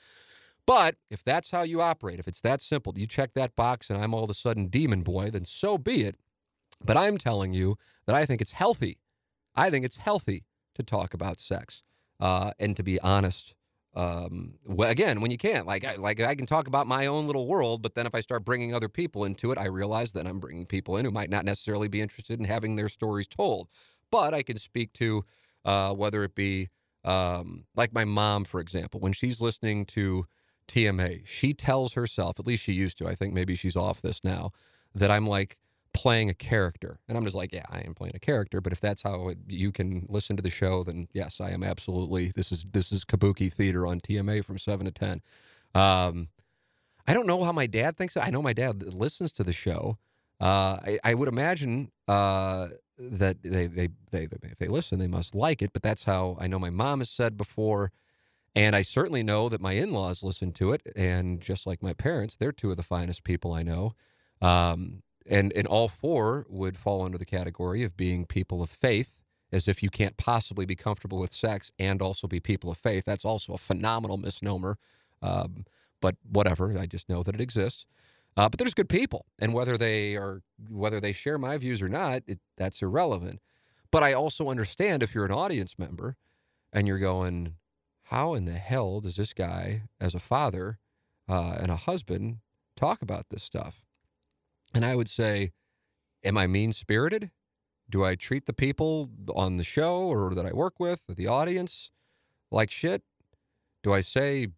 But 0.66 0.96
if 1.10 1.22
that's 1.22 1.52
how 1.52 1.62
you 1.62 1.80
operate, 1.80 2.18
if 2.18 2.26
it's 2.26 2.40
that 2.40 2.60
simple, 2.60 2.92
you 2.96 3.06
check 3.06 3.34
that 3.34 3.54
box 3.54 3.88
and 3.88 4.02
I'm 4.02 4.12
all 4.12 4.24
of 4.24 4.30
a 4.30 4.34
sudden 4.34 4.66
demon 4.66 5.02
boy, 5.02 5.30
then 5.30 5.44
so 5.44 5.78
be 5.78 6.02
it. 6.02 6.16
But 6.84 6.96
I'm 6.96 7.18
telling 7.18 7.54
you 7.54 7.78
that 8.06 8.16
I 8.16 8.26
think 8.26 8.40
it's 8.40 8.52
healthy. 8.52 8.98
I 9.54 9.70
think 9.70 9.84
it's 9.84 9.98
healthy 9.98 10.44
to 10.74 10.82
talk 10.82 11.14
about 11.14 11.38
sex 11.38 11.84
uh, 12.18 12.50
and 12.58 12.76
to 12.76 12.82
be 12.82 13.00
honest 13.00 13.54
um, 13.96 14.58
well, 14.66 14.90
again, 14.90 15.22
when 15.22 15.30
you 15.30 15.38
can't, 15.38 15.66
like, 15.66 15.82
I, 15.82 15.96
like 15.96 16.20
I 16.20 16.34
can 16.34 16.44
talk 16.44 16.66
about 16.68 16.86
my 16.86 17.06
own 17.06 17.26
little 17.26 17.46
world, 17.46 17.80
but 17.80 17.94
then 17.94 18.06
if 18.06 18.14
I 18.14 18.20
start 18.20 18.44
bringing 18.44 18.74
other 18.74 18.90
people 18.90 19.24
into 19.24 19.50
it, 19.52 19.58
I 19.58 19.66
realize 19.66 20.12
that 20.12 20.26
I'm 20.26 20.38
bringing 20.38 20.66
people 20.66 20.98
in 20.98 21.06
who 21.06 21.10
might 21.10 21.30
not 21.30 21.46
necessarily 21.46 21.88
be 21.88 22.02
interested 22.02 22.38
in 22.38 22.44
having 22.44 22.76
their 22.76 22.90
stories 22.90 23.26
told. 23.26 23.68
But 24.10 24.34
I 24.34 24.42
can 24.42 24.58
speak 24.58 24.92
to 24.94 25.24
uh, 25.64 25.94
whether 25.94 26.22
it 26.24 26.34
be 26.34 26.68
um, 27.04 27.64
like 27.74 27.94
my 27.94 28.04
mom, 28.04 28.44
for 28.44 28.60
example, 28.60 29.00
when 29.00 29.14
she's 29.14 29.40
listening 29.40 29.86
to 29.86 30.26
TMA, 30.68 31.26
she 31.26 31.54
tells 31.54 31.94
herself, 31.94 32.38
at 32.38 32.46
least 32.46 32.64
she 32.64 32.72
used 32.72 32.98
to, 32.98 33.08
I 33.08 33.14
think 33.14 33.32
maybe 33.32 33.54
she's 33.54 33.76
off 33.76 34.02
this 34.02 34.22
now, 34.22 34.50
that 34.94 35.10
I'm 35.10 35.26
like 35.26 35.56
playing 35.96 36.28
a 36.28 36.34
character. 36.34 36.98
And 37.08 37.16
I'm 37.16 37.24
just 37.24 37.34
like, 37.34 37.54
yeah, 37.54 37.64
I 37.70 37.80
am 37.80 37.94
playing 37.94 38.14
a 38.14 38.18
character. 38.18 38.60
But 38.60 38.72
if 38.74 38.80
that's 38.80 39.00
how 39.00 39.28
it, 39.28 39.38
you 39.48 39.72
can 39.72 40.04
listen 40.10 40.36
to 40.36 40.42
the 40.42 40.50
show, 40.50 40.84
then 40.84 41.08
yes, 41.14 41.40
I 41.40 41.50
am 41.50 41.62
absolutely. 41.62 42.32
This 42.36 42.52
is 42.52 42.64
this 42.64 42.92
is 42.92 43.04
Kabuki 43.04 43.50
Theater 43.50 43.86
on 43.86 44.00
TMA 44.00 44.44
from 44.44 44.58
seven 44.58 44.84
to 44.84 44.92
ten. 44.92 45.22
Um, 45.74 46.28
I 47.06 47.14
don't 47.14 47.26
know 47.26 47.42
how 47.44 47.52
my 47.52 47.66
dad 47.66 47.96
thinks. 47.96 48.14
I 48.16 48.28
know 48.28 48.42
my 48.42 48.52
dad 48.52 48.94
listens 48.94 49.32
to 49.32 49.44
the 49.44 49.54
show. 49.54 49.96
Uh, 50.38 50.78
I, 50.84 50.98
I, 51.02 51.14
would 51.14 51.28
imagine 51.28 51.90
uh, 52.08 52.68
that 52.98 53.42
they, 53.42 53.66
they, 53.66 53.88
they, 54.10 54.28
if 54.42 54.58
they 54.58 54.68
listen, 54.68 54.98
they 54.98 55.06
must 55.06 55.34
like 55.34 55.62
it. 55.62 55.72
But 55.72 55.82
that's 55.82 56.04
how 56.04 56.36
I 56.38 56.46
know 56.46 56.58
my 56.58 56.68
mom 56.68 56.98
has 56.98 57.08
said 57.08 57.38
before. 57.38 57.90
And 58.54 58.76
I 58.76 58.82
certainly 58.82 59.22
know 59.22 59.48
that 59.48 59.62
my 59.62 59.72
in 59.72 59.92
laws 59.92 60.22
listen 60.22 60.52
to 60.54 60.72
it. 60.72 60.82
And 60.94 61.40
just 61.40 61.66
like 61.66 61.82
my 61.82 61.94
parents, 61.94 62.36
they're 62.36 62.52
two 62.52 62.70
of 62.70 62.76
the 62.76 62.82
finest 62.82 63.24
people 63.24 63.52
I 63.54 63.62
know. 63.62 63.94
Um, 64.42 65.02
and 65.28 65.52
and 65.54 65.66
all 65.66 65.88
four 65.88 66.46
would 66.48 66.78
fall 66.78 67.02
under 67.04 67.18
the 67.18 67.26
category 67.26 67.82
of 67.84 67.96
being 67.96 68.26
people 68.26 68.62
of 68.62 68.70
faith 68.70 69.12
as 69.52 69.68
if 69.68 69.82
you 69.82 69.90
can't 69.90 70.16
possibly 70.16 70.66
be 70.66 70.76
comfortable 70.76 71.18
with 71.20 71.34
sex 71.34 71.70
and 71.78 72.02
also 72.02 72.26
be 72.26 72.40
people 72.40 72.70
of 72.70 72.78
faith. 72.78 73.04
That's 73.06 73.24
also 73.24 73.54
a 73.54 73.58
phenomenal 73.58 74.16
misnomer 74.18 74.78
um, 75.22 75.64
but 76.00 76.16
whatever 76.28 76.78
i 76.78 76.86
just 76.86 77.08
know 77.08 77.22
that 77.22 77.34
it 77.34 77.40
exists. 77.40 77.86
Uh, 78.36 78.48
but 78.50 78.58
there's 78.58 78.74
good 78.74 78.88
people 78.88 79.26
and 79.38 79.54
whether 79.54 79.78
they 79.78 80.16
are 80.16 80.42
whether 80.70 81.00
they 81.00 81.12
share 81.12 81.38
my 81.38 81.56
views 81.58 81.82
or 81.82 81.88
not 81.88 82.22
it, 82.26 82.40
that's 82.56 82.82
irrelevant. 82.82 83.40
But 83.90 84.02
i 84.04 84.12
also 84.14 84.50
understand 84.50 85.02
if 85.02 85.14
you're 85.14 85.26
an 85.26 85.32
audience 85.32 85.78
member 85.78 86.16
and 86.72 86.86
you're 86.88 86.98
going 86.98 87.56
how 88.04 88.34
in 88.34 88.44
the 88.46 88.52
hell 88.54 89.00
does 89.00 89.16
this 89.16 89.32
guy 89.32 89.82
as 90.00 90.14
a 90.14 90.20
father 90.20 90.78
uh, 91.28 91.56
and 91.60 91.70
a 91.70 91.76
husband 91.76 92.38
talk 92.76 93.02
about 93.02 93.30
this 93.30 93.42
stuff 93.44 93.85
and 94.74 94.84
I 94.84 94.94
would 94.94 95.08
say, 95.08 95.52
Am 96.24 96.36
I 96.36 96.46
mean 96.46 96.72
spirited? 96.72 97.30
Do 97.88 98.04
I 98.04 98.16
treat 98.16 98.46
the 98.46 98.52
people 98.52 99.10
on 99.34 99.56
the 99.56 99.64
show 99.64 100.08
or 100.08 100.34
that 100.34 100.44
I 100.44 100.52
work 100.52 100.80
with, 100.80 101.02
or 101.08 101.14
the 101.14 101.28
audience, 101.28 101.92
like 102.50 102.70
shit? 102.70 103.02
Do 103.84 103.92
I 103.92 104.00
say 104.00 104.48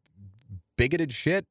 bigoted 0.78 1.12
shit? 1.12 1.46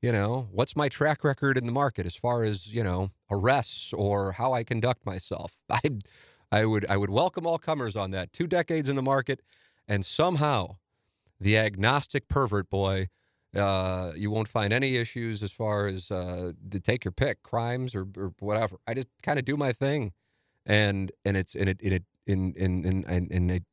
You 0.00 0.12
know, 0.12 0.48
what's 0.52 0.76
my 0.76 0.88
track 0.88 1.24
record 1.24 1.56
in 1.56 1.66
the 1.66 1.72
market 1.72 2.06
as 2.06 2.16
far 2.16 2.44
as, 2.44 2.72
you 2.72 2.84
know, 2.84 3.10
arrests 3.30 3.92
or 3.92 4.32
how 4.32 4.52
I 4.52 4.64
conduct 4.64 5.06
myself? 5.06 5.56
I 5.70 5.80
I 6.52 6.66
would 6.66 6.84
I 6.88 6.96
would 6.96 7.10
welcome 7.10 7.46
all 7.46 7.58
comers 7.58 7.96
on 7.96 8.10
that. 8.12 8.32
Two 8.32 8.46
decades 8.46 8.88
in 8.88 8.96
the 8.96 9.02
market 9.02 9.40
and 9.88 10.04
somehow 10.04 10.76
the 11.40 11.56
agnostic 11.56 12.28
pervert 12.28 12.68
boy 12.70 13.06
uh, 13.56 14.12
you 14.16 14.30
won't 14.30 14.48
find 14.48 14.72
any 14.72 14.96
issues 14.96 15.42
as 15.42 15.52
far 15.52 15.86
as 15.86 16.10
uh, 16.10 16.52
take 16.82 17.04
your 17.04 17.12
pick, 17.12 17.42
crimes 17.42 17.94
or, 17.94 18.06
or 18.16 18.32
whatever. 18.38 18.76
I 18.86 18.94
just 18.94 19.08
kind 19.22 19.38
of 19.38 19.44
do 19.44 19.56
my 19.56 19.72
thing, 19.72 20.12
and 20.64 21.12
and 21.24 21.36
it's 21.36 21.54
and 21.54 21.68
it 21.68 21.80
in 21.80 21.92
it 21.92 22.04
in 22.26 22.54
in 22.54 22.84
in 22.84 23.04
and, 23.06 23.30
and 23.30 23.50
it, 23.50 23.64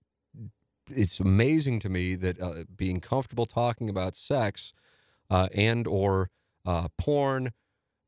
it's 0.94 1.20
amazing 1.20 1.80
to 1.80 1.90
me 1.90 2.16
that 2.16 2.42
uh, 2.42 2.64
being 2.76 3.00
comfortable 3.00 3.46
talking 3.46 3.90
about 3.90 4.16
sex 4.16 4.74
uh, 5.30 5.48
and 5.54 5.88
or 5.88 6.30
uh, 6.66 6.90
porn 6.98 7.52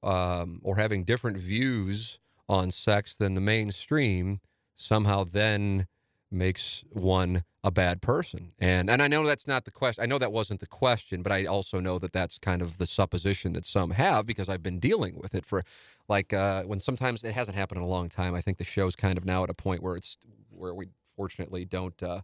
um, 0.03 0.59
or 0.63 0.75
having 0.77 1.03
different 1.03 1.37
views 1.37 2.19
on 2.49 2.71
sex 2.71 3.15
than 3.15 3.33
the 3.33 3.41
mainstream 3.41 4.41
somehow 4.75 5.23
then 5.23 5.87
makes 6.29 6.83
one 6.89 7.43
a 7.63 7.71
bad 7.71 8.01
person. 8.01 8.53
And 8.59 8.89
and 8.89 9.01
I 9.01 9.07
know 9.07 9.23
that's 9.23 9.47
not 9.47 9.65
the 9.65 9.71
question. 9.71 10.03
I 10.03 10.07
know 10.07 10.17
that 10.17 10.31
wasn't 10.31 10.59
the 10.59 10.67
question, 10.67 11.21
but 11.21 11.31
I 11.31 11.45
also 11.45 11.79
know 11.79 11.99
that 11.99 12.11
that's 12.11 12.37
kind 12.39 12.61
of 12.61 12.77
the 12.77 12.87
supposition 12.87 13.53
that 13.53 13.65
some 13.65 13.91
have 13.91 14.25
because 14.25 14.49
I've 14.49 14.63
been 14.63 14.79
dealing 14.79 15.19
with 15.19 15.35
it 15.35 15.45
for 15.45 15.63
like 16.07 16.33
uh, 16.33 16.63
when 16.63 16.79
sometimes 16.79 17.23
it 17.23 17.33
hasn't 17.33 17.57
happened 17.57 17.77
in 17.77 17.83
a 17.83 17.87
long 17.87 18.09
time. 18.09 18.33
I 18.33 18.41
think 18.41 18.57
the 18.57 18.63
show's 18.63 18.95
kind 18.95 19.17
of 19.17 19.25
now 19.25 19.43
at 19.43 19.49
a 19.49 19.53
point 19.53 19.83
where 19.83 19.95
it's 19.95 20.17
where 20.49 20.73
we 20.73 20.87
fortunately 21.15 21.65
don't 21.65 22.01
uh, 22.01 22.21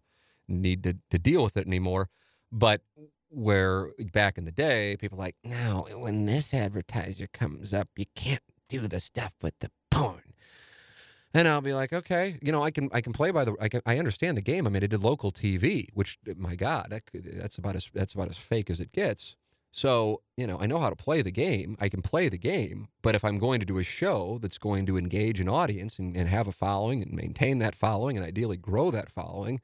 need 0.48 0.84
to, 0.84 0.96
to 1.12 1.20
deal 1.20 1.44
with 1.44 1.58
it 1.58 1.68
anymore. 1.68 2.10
But 2.52 2.82
where 3.30 3.90
back 4.12 4.38
in 4.38 4.46
the 4.46 4.52
day, 4.52 4.96
people 4.98 5.18
like, 5.18 5.36
now 5.44 5.86
when 5.94 6.26
this 6.26 6.54
advertiser 6.54 7.28
comes 7.28 7.74
up, 7.74 7.90
you 7.96 8.06
can't 8.16 8.42
do 8.70 8.88
the 8.88 9.00
stuff 9.00 9.34
with 9.42 9.54
the 9.60 9.70
porn. 9.92 10.27
And 11.34 11.48
I'll 11.48 11.62
be 11.62 11.74
like, 11.74 11.94
okay, 11.94 12.38
you 12.42 12.52
know, 12.52 12.64
I 12.64 12.72
can 12.72 12.90
I 12.94 13.02
can 13.02 13.14
play 13.14 13.32
by 13.32 13.46
the 13.46 13.56
I 13.60 13.70
can 13.70 13.82
I 13.86 13.98
understand 13.98 14.38
the 14.38 14.42
game. 14.42 14.66
I 14.66 14.70
mean, 14.70 14.84
I 14.84 14.88
did 14.88 15.04
local 15.04 15.32
TV, 15.32 15.88
which 15.94 16.18
my 16.36 16.56
God, 16.56 16.88
that, 16.90 17.04
that's 17.14 17.58
about 17.58 17.76
as 17.76 17.90
that's 17.94 18.14
about 18.14 18.30
as 18.30 18.38
fake 18.38 18.70
as 18.70 18.80
it 18.80 18.92
gets. 18.92 19.36
So 19.72 20.22
you 20.38 20.48
know, 20.48 20.58
I 20.60 20.66
know 20.66 20.80
how 20.80 20.90
to 20.90 20.96
play 20.96 21.22
the 21.22 21.32
game. 21.32 21.78
I 21.80 21.90
can 21.90 22.02
play 22.02 22.30
the 22.30 22.38
game, 22.38 22.88
but 23.02 23.14
if 23.14 23.24
I'm 23.26 23.40
going 23.40 23.60
to 23.60 23.66
do 23.66 23.78
a 23.78 23.84
show 23.84 24.40
that's 24.42 24.58
going 24.58 24.86
to 24.88 24.98
engage 24.98 25.40
an 25.40 25.50
audience 25.50 26.00
and, 26.00 26.16
and 26.16 26.30
have 26.30 26.48
a 26.48 26.54
following 26.54 27.02
and 27.02 27.12
maintain 27.12 27.60
that 27.60 27.76
following 27.76 28.18
and 28.18 28.26
ideally 28.26 28.58
grow 28.58 28.90
that 28.92 29.12
following, 29.12 29.62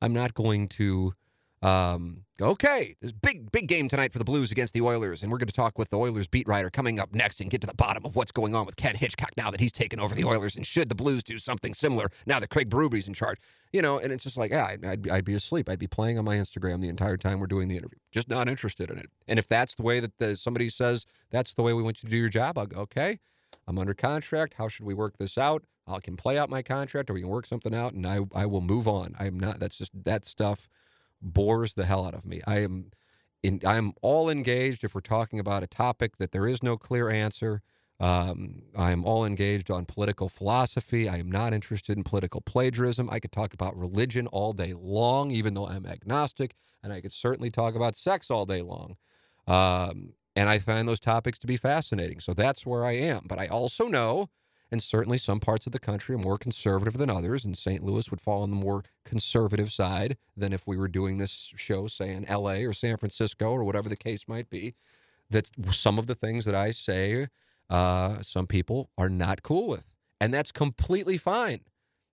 I'm 0.00 0.14
not 0.14 0.34
going 0.34 0.68
to 0.68 1.14
um, 1.62 2.24
okay, 2.40 2.96
this 3.00 3.12
big, 3.12 3.52
big 3.52 3.68
game 3.68 3.88
tonight 3.88 4.12
for 4.12 4.18
the 4.18 4.24
Blues 4.24 4.50
against 4.50 4.74
the 4.74 4.80
Oilers, 4.80 5.22
and 5.22 5.30
we're 5.30 5.38
going 5.38 5.46
to 5.46 5.52
talk 5.52 5.78
with 5.78 5.90
the 5.90 5.98
Oilers 5.98 6.26
beat 6.26 6.48
writer 6.48 6.70
coming 6.70 6.98
up 6.98 7.14
next 7.14 7.40
and 7.40 7.50
get 7.50 7.60
to 7.60 7.66
the 7.66 7.74
bottom 7.74 8.04
of 8.04 8.16
what's 8.16 8.32
going 8.32 8.54
on 8.54 8.66
with 8.66 8.74
Ken 8.76 8.96
Hitchcock 8.96 9.30
now 9.36 9.50
that 9.50 9.60
he's 9.60 9.70
taken 9.70 10.00
over 10.00 10.14
the 10.14 10.24
Oilers, 10.24 10.56
and 10.56 10.66
should 10.66 10.88
the 10.88 10.94
Blues 10.94 11.22
do 11.22 11.38
something 11.38 11.72
similar 11.72 12.10
now 12.26 12.40
that 12.40 12.50
Craig 12.50 12.68
Berube's 12.68 13.06
in 13.06 13.14
charge, 13.14 13.38
you 13.72 13.80
know? 13.80 13.98
And 13.98 14.12
it's 14.12 14.24
just 14.24 14.36
like, 14.36 14.50
yeah, 14.50 14.66
I'd, 14.66 14.84
I'd, 14.84 15.08
I'd 15.08 15.24
be 15.24 15.34
asleep. 15.34 15.68
I'd 15.68 15.78
be 15.78 15.86
playing 15.86 16.18
on 16.18 16.24
my 16.24 16.36
Instagram 16.36 16.80
the 16.80 16.88
entire 16.88 17.16
time 17.16 17.38
we're 17.38 17.46
doing 17.46 17.68
the 17.68 17.76
interview, 17.76 17.98
just 18.10 18.28
not 18.28 18.48
interested 18.48 18.90
in 18.90 18.98
it. 18.98 19.08
And 19.28 19.38
if 19.38 19.46
that's 19.46 19.76
the 19.76 19.82
way 19.82 20.00
that 20.00 20.18
the, 20.18 20.36
somebody 20.36 20.68
says 20.68 21.06
that's 21.30 21.54
the 21.54 21.62
way 21.62 21.72
we 21.72 21.82
want 21.82 22.02
you 22.02 22.08
to 22.08 22.10
do 22.10 22.18
your 22.18 22.28
job, 22.28 22.58
I'll 22.58 22.66
go, 22.66 22.80
okay, 22.80 23.20
I'm 23.68 23.78
under 23.78 23.94
contract. 23.94 24.54
How 24.54 24.66
should 24.66 24.86
we 24.86 24.94
work 24.94 25.18
this 25.18 25.38
out? 25.38 25.62
I 25.86 26.00
can 26.00 26.16
play 26.16 26.38
out 26.38 26.48
my 26.48 26.62
contract, 26.62 27.10
or 27.10 27.14
we 27.14 27.20
can 27.20 27.30
work 27.30 27.46
something 27.46 27.74
out, 27.74 27.92
and 27.92 28.06
I, 28.06 28.20
I 28.34 28.46
will 28.46 28.60
move 28.60 28.86
on. 28.86 29.14
I'm 29.18 29.38
not. 29.38 29.58
That's 29.58 29.76
just 29.76 29.90
that 30.04 30.24
stuff 30.24 30.68
bores 31.22 31.74
the 31.74 31.86
hell 31.86 32.04
out 32.06 32.14
of 32.14 32.24
me. 32.24 32.42
I 32.46 32.60
am 32.60 32.90
in, 33.42 33.60
I 33.64 33.76
am 33.76 33.92
all 34.02 34.28
engaged 34.28 34.84
if 34.84 34.94
we're 34.94 35.00
talking 35.00 35.38
about 35.38 35.62
a 35.62 35.66
topic 35.66 36.18
that 36.18 36.32
there 36.32 36.46
is 36.46 36.62
no 36.62 36.76
clear 36.76 37.10
answer. 37.10 37.62
Um, 37.98 38.62
I 38.76 38.90
am 38.90 39.04
all 39.04 39.24
engaged 39.24 39.70
on 39.70 39.84
political 39.84 40.28
philosophy. 40.28 41.08
I 41.08 41.18
am 41.18 41.30
not 41.30 41.52
interested 41.52 41.96
in 41.96 42.02
political 42.02 42.40
plagiarism. 42.40 43.08
I 43.10 43.20
could 43.20 43.32
talk 43.32 43.54
about 43.54 43.76
religion 43.76 44.26
all 44.28 44.52
day 44.52 44.74
long, 44.76 45.30
even 45.30 45.54
though 45.54 45.68
I'm 45.68 45.86
agnostic, 45.86 46.54
and 46.82 46.92
I 46.92 47.00
could 47.00 47.12
certainly 47.12 47.50
talk 47.50 47.74
about 47.74 47.96
sex 47.96 48.30
all 48.30 48.44
day 48.44 48.62
long. 48.62 48.96
Um, 49.46 50.14
and 50.34 50.48
I 50.48 50.58
find 50.58 50.88
those 50.88 51.00
topics 51.00 51.38
to 51.40 51.46
be 51.46 51.56
fascinating. 51.56 52.18
So 52.20 52.34
that's 52.34 52.66
where 52.66 52.84
I 52.84 52.92
am. 52.92 53.26
But 53.28 53.38
I 53.38 53.46
also 53.46 53.86
know 53.86 54.30
and 54.72 54.82
certainly 54.82 55.18
some 55.18 55.38
parts 55.38 55.66
of 55.66 55.72
the 55.72 55.78
country 55.78 56.14
are 56.14 56.18
more 56.18 56.38
conservative 56.38 56.96
than 56.96 57.10
others, 57.10 57.44
and 57.44 57.56
St. 57.58 57.84
Louis 57.84 58.10
would 58.10 58.22
fall 58.22 58.42
on 58.42 58.48
the 58.48 58.56
more 58.56 58.82
conservative 59.04 59.70
side 59.70 60.16
than 60.34 60.54
if 60.54 60.66
we 60.66 60.78
were 60.78 60.88
doing 60.88 61.18
this 61.18 61.52
show, 61.54 61.88
say, 61.88 62.10
in 62.10 62.24
LA 62.24 62.54
or 62.64 62.72
San 62.72 62.96
Francisco 62.96 63.50
or 63.50 63.64
whatever 63.64 63.90
the 63.90 63.96
case 63.96 64.26
might 64.26 64.48
be. 64.48 64.74
That 65.28 65.50
some 65.72 65.98
of 65.98 66.06
the 66.06 66.14
things 66.14 66.46
that 66.46 66.54
I 66.54 66.70
say, 66.70 67.28
uh, 67.68 68.22
some 68.22 68.46
people 68.46 68.88
are 68.96 69.10
not 69.10 69.42
cool 69.42 69.68
with. 69.68 69.92
And 70.18 70.32
that's 70.32 70.50
completely 70.50 71.18
fine. 71.18 71.60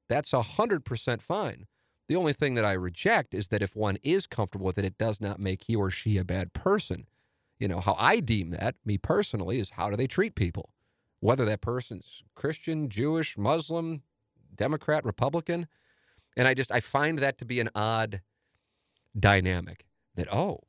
That's 0.09 0.31
100% 0.31 1.21
fine. 1.21 1.65
The 2.09 2.15
only 2.17 2.33
thing 2.33 2.55
that 2.55 2.65
I 2.65 2.73
reject 2.73 3.33
is 3.33 3.47
that 3.47 3.61
if 3.61 3.73
one 3.73 3.99
is 4.03 4.27
comfortable 4.27 4.65
with 4.65 4.77
it, 4.77 4.85
it 4.85 4.97
does 4.97 5.21
not 5.21 5.39
make 5.39 5.63
he 5.63 5.77
or 5.77 5.91
she 5.91 6.17
a 6.17 6.25
bad 6.25 6.51
person. 6.51 7.07
You 7.57 7.69
know, 7.69 7.79
how 7.79 7.95
I 7.97 8.19
deem 8.19 8.49
that, 8.51 8.75
me 8.83 8.97
personally, 8.97 9.59
is 9.59 9.71
how 9.71 9.89
do 9.89 9.95
they 9.95 10.07
treat 10.07 10.35
people? 10.35 10.71
Whether 11.19 11.45
that 11.45 11.61
person's 11.61 12.23
Christian, 12.35 12.89
Jewish, 12.89 13.37
Muslim, 13.37 14.03
Democrat, 14.55 15.03
Republican. 15.05 15.67
And 16.37 16.47
I 16.47 16.53
just 16.53 16.71
I 16.71 16.79
find 16.79 17.19
that 17.19 17.37
to 17.39 17.45
be 17.45 17.59
an 17.59 17.69
odd 17.75 18.21
dynamic 19.17 19.85
that 20.15 20.31
oh, 20.33 20.61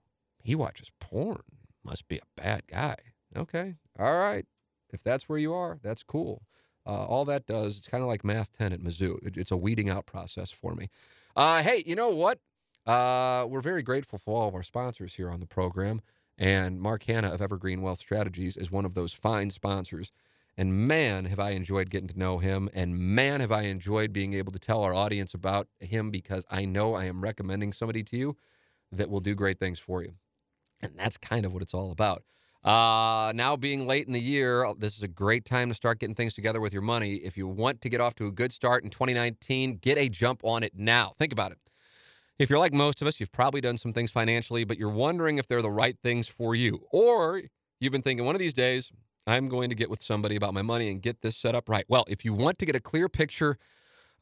he 0.42 0.54
watches 0.54 0.90
porn. 1.00 1.42
Must 1.84 2.08
be 2.08 2.18
a 2.18 2.40
bad 2.40 2.62
guy. 2.66 2.96
Okay. 3.36 3.76
All 3.98 4.18
right. 4.18 4.46
If 4.92 5.02
that's 5.02 5.28
where 5.28 5.38
you 5.38 5.52
are, 5.54 5.78
that's 5.82 6.02
cool. 6.02 6.42
Uh, 6.86 7.04
all 7.04 7.24
that 7.26 7.46
does, 7.46 7.78
it's 7.78 7.88
kind 7.88 8.02
of 8.02 8.08
like 8.08 8.24
Math 8.24 8.56
10 8.56 8.72
at 8.72 8.80
Mizzou. 8.80 9.24
It, 9.24 9.36
it's 9.36 9.50
a 9.50 9.56
weeding 9.56 9.88
out 9.88 10.06
process 10.06 10.50
for 10.50 10.74
me. 10.74 10.88
Uh, 11.36 11.62
hey, 11.62 11.84
you 11.86 11.94
know 11.94 12.08
what? 12.08 12.40
Uh, 12.86 13.46
we're 13.48 13.60
very 13.60 13.82
grateful 13.82 14.18
for 14.18 14.34
all 14.34 14.48
of 14.48 14.54
our 14.54 14.62
sponsors 14.62 15.14
here 15.14 15.30
on 15.30 15.40
the 15.40 15.46
program. 15.46 16.00
And 16.38 16.80
Mark 16.80 17.04
Hannah 17.04 17.32
of 17.32 17.42
Evergreen 17.42 17.82
Wealth 17.82 18.00
Strategies 18.00 18.56
is 18.56 18.70
one 18.70 18.86
of 18.86 18.94
those 18.94 19.12
fine 19.12 19.50
sponsors. 19.50 20.10
And 20.60 20.74
man, 20.86 21.24
have 21.24 21.40
I 21.40 21.52
enjoyed 21.52 21.88
getting 21.88 22.08
to 22.08 22.18
know 22.18 22.36
him. 22.36 22.68
And 22.74 22.94
man, 22.94 23.40
have 23.40 23.50
I 23.50 23.62
enjoyed 23.62 24.12
being 24.12 24.34
able 24.34 24.52
to 24.52 24.58
tell 24.58 24.82
our 24.82 24.92
audience 24.92 25.32
about 25.32 25.68
him 25.78 26.10
because 26.10 26.44
I 26.50 26.66
know 26.66 26.92
I 26.92 27.06
am 27.06 27.22
recommending 27.22 27.72
somebody 27.72 28.02
to 28.02 28.16
you 28.18 28.36
that 28.92 29.08
will 29.08 29.20
do 29.20 29.34
great 29.34 29.58
things 29.58 29.78
for 29.78 30.02
you. 30.02 30.12
And 30.82 30.92
that's 30.98 31.16
kind 31.16 31.46
of 31.46 31.54
what 31.54 31.62
it's 31.62 31.72
all 31.72 31.90
about. 31.90 32.24
Uh, 32.62 33.32
now, 33.34 33.56
being 33.56 33.86
late 33.86 34.06
in 34.06 34.12
the 34.12 34.20
year, 34.20 34.66
uh, 34.66 34.74
this 34.76 34.98
is 34.98 35.02
a 35.02 35.08
great 35.08 35.46
time 35.46 35.70
to 35.70 35.74
start 35.74 35.98
getting 35.98 36.14
things 36.14 36.34
together 36.34 36.60
with 36.60 36.74
your 36.74 36.82
money. 36.82 37.14
If 37.14 37.38
you 37.38 37.48
want 37.48 37.80
to 37.80 37.88
get 37.88 38.02
off 38.02 38.14
to 38.16 38.26
a 38.26 38.30
good 38.30 38.52
start 38.52 38.84
in 38.84 38.90
2019, 38.90 39.78
get 39.78 39.96
a 39.96 40.10
jump 40.10 40.42
on 40.44 40.62
it 40.62 40.74
now. 40.76 41.14
Think 41.18 41.32
about 41.32 41.52
it. 41.52 41.58
If 42.38 42.50
you're 42.50 42.58
like 42.58 42.74
most 42.74 43.00
of 43.00 43.08
us, 43.08 43.18
you've 43.18 43.32
probably 43.32 43.62
done 43.62 43.78
some 43.78 43.94
things 43.94 44.10
financially, 44.10 44.64
but 44.64 44.76
you're 44.76 44.90
wondering 44.90 45.38
if 45.38 45.48
they're 45.48 45.62
the 45.62 45.70
right 45.70 45.96
things 46.02 46.28
for 46.28 46.54
you. 46.54 46.84
Or 46.90 47.40
you've 47.80 47.92
been 47.92 48.02
thinking 48.02 48.26
one 48.26 48.34
of 48.34 48.40
these 48.40 48.52
days, 48.52 48.92
I'm 49.26 49.48
going 49.48 49.68
to 49.68 49.74
get 49.74 49.90
with 49.90 50.02
somebody 50.02 50.36
about 50.36 50.54
my 50.54 50.62
money 50.62 50.90
and 50.90 51.02
get 51.02 51.22
this 51.22 51.36
set 51.36 51.54
up 51.54 51.68
right. 51.68 51.84
Well, 51.88 52.04
if 52.08 52.24
you 52.24 52.32
want 52.32 52.58
to 52.58 52.66
get 52.66 52.74
a 52.74 52.80
clear 52.80 53.08
picture 53.08 53.58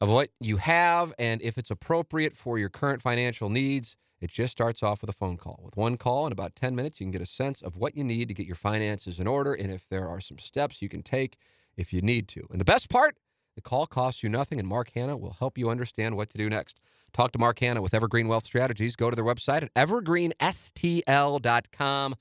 of 0.01 0.09
what 0.09 0.29
you 0.39 0.57
have 0.57 1.13
and 1.17 1.41
if 1.41 1.57
it's 1.57 1.71
appropriate 1.71 2.37
for 2.37 2.57
your 2.57 2.69
current 2.69 3.01
financial 3.01 3.49
needs, 3.49 3.95
it 4.21 4.29
just 4.29 4.51
starts 4.51 4.83
off 4.83 5.01
with 5.01 5.09
a 5.09 5.13
phone 5.13 5.37
call. 5.37 5.61
With 5.63 5.77
one 5.77 5.97
call 5.97 6.25
in 6.25 6.33
about 6.33 6.55
10 6.55 6.75
minutes, 6.75 6.99
you 6.99 7.05
can 7.05 7.11
get 7.11 7.21
a 7.21 7.25
sense 7.25 7.61
of 7.61 7.77
what 7.77 7.95
you 7.95 8.03
need 8.03 8.27
to 8.27 8.33
get 8.33 8.45
your 8.45 8.55
finances 8.55 9.19
in 9.19 9.27
order 9.27 9.53
and 9.53 9.71
if 9.71 9.87
there 9.89 10.07
are 10.07 10.19
some 10.19 10.39
steps 10.39 10.81
you 10.81 10.89
can 10.89 11.01
take 11.01 11.37
if 11.77 11.93
you 11.93 12.01
need 12.01 12.27
to. 12.29 12.45
And 12.51 12.59
the 12.59 12.65
best 12.65 12.89
part, 12.89 13.15
the 13.55 13.61
call 13.61 13.87
costs 13.87 14.23
you 14.23 14.29
nothing, 14.29 14.59
and 14.59 14.67
Mark 14.67 14.91
Hannah 14.93 15.17
will 15.17 15.35
help 15.39 15.57
you 15.57 15.69
understand 15.69 16.15
what 16.15 16.29
to 16.29 16.37
do 16.37 16.49
next. 16.49 16.79
Talk 17.13 17.31
to 17.31 17.39
Mark 17.39 17.59
Hannah 17.59 17.81
with 17.81 17.93
Evergreen 17.93 18.27
Wealth 18.27 18.45
Strategies. 18.45 18.95
Go 18.95 19.09
to 19.09 19.15
their 19.15 19.25
website 19.25 19.63
at 19.63 19.73
evergreenstl.com. 19.73 22.15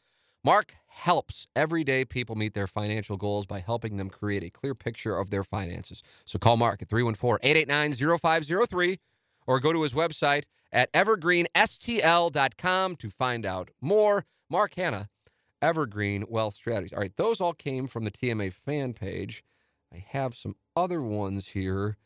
Mark 0.45 0.77
helps 0.99 1.47
everyday 1.55 2.05
people 2.05 2.35
meet 2.35 2.55
their 2.55 2.67
financial 2.67 3.17
goals 3.17 3.47
by 3.47 3.61
helping 3.61 3.99
them 3.99 4.11
create 4.11 4.43
a 4.43 4.51
clear 4.51 4.75
picture 4.75 5.17
of 5.17 5.31
their 5.31 5.45
finances. 5.45 6.03
So 6.25 6.41
call 6.41 6.57
Mark 6.57 6.83
at 6.83 6.89
314 6.89 7.49
889 7.49 8.19
0503 8.19 8.99
or 9.47 9.61
go 9.61 9.73
to 9.73 9.83
his 9.83 9.93
website 9.93 10.47
at 10.73 10.93
evergreenstl.com 10.93 12.97
to 12.97 13.11
find 13.11 13.47
out 13.47 13.71
more. 13.81 14.27
Mark 14.51 14.75
Hannah, 14.75 15.09
Evergreen 15.63 16.25
Wealth 16.29 16.57
Strategies. 16.57 16.93
All 16.93 16.99
right, 17.01 17.17
those 17.17 17.41
all 17.41 17.55
came 17.55 17.87
from 17.87 18.05
the 18.05 18.11
TMA 18.11 18.53
fan 18.53 18.93
page. 18.93 19.45
I 19.95 20.05
have 20.09 20.35
some 20.35 20.57
other 20.75 21.01
ones 21.01 21.47
here 21.49 21.97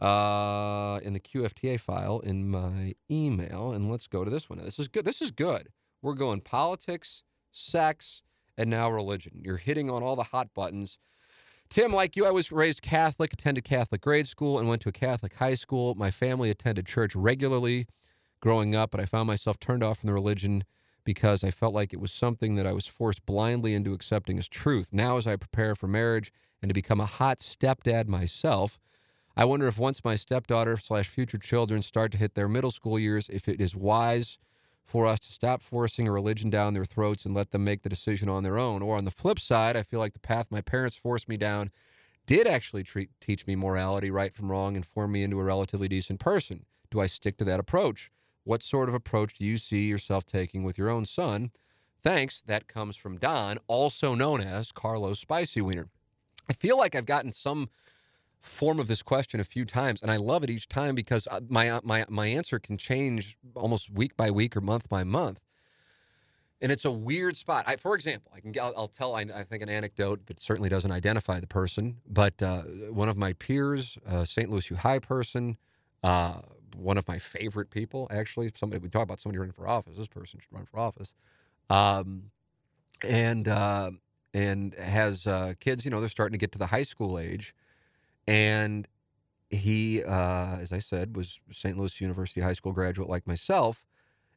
uh, 0.00 0.98
in 1.02 1.12
the 1.12 1.20
QFTA 1.20 1.78
file 1.78 2.18
in 2.20 2.48
my 2.48 2.96
email, 3.10 3.70
and 3.70 3.90
let's 3.90 4.08
go 4.08 4.24
to 4.24 4.30
this 4.30 4.50
one. 4.50 4.58
This 4.58 4.80
is 4.80 4.88
good. 4.88 5.04
This 5.04 5.22
is 5.22 5.30
good. 5.30 5.68
We're 6.02 6.14
going 6.14 6.40
politics, 6.40 7.22
sex, 7.52 8.22
and 8.56 8.70
now 8.70 8.90
religion. 8.90 9.40
You're 9.42 9.56
hitting 9.56 9.90
on 9.90 10.02
all 10.02 10.16
the 10.16 10.24
hot 10.24 10.54
buttons. 10.54 10.98
Tim, 11.68 11.92
like 11.92 12.16
you, 12.16 12.26
I 12.26 12.30
was 12.30 12.50
raised 12.50 12.82
Catholic, 12.82 13.32
attended 13.32 13.62
Catholic 13.64 14.00
grade 14.00 14.26
school, 14.26 14.58
and 14.58 14.68
went 14.68 14.82
to 14.82 14.88
a 14.88 14.92
Catholic 14.92 15.34
high 15.34 15.54
school. 15.54 15.94
My 15.94 16.10
family 16.10 16.50
attended 16.50 16.86
church 16.86 17.14
regularly 17.14 17.86
growing 18.40 18.74
up, 18.74 18.90
but 18.90 19.00
I 19.00 19.04
found 19.04 19.28
myself 19.28 19.60
turned 19.60 19.82
off 19.82 19.98
from 19.98 20.08
the 20.08 20.14
religion 20.14 20.64
because 21.04 21.44
I 21.44 21.50
felt 21.50 21.74
like 21.74 21.92
it 21.92 22.00
was 22.00 22.12
something 22.12 22.56
that 22.56 22.66
I 22.66 22.72
was 22.72 22.86
forced 22.86 23.24
blindly 23.24 23.74
into 23.74 23.92
accepting 23.92 24.38
as 24.38 24.48
truth. 24.48 24.88
Now, 24.92 25.16
as 25.16 25.26
I 25.26 25.36
prepare 25.36 25.74
for 25.74 25.86
marriage 25.86 26.32
and 26.60 26.68
to 26.68 26.74
become 26.74 27.00
a 27.00 27.06
hot 27.06 27.38
stepdad 27.38 28.08
myself, 28.08 28.78
I 29.36 29.44
wonder 29.44 29.66
if 29.66 29.78
once 29.78 30.04
my 30.04 30.16
stepdaughter 30.16 30.76
slash 30.76 31.08
future 31.08 31.38
children 31.38 31.82
start 31.82 32.12
to 32.12 32.18
hit 32.18 32.34
their 32.34 32.48
middle 32.48 32.70
school 32.70 32.98
years, 32.98 33.28
if 33.30 33.48
it 33.48 33.60
is 33.60 33.76
wise 33.76 34.38
for 34.84 35.06
us 35.06 35.20
to 35.20 35.32
stop 35.32 35.62
forcing 35.62 36.08
a 36.08 36.12
religion 36.12 36.50
down 36.50 36.74
their 36.74 36.84
throats 36.84 37.24
and 37.24 37.34
let 37.34 37.50
them 37.50 37.64
make 37.64 37.82
the 37.82 37.88
decision 37.88 38.28
on 38.28 38.42
their 38.42 38.58
own. 38.58 38.82
Or 38.82 38.96
on 38.96 39.04
the 39.04 39.10
flip 39.10 39.38
side, 39.38 39.76
I 39.76 39.82
feel 39.82 40.00
like 40.00 40.14
the 40.14 40.18
path 40.18 40.48
my 40.50 40.60
parents 40.60 40.96
forced 40.96 41.28
me 41.28 41.36
down 41.36 41.70
did 42.26 42.46
actually 42.46 42.84
treat, 42.84 43.10
teach 43.20 43.46
me 43.46 43.56
morality, 43.56 44.10
right 44.10 44.32
from 44.32 44.50
wrong, 44.52 44.76
and 44.76 44.86
form 44.86 45.10
me 45.10 45.24
into 45.24 45.40
a 45.40 45.44
relatively 45.44 45.88
decent 45.88 46.20
person. 46.20 46.64
Do 46.90 47.00
I 47.00 47.08
stick 47.08 47.36
to 47.38 47.44
that 47.44 47.58
approach? 47.58 48.10
What 48.44 48.62
sort 48.62 48.88
of 48.88 48.94
approach 48.94 49.34
do 49.38 49.44
you 49.44 49.58
see 49.58 49.86
yourself 49.86 50.26
taking 50.26 50.62
with 50.62 50.78
your 50.78 50.90
own 50.90 51.06
son? 51.06 51.50
Thanks. 52.02 52.40
That 52.40 52.68
comes 52.68 52.96
from 52.96 53.18
Don, 53.18 53.58
also 53.66 54.14
known 54.14 54.40
as 54.40 54.72
Carlos 54.72 55.18
Spicy 55.18 55.60
Wiener. 55.60 55.88
I 56.48 56.52
feel 56.52 56.78
like 56.78 56.94
I've 56.94 57.04
gotten 57.04 57.32
some 57.32 57.68
form 58.40 58.80
of 58.80 58.88
this 58.88 59.02
question 59.02 59.40
a 59.40 59.44
few 59.44 59.64
times, 59.64 60.00
and 60.02 60.10
I 60.10 60.16
love 60.16 60.42
it 60.42 60.50
each 60.50 60.68
time 60.68 60.94
because 60.94 61.28
uh, 61.30 61.40
my 61.48 61.68
uh, 61.68 61.80
my 61.84 62.04
my 62.08 62.26
answer 62.26 62.58
can 62.58 62.78
change 62.78 63.36
almost 63.54 63.90
week 63.90 64.16
by 64.16 64.30
week 64.30 64.56
or 64.56 64.60
month 64.60 64.88
by 64.88 65.04
month. 65.04 65.40
And 66.62 66.70
it's 66.70 66.84
a 66.84 66.90
weird 66.90 67.38
spot. 67.38 67.64
I, 67.66 67.76
for 67.76 67.94
example, 67.94 68.30
I 68.34 68.40
can 68.40 68.54
I'll, 68.60 68.74
I'll 68.76 68.88
tell 68.88 69.14
I, 69.14 69.22
I, 69.34 69.44
think 69.44 69.62
an 69.62 69.70
anecdote 69.70 70.26
that 70.26 70.42
certainly 70.42 70.68
doesn't 70.68 70.90
identify 70.90 71.40
the 71.40 71.46
person, 71.46 71.96
but 72.06 72.42
uh, 72.42 72.62
one 72.90 73.08
of 73.08 73.16
my 73.16 73.32
peers, 73.34 73.96
uh, 74.06 74.26
St. 74.26 74.50
Louis 74.50 74.68
U 74.70 74.76
High 74.76 74.98
person, 74.98 75.56
uh, 76.02 76.40
one 76.76 76.98
of 76.98 77.08
my 77.08 77.18
favorite 77.18 77.70
people, 77.70 78.08
actually, 78.10 78.50
somebody 78.54 78.82
we 78.82 78.90
talk 78.90 79.02
about 79.02 79.20
somebody 79.20 79.38
running 79.38 79.54
for 79.54 79.68
office. 79.68 79.96
This 79.96 80.08
person 80.08 80.40
should 80.40 80.52
run 80.52 80.66
for 80.66 80.80
office, 80.80 81.12
um, 81.70 82.30
and 83.06 83.48
uh, 83.48 83.92
and 84.34 84.74
has 84.74 85.26
kids. 85.60 85.84
You 85.84 85.90
know, 85.90 86.00
they're 86.00 86.10
starting 86.10 86.34
to 86.34 86.38
get 86.38 86.52
to 86.52 86.58
the 86.58 86.66
high 86.66 86.84
school 86.84 87.18
age 87.18 87.54
and 88.30 88.86
he, 89.50 90.04
uh, 90.04 90.58
as 90.60 90.72
I 90.72 90.78
said, 90.78 91.16
was 91.16 91.40
St. 91.50 91.76
Louis 91.76 92.00
University 92.00 92.40
High 92.40 92.52
School 92.52 92.72
graduate 92.72 93.08
like 93.08 93.26
myself, 93.26 93.84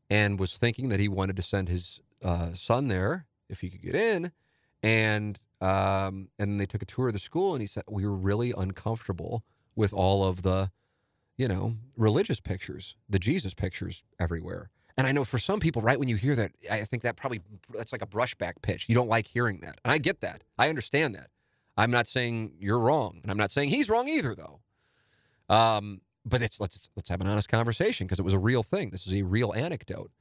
and 0.10 0.39
was 0.39 0.58
thinking 0.58 0.89
that 0.89 1.00
he 1.00 1.08
wanted 1.08 1.36
to 1.36 1.44
send 1.44 1.70
his 1.70 2.00
uh, 2.24 2.56
son 2.56 2.88
there 2.88 3.28
if 3.50 3.62
he 3.62 3.70
could 3.70 3.84
get 3.84 3.94
in. 3.94 4.32
And 4.82 5.39
um, 5.62 6.30
and 6.39 6.60
they 6.60 6.66
took 6.66 6.82
a 6.82 6.86
tour 6.86 7.08
of 7.08 7.14
the 7.14 7.20
school, 7.20 7.54
and 7.54 7.62
he 7.62 7.68
said 7.68 7.84
we 7.88 8.04
were 8.06 8.16
really 8.16 8.52
uncomfortable 8.58 9.44
with 9.76 9.94
all 9.94 10.26
of 10.26 10.41
the, 10.41 10.72
you 11.38 11.48
know, 11.48 11.76
religious 11.96 12.39
pictures, 12.39 12.96
the 13.08 13.20
Jesus 13.20 13.54
pictures 13.54 14.04
everywhere. 14.20 14.72
And 14.98 15.06
I 15.06 15.12
know 15.12 15.24
for 15.24 15.38
some 15.38 15.60
people, 15.60 15.84
right 15.84 16.00
when 16.00 16.10
you 16.10 16.16
hear 16.16 16.36
that, 16.36 16.52
I 16.70 16.84
think 16.84 17.04
that 17.04 17.16
probably 17.16 17.41
that's 17.70 17.91
like 17.91 18.02
a 18.02 18.08
brushback 18.08 18.54
pitch. 18.64 18.89
You 18.89 18.96
don't 18.96 19.08
like 19.08 19.28
hearing 19.28 19.60
that, 19.60 19.80
and 19.86 19.91
I 19.91 20.00
get 20.00 20.22
that. 20.22 20.44
I 20.58 20.70
understand 20.70 21.14
that. 21.14 21.30
I'm 21.76 21.91
not 21.91 22.07
saying 22.07 22.53
you're 22.59 22.80
wrong, 22.80 23.19
and 23.24 23.32
I'm 23.32 23.38
not 23.38 23.51
saying 23.51 23.69
he's 23.69 23.89
wrong 23.89 24.07
either, 24.07 24.36
though. 24.36 24.59
Um, 25.49 26.01
but 26.26 26.41
let's 26.41 26.59
let's 26.59 27.09
have 27.09 27.21
an 27.21 27.28
honest 27.28 27.49
conversation 27.49 28.07
because 28.07 28.19
it 28.19 28.24
was 28.24 28.34
a 28.34 28.39
real 28.39 28.63
thing. 28.63 28.91
This 28.91 29.07
is 29.07 29.13
a 29.13 29.24
real 29.24 29.53
anecdote. 29.53 30.11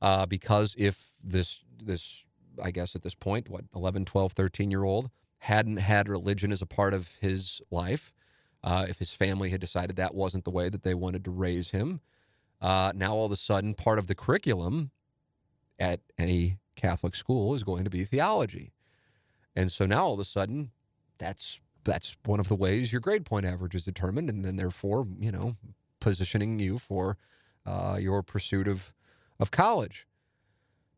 Uh, 0.00 0.26
because 0.26 0.74
if 0.78 1.12
this 1.22 1.60
this 1.82 2.24
I 2.62 2.70
guess 2.70 2.94
at 2.94 3.02
this 3.02 3.14
point, 3.14 3.48
what 3.48 3.64
11, 3.74 4.04
12, 4.04 4.32
13 4.32 4.70
year 4.70 4.84
old 4.84 5.10
hadn't 5.38 5.76
had 5.76 6.08
religion 6.08 6.50
as 6.50 6.62
a 6.62 6.66
part 6.66 6.94
of 6.94 7.08
his 7.20 7.60
life, 7.70 8.12
uh, 8.64 8.86
if 8.88 8.98
his 8.98 9.12
family 9.12 9.50
had 9.50 9.60
decided 9.60 9.96
that 9.96 10.14
wasn't 10.14 10.44
the 10.44 10.50
way 10.50 10.68
that 10.68 10.82
they 10.82 10.94
wanted 10.94 11.24
to 11.24 11.30
raise 11.30 11.70
him, 11.70 12.00
uh, 12.60 12.92
now 12.94 13.14
all 13.14 13.26
of 13.26 13.32
a 13.32 13.36
sudden 13.36 13.74
part 13.74 13.98
of 13.98 14.08
the 14.08 14.14
curriculum 14.14 14.90
at 15.78 16.00
any 16.18 16.58
Catholic 16.74 17.14
school 17.14 17.54
is 17.54 17.62
going 17.62 17.84
to 17.84 17.90
be 17.90 18.04
theology. 18.04 18.72
And 19.54 19.70
so 19.70 19.86
now 19.86 20.06
all 20.06 20.14
of 20.14 20.20
a 20.20 20.24
sudden 20.24 20.70
that's 21.18 21.60
that's 21.84 22.16
one 22.24 22.40
of 22.40 22.48
the 22.48 22.54
ways 22.54 22.92
your 22.92 23.00
grade 23.00 23.24
point 23.24 23.46
average 23.46 23.74
is 23.74 23.82
determined, 23.82 24.28
and 24.28 24.44
then 24.44 24.56
therefore, 24.56 25.06
you 25.18 25.32
know, 25.32 25.56
positioning 26.00 26.58
you 26.58 26.78
for 26.78 27.16
uh, 27.66 27.96
your 28.00 28.22
pursuit 28.22 28.68
of 28.68 28.92
of 29.40 29.50
college. 29.50 30.06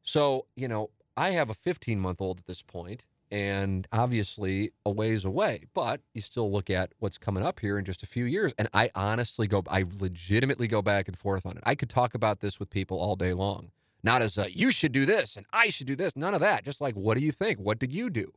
So, 0.02 0.46
you 0.56 0.66
know, 0.66 0.90
I 1.16 1.30
have 1.30 1.50
a 1.50 1.54
15 1.54 2.00
month 2.00 2.20
old 2.20 2.38
at 2.38 2.46
this 2.46 2.62
point, 2.62 3.04
and 3.30 3.86
obviously 3.92 4.72
a 4.84 4.90
ways 4.90 5.24
away. 5.24 5.66
But 5.74 6.00
you 6.14 6.20
still 6.20 6.50
look 6.50 6.70
at 6.70 6.92
what's 6.98 7.18
coming 7.18 7.44
up 7.44 7.60
here 7.60 7.78
in 7.78 7.84
just 7.84 8.02
a 8.02 8.06
few 8.06 8.24
years, 8.24 8.52
and 8.58 8.68
I 8.72 8.90
honestly 8.94 9.46
go, 9.46 9.62
I 9.68 9.84
legitimately 9.98 10.68
go 10.68 10.82
back 10.82 11.08
and 11.08 11.16
forth 11.16 11.46
on 11.46 11.56
it. 11.56 11.62
I 11.64 11.74
could 11.74 11.90
talk 11.90 12.14
about 12.14 12.40
this 12.40 12.58
with 12.58 12.70
people 12.70 12.98
all 12.98 13.16
day 13.16 13.32
long, 13.32 13.70
not 14.02 14.22
as 14.22 14.38
a 14.38 14.50
you 14.50 14.70
should 14.70 14.92
do 14.92 15.04
this 15.04 15.36
and 15.36 15.46
I 15.52 15.68
should 15.68 15.86
do 15.86 15.96
this, 15.96 16.16
none 16.16 16.34
of 16.34 16.40
that. 16.40 16.64
Just 16.64 16.80
like, 16.80 16.94
what 16.94 17.16
do 17.16 17.24
you 17.24 17.32
think? 17.32 17.58
What 17.58 17.78
did 17.78 17.92
you 17.92 18.10
do? 18.10 18.32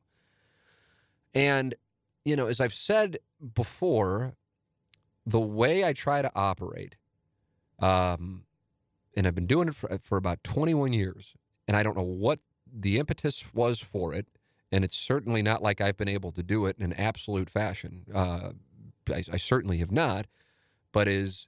And, 1.34 1.76
you 2.26 2.36
know, 2.36 2.48
as 2.48 2.60
I've 2.60 2.74
said 2.74 3.18
before, 3.54 4.36
the 5.26 5.40
way 5.40 5.84
I 5.84 5.94
try 5.94 6.22
to 6.22 6.32
operate, 6.36 6.96
um, 7.80 8.44
and 9.16 9.28
I've 9.28 9.36
been 9.36 9.48
doing 9.48 9.68
it 9.70 9.76
for, 9.76 9.98
for 9.98 10.18
about 10.18 10.44
21 10.44 10.94
years, 10.94 11.34
and 11.68 11.78
I 11.78 11.84
don't 11.84 11.98
know 11.98 12.04
what 12.04 12.40
the 12.72 13.00
impetus 13.00 13.44
was 13.54 13.80
for 13.80 14.14
it, 14.14 14.28
and 14.72 14.84
it's 14.84 14.98
certainly 14.98 15.42
not 15.42 15.62
like 15.62 15.82
I've 15.82 15.98
been 15.98 16.08
able 16.08 16.32
to 16.32 16.44
do 16.44 16.66
it 16.66 16.78
in 16.78 16.84
an 16.84 16.94
absolute 16.94 17.50
fashion. 17.50 18.06
Uh, 18.14 18.52
I, 19.10 19.24
I 19.32 19.38
certainly 19.38 19.78
have 19.78 19.92
not, 19.92 20.26
but 20.92 21.08
is 21.08 21.48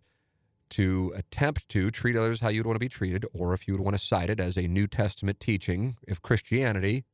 to 0.70 1.14
attempt 1.16 1.70
to 1.70 1.92
treat 1.92 2.16
others 2.16 2.40
how 2.40 2.50
you'd 2.50 2.66
want 2.66 2.76
to 2.76 2.80
be 2.80 2.90
treated, 2.90 3.26
or 3.34 3.54
if 3.54 3.68
you 3.68 3.74
would 3.74 3.84
want 3.84 3.96
to 3.96 4.04
cite 4.04 4.30
it 4.30 4.40
as 4.40 4.58
a 4.58 4.68
New 4.68 4.88
Testament 4.88 5.40
teaching, 5.40 5.98
if 6.08 6.22
Christianity, 6.22 7.06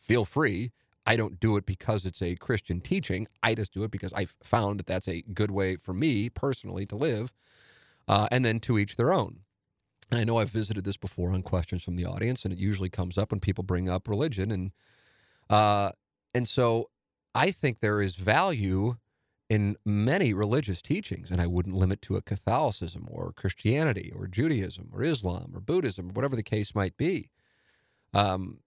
feel 0.00 0.24
free. 0.24 0.72
I 1.06 1.16
don't 1.16 1.38
do 1.38 1.56
it 1.56 1.66
because 1.66 2.04
it's 2.04 2.22
a 2.22 2.36
Christian 2.36 2.80
teaching. 2.80 3.26
I 3.42 3.54
just 3.54 3.74
do 3.74 3.84
it 3.84 3.90
because 3.90 4.12
I've 4.12 4.34
found 4.42 4.78
that 4.78 4.86
that's 4.86 5.08
a 5.08 5.22
good 5.22 5.50
way 5.50 5.76
for 5.76 5.92
me 5.92 6.30
personally 6.30 6.86
to 6.86 6.96
live. 6.96 7.32
Uh, 8.06 8.28
and 8.30 8.44
then 8.44 8.60
to 8.60 8.78
each 8.78 8.96
their 8.96 9.14
own. 9.14 9.40
And 10.10 10.20
I 10.20 10.24
know 10.24 10.38
I've 10.38 10.50
visited 10.50 10.84
this 10.84 10.98
before 10.98 11.32
on 11.32 11.42
questions 11.42 11.82
from 11.82 11.96
the 11.96 12.04
audience, 12.04 12.44
and 12.44 12.52
it 12.52 12.58
usually 12.58 12.90
comes 12.90 13.16
up 13.16 13.30
when 13.30 13.40
people 13.40 13.64
bring 13.64 13.88
up 13.88 14.08
religion. 14.08 14.50
And 14.50 14.72
uh, 15.48 15.92
and 16.34 16.46
so 16.46 16.90
I 17.34 17.50
think 17.50 17.80
there 17.80 18.02
is 18.02 18.16
value 18.16 18.96
in 19.48 19.76
many 19.84 20.34
religious 20.34 20.82
teachings, 20.82 21.30
and 21.30 21.40
I 21.40 21.46
wouldn't 21.46 21.76
limit 21.76 22.02
to 22.02 22.16
a 22.16 22.22
Catholicism 22.22 23.06
or 23.10 23.32
Christianity 23.32 24.12
or 24.14 24.26
Judaism 24.26 24.90
or 24.92 25.02
Islam 25.02 25.52
or 25.54 25.60
Buddhism, 25.60 26.10
or 26.10 26.12
whatever 26.12 26.36
the 26.36 26.42
case 26.42 26.74
might 26.74 26.96
be. 26.96 27.30
Um, 28.12 28.58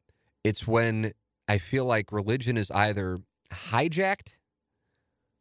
it's 0.43 0.67
when 0.67 1.13
I 1.47 1.57
feel 1.57 1.85
like 1.85 2.11
religion 2.11 2.57
is 2.57 2.71
either 2.71 3.19
hijacked 3.51 4.33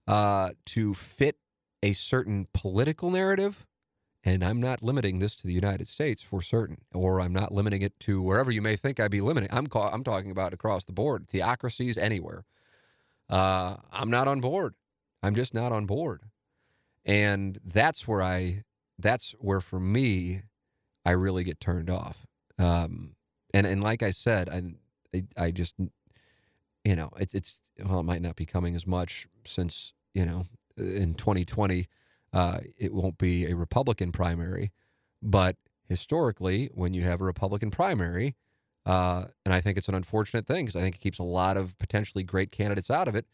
uh, 0.06 0.50
to 0.66 0.94
fit 0.94 1.36
a 1.82 1.92
certain 1.92 2.46
political 2.54 3.10
narrative, 3.10 3.66
and 4.24 4.44
I'm 4.44 4.60
not 4.60 4.82
limiting 4.82 5.18
this 5.18 5.34
to 5.36 5.46
the 5.46 5.52
United 5.52 5.88
States 5.88 6.22
for 6.22 6.40
certain, 6.40 6.78
or 6.94 7.20
I'm 7.20 7.32
not 7.32 7.52
limiting 7.52 7.82
it 7.82 7.98
to 8.00 8.22
wherever 8.22 8.50
you 8.50 8.62
may 8.62 8.76
think 8.76 9.00
I'd 9.00 9.10
be 9.10 9.20
limiting. 9.20 9.48
I'm 9.52 9.66
call, 9.66 9.90
I'm 9.92 10.04
talking 10.04 10.30
about 10.30 10.52
across 10.52 10.84
the 10.84 10.92
board, 10.92 11.28
theocracies 11.28 11.98
anywhere. 11.98 12.44
Uh, 13.28 13.76
I'm 13.92 14.10
not 14.10 14.28
on 14.28 14.40
board. 14.40 14.74
I'm 15.22 15.34
just 15.34 15.54
not 15.54 15.72
on 15.72 15.86
board, 15.86 16.22
and 17.04 17.58
that's 17.64 18.06
where 18.06 18.22
I. 18.22 18.62
That's 18.98 19.32
where 19.38 19.60
for 19.60 19.78
me, 19.78 20.42
I 21.04 21.10
really 21.10 21.44
get 21.44 21.60
turned 21.60 21.90
off. 21.90 22.26
Um, 22.58 23.16
and 23.52 23.66
and 23.66 23.82
like 23.82 24.02
I 24.02 24.10
said, 24.10 24.48
I 24.48 24.62
I, 25.14 25.46
I 25.46 25.50
just 25.50 25.74
you 26.86 26.94
know, 26.94 27.10
it's 27.18 27.34
it's 27.34 27.58
well, 27.84 28.00
it 28.00 28.04
might 28.04 28.22
not 28.22 28.36
be 28.36 28.46
coming 28.46 28.76
as 28.76 28.86
much 28.86 29.26
since 29.44 29.92
you 30.14 30.24
know 30.24 30.46
in 30.76 31.14
2020 31.14 31.88
uh, 32.32 32.58
it 32.78 32.94
won't 32.94 33.18
be 33.18 33.46
a 33.46 33.56
Republican 33.56 34.12
primary, 34.12 34.70
but 35.20 35.56
historically, 35.88 36.70
when 36.74 36.94
you 36.94 37.02
have 37.02 37.20
a 37.20 37.24
Republican 37.24 37.70
primary, 37.70 38.36
uh, 38.84 39.24
and 39.44 39.52
I 39.52 39.60
think 39.60 39.78
it's 39.78 39.88
an 39.88 39.94
unfortunate 39.96 40.46
thing 40.46 40.66
because 40.66 40.76
I 40.76 40.80
think 40.80 40.96
it 40.96 41.00
keeps 41.00 41.18
a 41.18 41.24
lot 41.24 41.56
of 41.56 41.76
potentially 41.78 42.22
great 42.22 42.52
candidates 42.52 42.90
out 42.90 43.08
of 43.08 43.16
it. 43.16 43.26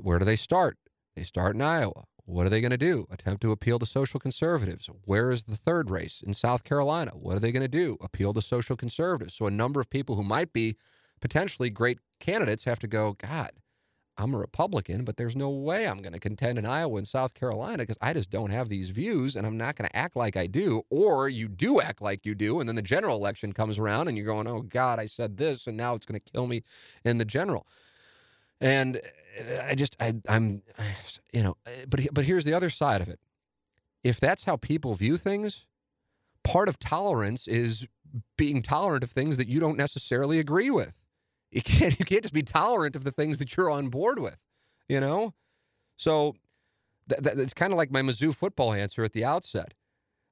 Where 0.00 0.18
do 0.18 0.24
they 0.24 0.36
start? 0.36 0.78
They 1.16 1.24
start 1.24 1.54
in 1.54 1.60
Iowa. 1.60 2.04
What 2.24 2.46
are 2.46 2.50
they 2.50 2.60
going 2.60 2.70
to 2.70 2.78
do? 2.78 3.06
Attempt 3.10 3.42
to 3.42 3.52
appeal 3.52 3.78
to 3.78 3.86
social 3.86 4.18
conservatives. 4.18 4.88
Where 5.04 5.30
is 5.30 5.44
the 5.44 5.56
third 5.56 5.90
race 5.90 6.22
in 6.26 6.34
South 6.34 6.64
Carolina? 6.64 7.12
What 7.12 7.36
are 7.36 7.40
they 7.40 7.52
going 7.52 7.62
to 7.62 7.68
do? 7.68 7.98
Appeal 8.00 8.32
to 8.34 8.42
social 8.42 8.76
conservatives. 8.76 9.34
So 9.34 9.46
a 9.46 9.50
number 9.50 9.80
of 9.80 9.90
people 9.90 10.16
who 10.16 10.24
might 10.24 10.52
be 10.52 10.76
potentially 11.20 11.70
great 11.70 11.98
candidates 12.20 12.64
have 12.64 12.78
to 12.80 12.86
go, 12.86 13.12
God, 13.14 13.50
I'm 14.18 14.34
a 14.34 14.38
Republican, 14.38 15.04
but 15.04 15.18
there's 15.18 15.36
no 15.36 15.50
way 15.50 15.86
I'm 15.86 16.00
going 16.00 16.14
to 16.14 16.18
contend 16.18 16.58
in 16.58 16.64
Iowa 16.64 16.96
and 16.96 17.06
South 17.06 17.34
Carolina 17.34 17.78
because 17.78 17.98
I 18.00 18.14
just 18.14 18.30
don't 18.30 18.50
have 18.50 18.68
these 18.68 18.88
views 18.88 19.36
and 19.36 19.46
I'm 19.46 19.58
not 19.58 19.76
going 19.76 19.88
to 19.88 19.96
act 19.96 20.16
like 20.16 20.36
I 20.36 20.46
do. 20.46 20.82
Or 20.88 21.28
you 21.28 21.48
do 21.48 21.80
act 21.80 22.00
like 22.00 22.24
you 22.24 22.34
do, 22.34 22.58
and 22.60 22.68
then 22.68 22.76
the 22.76 22.82
general 22.82 23.16
election 23.16 23.52
comes 23.52 23.78
around 23.78 24.08
and 24.08 24.16
you're 24.16 24.26
going, 24.26 24.46
oh, 24.46 24.62
God, 24.62 24.98
I 24.98 25.06
said 25.06 25.36
this, 25.36 25.66
and 25.66 25.76
now 25.76 25.94
it's 25.94 26.06
going 26.06 26.18
to 26.18 26.32
kill 26.32 26.46
me 26.46 26.62
in 27.04 27.18
the 27.18 27.26
general. 27.26 27.66
And 28.58 28.96
uh, 29.38 29.62
I 29.64 29.74
just, 29.74 29.96
I, 30.00 30.14
I'm, 30.28 30.62
you 31.32 31.42
know, 31.42 31.56
uh, 31.66 31.70
but, 31.88 32.00
but 32.12 32.24
here's 32.24 32.44
the 32.44 32.54
other 32.54 32.70
side 32.70 33.02
of 33.02 33.08
it. 33.08 33.20
If 34.02 34.18
that's 34.18 34.44
how 34.44 34.56
people 34.56 34.94
view 34.94 35.18
things, 35.18 35.66
part 36.42 36.70
of 36.70 36.78
tolerance 36.78 37.46
is 37.46 37.86
being 38.38 38.62
tolerant 38.62 39.04
of 39.04 39.10
things 39.10 39.36
that 39.36 39.48
you 39.48 39.60
don't 39.60 39.76
necessarily 39.76 40.38
agree 40.38 40.70
with. 40.70 40.94
You 41.50 41.62
can't 41.64 41.98
you 41.98 42.04
can't 42.04 42.22
just 42.22 42.34
be 42.34 42.42
tolerant 42.42 42.96
of 42.96 43.04
the 43.04 43.12
things 43.12 43.38
that 43.38 43.56
you're 43.56 43.70
on 43.70 43.88
board 43.88 44.18
with, 44.18 44.38
you 44.88 45.00
know. 45.00 45.34
So 45.96 46.36
th- 47.08 47.22
th- 47.22 47.38
it's 47.38 47.54
kind 47.54 47.72
of 47.72 47.76
like 47.76 47.90
my 47.90 48.02
Mizzou 48.02 48.34
football 48.34 48.72
answer 48.72 49.04
at 49.04 49.12
the 49.12 49.24
outset. 49.24 49.74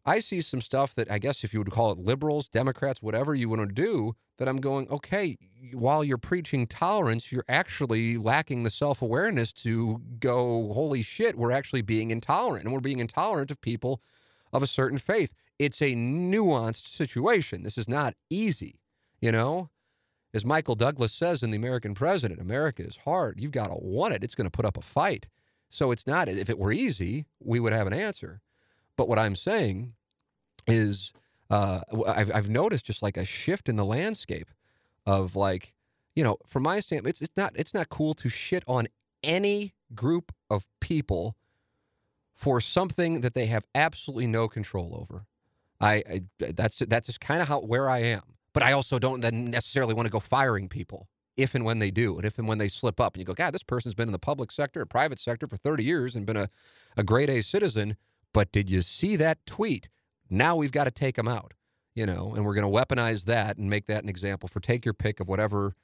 I 0.06 0.18
see 0.18 0.42
some 0.42 0.60
stuff 0.60 0.94
that 0.96 1.10
I 1.10 1.18
guess 1.18 1.44
if 1.44 1.54
you 1.54 1.60
would 1.60 1.70
call 1.70 1.90
it 1.90 1.98
liberals, 1.98 2.48
Democrats, 2.48 3.00
whatever 3.00 3.34
you 3.34 3.48
want 3.48 3.66
to 3.66 3.74
do, 3.74 4.14
that 4.38 4.48
I'm 4.48 4.58
going, 4.58 4.88
okay, 4.90 5.38
while 5.72 6.04
you're 6.04 6.18
preaching 6.18 6.66
tolerance, 6.66 7.32
you're 7.32 7.44
actually 7.48 8.18
lacking 8.18 8.64
the 8.64 8.70
self 8.70 9.00
awareness 9.00 9.52
to 9.54 10.02
go, 10.18 10.72
holy 10.72 11.02
shit, 11.02 11.36
we're 11.36 11.52
actually 11.52 11.82
being 11.82 12.10
intolerant. 12.10 12.64
And 12.64 12.72
we're 12.72 12.80
being 12.80 12.98
intolerant 12.98 13.50
of 13.50 13.60
people 13.60 14.02
of 14.52 14.62
a 14.62 14.66
certain 14.66 14.98
faith. 14.98 15.32
It's 15.58 15.80
a 15.80 15.94
nuanced 15.94 16.88
situation. 16.88 17.62
This 17.62 17.78
is 17.78 17.88
not 17.88 18.14
easy, 18.28 18.80
you 19.20 19.32
know? 19.32 19.70
As 20.34 20.44
Michael 20.44 20.74
Douglas 20.74 21.12
says 21.12 21.44
in 21.44 21.52
The 21.52 21.56
American 21.56 21.94
President, 21.94 22.40
America 22.40 22.82
is 22.82 22.98
hard. 23.04 23.40
You've 23.40 23.52
got 23.52 23.68
to 23.68 23.76
want 23.76 24.14
it. 24.14 24.24
It's 24.24 24.34
going 24.34 24.46
to 24.46 24.50
put 24.50 24.64
up 24.64 24.76
a 24.76 24.82
fight. 24.82 25.28
So 25.70 25.92
it's 25.92 26.08
not, 26.08 26.28
if 26.28 26.50
it 26.50 26.58
were 26.58 26.72
easy, 26.72 27.26
we 27.38 27.60
would 27.60 27.72
have 27.72 27.86
an 27.86 27.92
answer. 27.92 28.40
But 28.96 29.08
what 29.08 29.18
I'm 29.18 29.36
saying 29.36 29.94
is, 30.66 31.12
uh, 31.50 31.80
I've, 32.06 32.34
I've 32.34 32.48
noticed 32.48 32.84
just 32.84 33.02
like 33.02 33.16
a 33.16 33.24
shift 33.24 33.68
in 33.68 33.76
the 33.76 33.84
landscape 33.84 34.50
of 35.06 35.36
like, 35.36 35.72
you 36.16 36.24
know, 36.24 36.38
from 36.46 36.64
my 36.64 36.80
standpoint, 36.80 37.10
it's, 37.10 37.22
it's 37.22 37.36
not 37.36 37.52
it's 37.56 37.74
not 37.74 37.88
cool 37.88 38.14
to 38.14 38.28
shit 38.28 38.64
on 38.66 38.88
any 39.22 39.72
group 39.94 40.32
of 40.50 40.64
people 40.80 41.36
for 42.34 42.60
something 42.60 43.20
that 43.20 43.34
they 43.34 43.46
have 43.46 43.64
absolutely 43.74 44.26
no 44.26 44.48
control 44.48 44.98
over. 45.00 45.26
I, 45.80 45.94
I 46.40 46.52
that's 46.52 46.78
that's 46.78 47.06
just 47.06 47.20
kind 47.20 47.42
of 47.42 47.48
how 47.48 47.60
where 47.60 47.90
I 47.90 47.98
am. 47.98 48.33
But 48.54 48.62
I 48.62 48.72
also 48.72 48.98
don't 48.98 49.20
then 49.20 49.50
necessarily 49.50 49.92
want 49.92 50.06
to 50.06 50.12
go 50.12 50.20
firing 50.20 50.68
people 50.68 51.08
if 51.36 51.54
and 51.54 51.64
when 51.64 51.80
they 51.80 51.90
do, 51.90 52.16
and 52.16 52.24
if 52.24 52.38
and 52.38 52.46
when 52.46 52.58
they 52.58 52.68
slip 52.68 53.00
up. 53.00 53.14
And 53.14 53.20
you 53.20 53.24
go, 53.24 53.34
God, 53.34 53.52
this 53.52 53.64
person's 53.64 53.94
been 53.94 54.08
in 54.08 54.12
the 54.12 54.18
public 54.18 54.52
sector, 54.52 54.80
or 54.80 54.86
private 54.86 55.20
sector 55.20 55.46
for 55.46 55.56
30 55.56 55.84
years 55.84 56.14
and 56.14 56.24
been 56.24 56.36
a, 56.36 56.48
a 56.96 57.02
grade 57.02 57.28
A 57.28 57.42
citizen. 57.42 57.96
But 58.32 58.52
did 58.52 58.70
you 58.70 58.80
see 58.82 59.16
that 59.16 59.44
tweet? 59.44 59.88
Now 60.30 60.56
we've 60.56 60.72
got 60.72 60.84
to 60.84 60.90
take 60.90 61.16
them 61.16 61.28
out, 61.28 61.52
you 61.94 62.06
know, 62.06 62.32
and 62.34 62.44
we're 62.44 62.54
going 62.54 62.70
to 62.70 62.94
weaponize 62.94 63.24
that 63.24 63.56
and 63.56 63.68
make 63.68 63.86
that 63.86 64.02
an 64.02 64.08
example 64.08 64.48
for 64.48 64.60
take 64.60 64.84
your 64.84 64.94
pick 64.94 65.20
of 65.20 65.28
whatever 65.28 65.74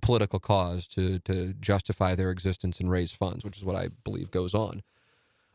political 0.00 0.40
cause 0.40 0.88
to 0.88 1.18
to 1.20 1.54
justify 1.54 2.14
their 2.14 2.30
existence 2.30 2.80
and 2.80 2.90
raise 2.90 3.12
funds, 3.12 3.44
which 3.44 3.56
is 3.56 3.64
what 3.64 3.76
I 3.76 3.88
believe 4.04 4.30
goes 4.30 4.54
on. 4.54 4.82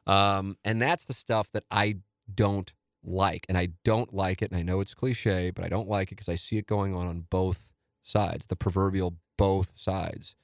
Um, 0.05 0.57
and 0.63 0.81
that's 0.81 1.05
the 1.05 1.13
stuff 1.13 1.51
that 1.51 1.63
I 1.69 1.97
don't 2.33 2.71
like, 3.07 3.45
and 3.47 3.57
I 3.57 3.69
don't 3.83 4.13
like 4.13 4.41
it. 4.41 4.51
And 4.51 4.59
I 4.59 4.63
know 4.63 4.81
it's 4.81 4.93
cliche, 4.93 5.51
but 5.51 5.63
I 5.63 5.69
don't 5.69 5.89
like 5.89 6.11
it 6.11 6.15
because 6.15 6.29
I 6.29 6.35
see 6.35 6.57
it 6.57 6.67
going 6.67 6.93
on 6.93 7.07
on 7.07 7.25
both 7.29 7.73
sides, 8.03 8.47
the 8.47 8.55
proverbial 8.55 9.15
both 9.37 9.71
sides. 9.75 10.35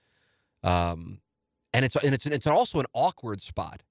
Um, 0.64 1.20
and 1.74 1.84
it's 1.84 1.95
and 1.95 2.14
it's 2.14 2.26
it's 2.26 2.47
also 2.47 2.80
an 2.80 2.86
awkward 2.93 3.41
spot 3.41 3.82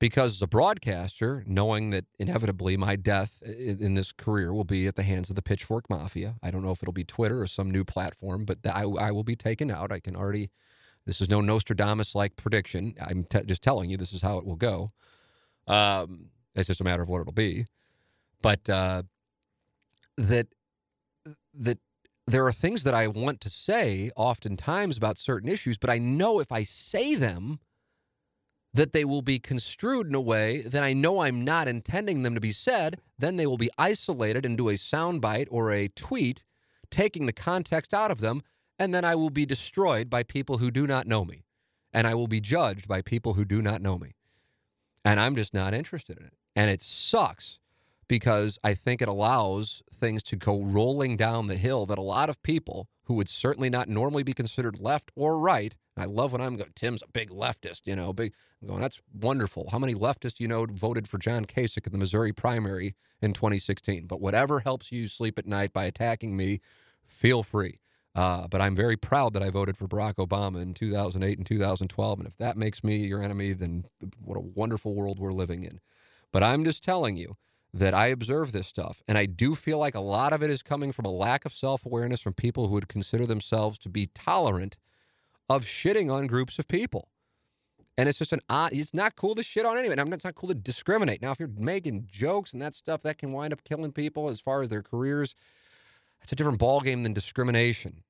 because 0.00 0.32
as 0.32 0.42
a 0.42 0.46
broadcaster, 0.48 1.44
knowing 1.46 1.90
that 1.90 2.06
inevitably 2.18 2.76
my 2.76 2.96
death 2.96 3.40
in, 3.42 3.80
in, 3.80 3.94
this 3.94 4.10
career 4.12 4.52
will 4.52 4.64
be 4.64 4.86
at 4.86 4.96
the 4.96 5.02
hands 5.02 5.30
of 5.30 5.36
the 5.36 5.42
Pitchfork 5.42 5.88
Mafia. 5.88 6.36
I 6.42 6.50
don't 6.50 6.64
know 6.64 6.72
if 6.72 6.82
it'll 6.82 6.92
be 6.92 7.04
Twitter 7.04 7.40
or 7.40 7.46
some 7.46 7.70
new 7.70 7.84
platform, 7.84 8.44
but 8.44 8.58
I, 8.66 8.82
I 8.82 9.10
will 9.12 9.22
be 9.22 9.36
taken 9.36 9.70
out. 9.70 9.92
I 9.92 10.00
can 10.00 10.16
already. 10.16 10.50
This 11.06 11.20
is 11.20 11.28
no 11.28 11.40
Nostradamus 11.40 12.14
like 12.14 12.36
prediction. 12.36 12.94
I'm 13.00 13.26
just 13.46 13.62
telling 13.62 13.88
you 13.90 13.96
this 13.96 14.12
is 14.12 14.22
how 14.22 14.38
it 14.38 14.44
will 14.44 14.56
go. 14.56 14.92
Um, 15.66 16.26
it's 16.54 16.68
just 16.68 16.80
a 16.80 16.84
matter 16.84 17.02
of 17.02 17.08
what 17.08 17.20
it'll 17.20 17.32
be. 17.32 17.66
But 18.42 18.68
uh, 18.68 19.02
that 20.16 20.48
that 21.54 21.78
there 22.26 22.46
are 22.46 22.52
things 22.52 22.84
that 22.84 22.94
I 22.94 23.08
want 23.08 23.40
to 23.42 23.50
say 23.50 24.10
oftentimes 24.16 24.96
about 24.96 25.18
certain 25.18 25.48
issues, 25.48 25.78
but 25.78 25.90
I 25.90 25.98
know 25.98 26.40
if 26.40 26.52
I 26.52 26.62
say 26.62 27.14
them, 27.14 27.58
that 28.72 28.92
they 28.92 29.04
will 29.04 29.22
be 29.22 29.38
construed 29.38 30.06
in 30.06 30.14
a 30.14 30.20
way 30.20 30.62
that 30.62 30.82
I 30.82 30.92
know 30.92 31.20
I'm 31.20 31.44
not 31.44 31.66
intending 31.66 32.22
them 32.22 32.34
to 32.34 32.40
be 32.40 32.52
said, 32.52 33.00
then 33.18 33.36
they 33.36 33.46
will 33.46 33.56
be 33.56 33.70
isolated 33.76 34.46
into 34.46 34.68
a 34.68 34.74
soundbite 34.74 35.48
or 35.50 35.72
a 35.72 35.88
tweet, 35.88 36.44
taking 36.90 37.26
the 37.26 37.32
context 37.32 37.92
out 37.92 38.10
of 38.10 38.20
them, 38.20 38.42
and 38.78 38.94
then 38.94 39.04
I 39.04 39.14
will 39.14 39.30
be 39.30 39.44
destroyed 39.44 40.08
by 40.08 40.22
people 40.22 40.58
who 40.58 40.70
do 40.70 40.86
not 40.86 41.06
know 41.06 41.24
me. 41.24 41.44
And 41.92 42.06
I 42.06 42.14
will 42.14 42.28
be 42.28 42.40
judged 42.40 42.86
by 42.86 43.02
people 43.02 43.34
who 43.34 43.44
do 43.44 43.60
not 43.60 43.82
know 43.82 43.98
me. 43.98 44.14
And 45.04 45.18
I'm 45.18 45.34
just 45.34 45.52
not 45.52 45.74
interested 45.74 46.18
in 46.18 46.26
it. 46.26 46.34
And 46.54 46.70
it 46.70 46.82
sucks 46.82 47.58
because 48.08 48.58
I 48.64 48.74
think 48.74 49.00
it 49.00 49.08
allows 49.08 49.82
things 49.94 50.22
to 50.24 50.36
go 50.36 50.60
rolling 50.62 51.16
down 51.16 51.46
the 51.46 51.56
hill 51.56 51.86
that 51.86 51.98
a 51.98 52.02
lot 52.02 52.28
of 52.28 52.42
people 52.42 52.88
who 53.04 53.14
would 53.14 53.28
certainly 53.28 53.70
not 53.70 53.88
normally 53.88 54.22
be 54.22 54.32
considered 54.32 54.80
left 54.80 55.10
or 55.14 55.38
right. 55.38 55.76
I 55.96 56.06
love 56.06 56.32
when 56.32 56.40
I'm 56.40 56.56
going, 56.56 56.72
Tim's 56.74 57.02
a 57.02 57.08
big 57.08 57.30
leftist, 57.30 57.82
you 57.84 57.94
know, 57.94 58.12
big. 58.12 58.32
I'm 58.62 58.68
going, 58.68 58.80
that's 58.80 59.00
wonderful. 59.12 59.68
How 59.70 59.78
many 59.78 59.94
leftists 59.94 60.40
you 60.40 60.48
know 60.48 60.66
voted 60.66 61.08
for 61.08 61.18
John 61.18 61.44
Kasich 61.44 61.86
in 61.86 61.92
the 61.92 61.98
Missouri 61.98 62.32
primary 62.32 62.94
in 63.20 63.32
2016? 63.32 64.06
But 64.06 64.20
whatever 64.20 64.60
helps 64.60 64.90
you 64.90 65.08
sleep 65.08 65.38
at 65.38 65.46
night 65.46 65.72
by 65.72 65.84
attacking 65.84 66.36
me, 66.36 66.60
feel 67.04 67.42
free. 67.42 67.80
Uh, 68.14 68.48
but 68.48 68.60
I'm 68.60 68.74
very 68.74 68.96
proud 68.96 69.34
that 69.34 69.42
I 69.42 69.50
voted 69.50 69.76
for 69.76 69.86
Barack 69.86 70.14
Obama 70.14 70.60
in 70.60 70.74
2008 70.74 71.38
and 71.38 71.46
2012. 71.46 72.18
And 72.18 72.26
if 72.26 72.36
that 72.38 72.56
makes 72.56 72.82
me 72.82 72.96
your 72.96 73.22
enemy, 73.22 73.52
then 73.52 73.84
what 74.24 74.36
a 74.36 74.40
wonderful 74.40 74.94
world 74.94 75.18
we're 75.18 75.32
living 75.32 75.62
in. 75.62 75.80
But 76.32 76.42
I'm 76.42 76.64
just 76.64 76.82
telling 76.84 77.16
you 77.16 77.36
that 77.72 77.94
I 77.94 78.08
observe 78.08 78.52
this 78.52 78.66
stuff. 78.66 79.02
And 79.06 79.16
I 79.16 79.26
do 79.26 79.54
feel 79.54 79.78
like 79.78 79.94
a 79.94 80.00
lot 80.00 80.32
of 80.32 80.42
it 80.42 80.50
is 80.50 80.62
coming 80.62 80.92
from 80.92 81.04
a 81.04 81.10
lack 81.10 81.44
of 81.44 81.52
self 81.52 81.86
awareness 81.86 82.20
from 82.20 82.34
people 82.34 82.68
who 82.68 82.74
would 82.74 82.88
consider 82.88 83.26
themselves 83.26 83.78
to 83.80 83.88
be 83.88 84.06
tolerant 84.06 84.76
of 85.48 85.64
shitting 85.64 86.12
on 86.12 86.26
groups 86.26 86.58
of 86.58 86.68
people. 86.68 87.08
And 87.98 88.08
it's 88.08 88.18
just 88.18 88.32
an 88.32 88.40
odd, 88.48 88.72
it's 88.72 88.94
not 88.94 89.14
cool 89.16 89.34
to 89.34 89.42
shit 89.42 89.66
on 89.66 89.76
anyone. 89.76 89.98
It's 90.12 90.24
not 90.24 90.34
cool 90.34 90.48
to 90.48 90.54
discriminate. 90.54 91.20
Now, 91.20 91.32
if 91.32 91.38
you're 91.38 91.50
making 91.54 92.08
jokes 92.10 92.52
and 92.52 92.62
that 92.62 92.74
stuff, 92.74 93.02
that 93.02 93.18
can 93.18 93.32
wind 93.32 93.52
up 93.52 93.62
killing 93.64 93.92
people 93.92 94.28
as 94.28 94.40
far 94.40 94.62
as 94.62 94.68
their 94.68 94.82
careers. 94.82 95.34
It's 96.22 96.32
a 96.32 96.36
different 96.36 96.60
ballgame 96.60 97.02
than 97.02 97.12
discrimination. 97.12 98.02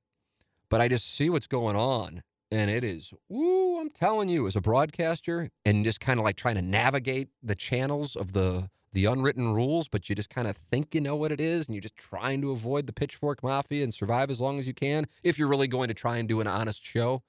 But 0.68 0.80
I 0.80 0.88
just 0.88 1.12
see 1.12 1.28
what's 1.28 1.48
going 1.48 1.76
on. 1.76 2.22
And 2.52 2.70
it 2.70 2.82
is, 2.82 3.12
woo, 3.28 3.78
I'm 3.80 3.90
telling 3.90 4.28
you, 4.28 4.46
as 4.48 4.56
a 4.56 4.60
broadcaster 4.60 5.50
and 5.64 5.84
just 5.84 6.00
kind 6.00 6.18
of 6.18 6.24
like 6.24 6.36
trying 6.36 6.56
to 6.56 6.62
navigate 6.62 7.28
the 7.42 7.54
channels 7.54 8.16
of 8.16 8.32
the 8.32 8.68
the 8.92 9.04
unwritten 9.04 9.54
rules, 9.54 9.86
but 9.86 10.08
you 10.08 10.16
just 10.16 10.30
kind 10.30 10.48
of 10.48 10.56
think 10.70 10.96
you 10.96 11.00
know 11.00 11.14
what 11.14 11.30
it 11.30 11.40
is 11.40 11.68
and 11.68 11.76
you're 11.76 11.80
just 11.80 11.96
trying 11.96 12.40
to 12.40 12.50
avoid 12.50 12.86
the 12.86 12.92
pitchfork 12.92 13.40
mafia 13.40 13.84
and 13.84 13.94
survive 13.94 14.30
as 14.30 14.40
long 14.40 14.58
as 14.58 14.66
you 14.66 14.74
can 14.74 15.06
if 15.22 15.38
you're 15.38 15.46
really 15.46 15.68
going 15.68 15.86
to 15.86 15.94
try 15.94 16.16
and 16.16 16.28
do 16.28 16.40
an 16.40 16.48
honest 16.48 16.84
show. 16.84 17.22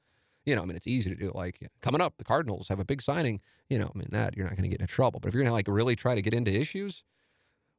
You 0.44 0.56
know, 0.56 0.64
I 0.64 0.66
mean, 0.66 0.76
it's 0.76 0.88
easy 0.88 1.12
to 1.12 1.16
do. 1.16 1.32
Like 1.36 1.60
coming 1.82 2.02
up, 2.02 2.16
the 2.18 2.24
Cardinals 2.24 2.68
have 2.70 2.80
a 2.80 2.86
big 2.86 3.00
signing. 3.00 3.42
You 3.70 3.78
know, 3.78 3.92
I 3.94 3.98
mean, 3.98 4.08
that 4.10 4.36
you're 4.36 4.48
not 4.48 4.56
going 4.56 4.64
to 4.64 4.70
get 4.70 4.82
into 4.82 4.92
trouble. 4.92 5.20
But 5.20 5.28
if 5.28 5.36
you're 5.36 5.44
going 5.44 5.52
to 5.52 5.54
like 5.54 5.68
really 5.68 5.96
try 5.96 6.16
to 6.16 6.22
get 6.24 6.34
into 6.34 6.52
issues, 6.52 7.04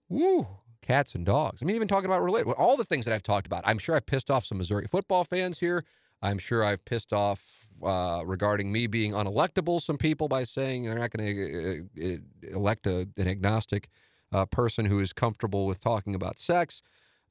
woo, 0.08 0.46
cats 0.80 1.14
and 1.14 1.26
dogs. 1.26 1.60
I 1.60 1.64
mean, 1.64 1.74
even 1.74 1.88
talking 1.88 2.06
about 2.10 2.22
all 2.56 2.76
the 2.76 2.84
things 2.84 3.04
that 3.04 3.14
I've 3.14 3.22
talked 3.22 3.46
about. 3.46 3.62
I'm 3.66 3.78
sure 3.78 3.96
I've 3.96 4.06
pissed 4.06 4.30
off 4.30 4.44
some 4.44 4.58
Missouri 4.58 4.86
football 4.86 5.24
fans 5.24 5.58
here. 5.58 5.84
I'm 6.22 6.38
sure 6.38 6.64
I've 6.64 6.84
pissed 6.84 7.12
off 7.12 7.66
uh, 7.82 8.22
regarding 8.24 8.70
me 8.70 8.86
being 8.86 9.12
unelectable 9.12 9.80
some 9.80 9.98
people 9.98 10.28
by 10.28 10.44
saying 10.44 10.84
they're 10.84 10.98
not 10.98 11.10
going 11.10 11.34
to 11.34 11.88
uh, 12.00 12.06
uh, 12.06 12.56
elect 12.56 12.86
a, 12.86 13.08
an 13.16 13.28
agnostic 13.28 13.88
uh, 14.32 14.46
person 14.46 14.86
who 14.86 15.00
is 15.00 15.12
comfortable 15.12 15.66
with 15.66 15.80
talking 15.80 16.14
about 16.14 16.38
sex. 16.38 16.82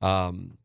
Um, 0.01 0.57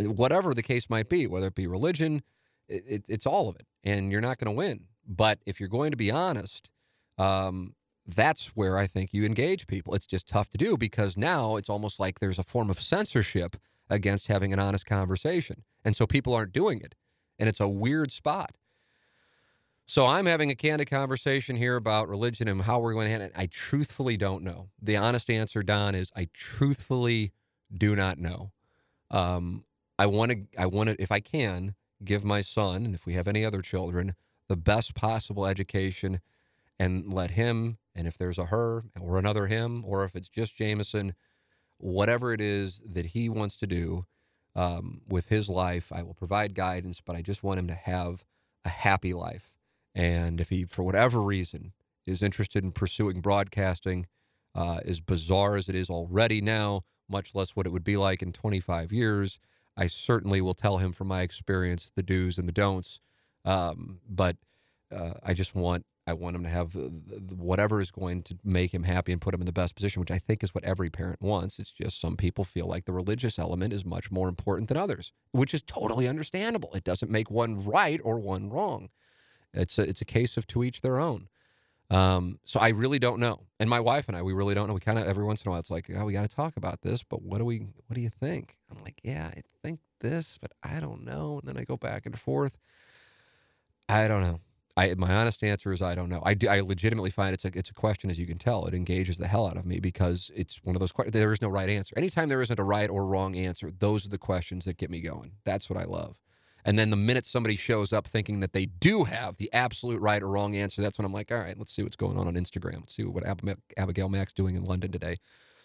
whatever 0.00 0.54
the 0.54 0.62
case 0.62 0.88
might 0.88 1.08
be, 1.08 1.26
whether 1.26 1.48
it 1.48 1.54
be 1.54 1.66
religion, 1.66 2.22
it, 2.68 2.84
it, 2.86 3.04
it's 3.08 3.26
all 3.26 3.48
of 3.48 3.56
it. 3.56 3.66
And 3.84 4.10
you're 4.10 4.20
not 4.20 4.38
going 4.38 4.54
to 4.54 4.56
win. 4.56 4.84
But 5.06 5.40
if 5.46 5.60
you're 5.60 5.68
going 5.68 5.90
to 5.90 5.96
be 5.96 6.10
honest, 6.10 6.70
um, 7.18 7.74
that's 8.06 8.48
where 8.56 8.78
I 8.78 8.86
think 8.86 9.12
you 9.12 9.24
engage 9.24 9.66
people. 9.66 9.94
It's 9.94 10.06
just 10.06 10.28
tough 10.28 10.48
to 10.50 10.58
do 10.58 10.76
because 10.76 11.16
now 11.16 11.56
it's 11.56 11.68
almost 11.68 12.00
like 12.00 12.20
there's 12.20 12.38
a 12.38 12.44
form 12.44 12.70
of 12.70 12.80
censorship 12.80 13.56
against 13.90 14.28
having 14.28 14.52
an 14.52 14.58
honest 14.58 14.86
conversation. 14.86 15.64
And 15.84 15.94
so 15.94 16.06
people 16.06 16.34
aren't 16.34 16.52
doing 16.52 16.80
it. 16.80 16.94
And 17.38 17.48
it's 17.48 17.60
a 17.60 17.68
weird 17.68 18.12
spot. 18.12 18.54
So 19.86 20.06
I'm 20.06 20.26
having 20.26 20.50
a 20.50 20.54
candid 20.54 20.88
conversation 20.88 21.56
here 21.56 21.76
about 21.76 22.08
religion 22.08 22.48
and 22.48 22.62
how 22.62 22.78
we're 22.78 22.94
going 22.94 23.06
to 23.06 23.10
handle 23.10 23.28
it. 23.28 23.34
I 23.36 23.46
truthfully 23.46 24.16
don't 24.16 24.42
know. 24.42 24.68
The 24.80 24.96
honest 24.96 25.28
answer, 25.28 25.62
Don, 25.62 25.94
is 25.94 26.10
I 26.16 26.28
truthfully 26.32 27.32
do 27.76 27.96
not 27.96 28.18
know. 28.18 28.52
Um, 29.10 29.64
I 29.98 30.06
want 30.06 30.30
to, 30.32 30.38
I 30.58 30.66
want 30.66 30.88
to, 30.90 31.02
if 31.02 31.12
I 31.12 31.20
can, 31.20 31.74
give 32.04 32.24
my 32.24 32.40
son, 32.40 32.84
and 32.84 32.94
if 32.94 33.06
we 33.06 33.14
have 33.14 33.28
any 33.28 33.44
other 33.44 33.60
children, 33.62 34.14
the 34.48 34.56
best 34.56 34.94
possible 34.94 35.46
education 35.46 36.20
and 36.78 37.12
let 37.12 37.32
him, 37.32 37.78
and 37.94 38.06
if 38.08 38.16
there's 38.16 38.38
a 38.38 38.46
her 38.46 38.84
or 39.00 39.18
another 39.18 39.46
him, 39.46 39.84
or 39.86 40.04
if 40.04 40.16
it's 40.16 40.28
just 40.28 40.56
Jameson, 40.56 41.14
whatever 41.78 42.32
it 42.32 42.40
is 42.40 42.80
that 42.84 43.06
he 43.06 43.28
wants 43.28 43.56
to 43.56 43.66
do 43.66 44.06
um, 44.54 45.02
with 45.08 45.28
his 45.28 45.48
life, 45.48 45.92
I 45.92 46.02
will 46.02 46.14
provide 46.14 46.54
guidance, 46.54 47.00
but 47.04 47.16
I 47.16 47.22
just 47.22 47.42
want 47.42 47.58
him 47.58 47.68
to 47.68 47.74
have 47.74 48.24
a 48.64 48.68
happy 48.68 49.14
life. 49.14 49.52
And 49.94 50.40
if 50.40 50.48
he, 50.50 50.64
for 50.64 50.82
whatever 50.82 51.20
reason, 51.22 51.72
is 52.06 52.22
interested 52.22 52.64
in 52.64 52.72
pursuing 52.72 53.20
broadcasting, 53.20 54.06
uh, 54.54 54.80
as 54.84 55.00
bizarre 55.00 55.56
as 55.56 55.68
it 55.68 55.74
is 55.74 55.88
already 55.88 56.40
now, 56.40 56.84
much 57.08 57.34
less 57.34 57.50
what 57.50 57.66
it 57.66 57.70
would 57.70 57.84
be 57.84 57.96
like 57.96 58.22
in 58.22 58.32
25 58.32 58.92
years, 58.92 59.38
I 59.76 59.86
certainly 59.86 60.40
will 60.40 60.54
tell 60.54 60.78
him 60.78 60.92
from 60.92 61.08
my 61.08 61.22
experience 61.22 61.90
the 61.94 62.02
do's 62.02 62.38
and 62.38 62.48
the 62.48 62.52
don'ts. 62.52 63.00
Um, 63.44 64.00
but 64.08 64.36
uh, 64.94 65.14
I 65.22 65.34
just 65.34 65.54
want 65.54 65.86
I 66.06 66.14
want 66.14 66.34
him 66.34 66.42
to 66.42 66.48
have 66.48 66.74
whatever 67.36 67.80
is 67.80 67.92
going 67.92 68.22
to 68.24 68.38
make 68.42 68.74
him 68.74 68.82
happy 68.82 69.12
and 69.12 69.20
put 69.20 69.34
him 69.34 69.40
in 69.40 69.46
the 69.46 69.52
best 69.52 69.76
position, 69.76 70.00
which 70.00 70.10
I 70.10 70.18
think 70.18 70.42
is 70.42 70.54
what 70.54 70.64
every 70.64 70.90
parent 70.90 71.22
wants. 71.22 71.60
It's 71.60 71.70
just 71.70 72.00
some 72.00 72.16
people 72.16 72.42
feel 72.44 72.66
like 72.66 72.86
the 72.86 72.92
religious 72.92 73.38
element 73.38 73.72
is 73.72 73.84
much 73.84 74.10
more 74.10 74.28
important 74.28 74.68
than 74.68 74.76
others, 74.76 75.12
which 75.30 75.54
is 75.54 75.62
totally 75.62 76.08
understandable. 76.08 76.72
It 76.74 76.82
doesn't 76.82 77.10
make 77.10 77.30
one 77.30 77.64
right 77.64 78.00
or 78.02 78.18
one 78.18 78.50
wrong. 78.50 78.90
It's 79.54 79.78
a, 79.78 79.82
it's 79.82 80.00
a 80.00 80.06
case 80.06 80.36
of 80.36 80.46
to 80.48 80.64
each 80.64 80.80
their 80.80 80.98
own. 80.98 81.28
Um, 81.88 82.38
so 82.44 82.58
I 82.58 82.70
really 82.70 82.98
don't 82.98 83.20
know. 83.20 83.40
And 83.60 83.68
my 83.68 83.78
wife 83.78 84.08
and 84.08 84.16
I, 84.16 84.22
we 84.22 84.32
really 84.32 84.54
don't 84.54 84.66
know. 84.66 84.74
We 84.74 84.80
kind 84.80 84.98
of 84.98 85.06
every 85.06 85.24
once 85.24 85.44
in 85.44 85.48
a 85.48 85.50
while, 85.50 85.60
it's 85.60 85.70
like, 85.70 85.90
oh, 85.94 86.04
we 86.06 86.14
got 86.14 86.28
to 86.28 86.34
talk 86.34 86.56
about 86.56 86.80
this. 86.80 87.02
But 87.02 87.22
what 87.22 87.38
do 87.38 87.44
we? 87.44 87.58
What 87.86 87.94
do 87.94 88.00
you 88.00 88.08
think? 88.08 88.56
I'm 88.70 88.82
like, 88.82 88.98
yeah, 89.04 89.30
I 89.36 89.42
think 89.62 89.80
this, 90.00 90.38
but 90.40 90.52
I 90.62 90.80
don't 90.80 91.04
know. 91.04 91.38
And 91.38 91.48
then 91.48 91.60
I 91.60 91.64
go 91.64 91.76
back 91.76 92.06
and 92.06 92.18
forth. 92.18 92.56
I 93.88 94.08
don't 94.08 94.22
know. 94.22 94.40
I 94.76 94.94
my 94.94 95.14
honest 95.14 95.42
answer 95.44 95.72
is 95.72 95.82
I 95.82 95.94
don't 95.94 96.08
know. 96.08 96.22
I, 96.24 96.34
do, 96.34 96.48
I 96.48 96.60
legitimately 96.60 97.10
find 97.10 97.34
it's 97.34 97.44
a 97.44 97.50
it's 97.54 97.70
a 97.70 97.74
question 97.74 98.08
as 98.08 98.18
you 98.18 98.26
can 98.26 98.38
tell. 98.38 98.66
It 98.66 98.74
engages 98.74 99.18
the 99.18 99.28
hell 99.28 99.46
out 99.46 99.56
of 99.56 99.66
me 99.66 99.80
because 99.80 100.30
it's 100.34 100.60
one 100.64 100.74
of 100.74 100.80
those 100.80 100.92
questions. 100.92 101.12
There 101.12 101.32
is 101.32 101.42
no 101.42 101.48
right 101.48 101.68
answer. 101.68 101.94
Anytime 101.96 102.28
there 102.28 102.42
isn't 102.42 102.58
a 102.58 102.64
right 102.64 102.88
or 102.88 103.06
wrong 103.06 103.36
answer, 103.36 103.70
those 103.70 104.06
are 104.06 104.10
the 104.10 104.18
questions 104.18 104.64
that 104.64 104.78
get 104.78 104.90
me 104.90 105.00
going. 105.00 105.32
That's 105.44 105.68
what 105.68 105.78
I 105.78 105.84
love. 105.84 106.16
And 106.64 106.78
then 106.78 106.90
the 106.90 106.96
minute 106.96 107.26
somebody 107.26 107.56
shows 107.56 107.92
up 107.92 108.06
thinking 108.06 108.40
that 108.40 108.52
they 108.52 108.66
do 108.66 109.04
have 109.04 109.36
the 109.36 109.52
absolute 109.52 110.00
right 110.00 110.22
or 110.22 110.28
wrong 110.28 110.54
answer, 110.54 110.80
that's 110.80 110.96
when 110.96 111.04
I'm 111.04 111.12
like, 111.12 111.32
all 111.32 111.38
right, 111.38 111.58
let's 111.58 111.72
see 111.72 111.82
what's 111.82 111.96
going 111.96 112.16
on 112.16 112.28
on 112.28 112.34
Instagram. 112.34 112.80
Let's 112.80 112.94
see 112.94 113.02
what 113.02 113.24
Abigail 113.76 114.08
Mac's 114.08 114.32
doing 114.32 114.54
in 114.54 114.64
London 114.64 114.92
today. 114.92 115.16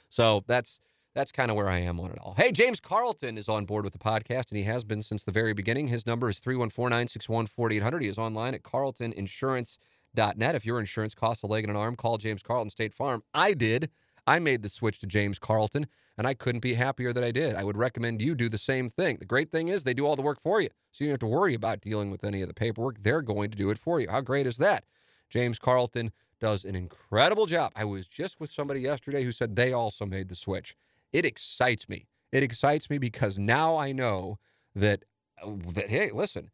So 0.09 0.43
that's 0.47 0.79
that's 1.17 1.31
kind 1.31 1.49
of 1.49 1.57
where 1.57 1.67
I 1.67 1.79
am 1.79 1.99
on 1.99 2.11
it 2.11 2.19
all. 2.21 2.35
Hey, 2.37 2.51
James 2.51 2.79
Carlton 2.79 3.39
is 3.39 3.49
on 3.49 3.65
board 3.65 3.83
with 3.83 3.93
the 3.93 3.99
podcast, 3.99 4.51
and 4.51 4.57
he 4.57 4.65
has 4.65 4.83
been 4.83 5.01
since 5.01 5.23
the 5.23 5.31
very 5.31 5.53
beginning. 5.53 5.87
His 5.87 6.05
number 6.05 6.29
is 6.29 6.37
314 6.37 6.91
961 6.91 7.47
4800. 7.47 8.03
He 8.03 8.07
is 8.07 8.19
online 8.19 8.53
at 8.53 8.61
carltoninsurance.net. 8.61 10.55
If 10.55 10.65
your 10.65 10.79
insurance 10.79 11.15
costs 11.15 11.41
a 11.41 11.47
leg 11.47 11.63
and 11.63 11.71
an 11.71 11.77
arm, 11.77 11.95
call 11.95 12.19
James 12.19 12.43
Carlton 12.43 12.69
State 12.69 12.93
Farm. 12.93 13.23
I 13.33 13.53
did. 13.53 13.89
I 14.27 14.37
made 14.37 14.61
the 14.61 14.69
switch 14.69 14.99
to 14.99 15.07
James 15.07 15.39
Carlton, 15.39 15.87
and 16.19 16.27
I 16.27 16.35
couldn't 16.35 16.59
be 16.59 16.75
happier 16.75 17.11
that 17.11 17.23
I 17.23 17.31
did. 17.31 17.55
I 17.55 17.63
would 17.63 17.77
recommend 17.77 18.21
you 18.21 18.35
do 18.35 18.47
the 18.47 18.59
same 18.59 18.87
thing. 18.87 19.17
The 19.17 19.25
great 19.25 19.51
thing 19.51 19.69
is 19.69 19.83
they 19.83 19.95
do 19.95 20.05
all 20.05 20.15
the 20.15 20.21
work 20.21 20.39
for 20.43 20.61
you, 20.61 20.69
so 20.91 21.03
you 21.03 21.07
don't 21.07 21.13
have 21.13 21.19
to 21.21 21.27
worry 21.27 21.55
about 21.55 21.81
dealing 21.81 22.11
with 22.11 22.23
any 22.23 22.43
of 22.43 22.47
the 22.47 22.53
paperwork. 22.53 23.01
They're 23.01 23.23
going 23.23 23.49
to 23.49 23.57
do 23.57 23.71
it 23.71 23.79
for 23.79 23.99
you. 23.99 24.09
How 24.09 24.21
great 24.21 24.45
is 24.45 24.57
that? 24.57 24.83
James 25.31 25.57
Carlton 25.57 26.11
does 26.39 26.63
an 26.63 26.75
incredible 26.75 27.47
job. 27.47 27.71
I 27.75 27.85
was 27.85 28.05
just 28.05 28.39
with 28.39 28.51
somebody 28.51 28.81
yesterday 28.81 29.23
who 29.23 29.31
said 29.31 29.55
they 29.55 29.73
also 29.73 30.05
made 30.05 30.29
the 30.29 30.35
switch 30.35 30.75
it 31.17 31.25
excites 31.25 31.89
me. 31.89 32.07
It 32.31 32.43
excites 32.43 32.89
me 32.91 32.99
because 32.99 33.39
now 33.39 33.75
I 33.75 33.91
know 33.91 34.37
that 34.75 35.03
uh, 35.41 35.51
that 35.73 35.89
hey, 35.89 36.11
listen, 36.13 36.51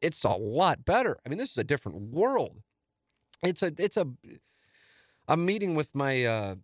it's 0.00 0.24
a 0.24 0.30
lot 0.30 0.86
better. 0.86 1.18
I 1.24 1.28
mean, 1.28 1.38
this 1.38 1.50
is 1.50 1.58
a 1.58 1.64
different 1.64 1.98
world. 1.98 2.62
It's 3.42 3.62
a 3.62 3.72
it's 3.76 3.98
a 3.98 4.06
I'm 5.28 5.44
meeting 5.44 5.74
with 5.74 5.94
my 5.94 6.24
uh 6.24 6.54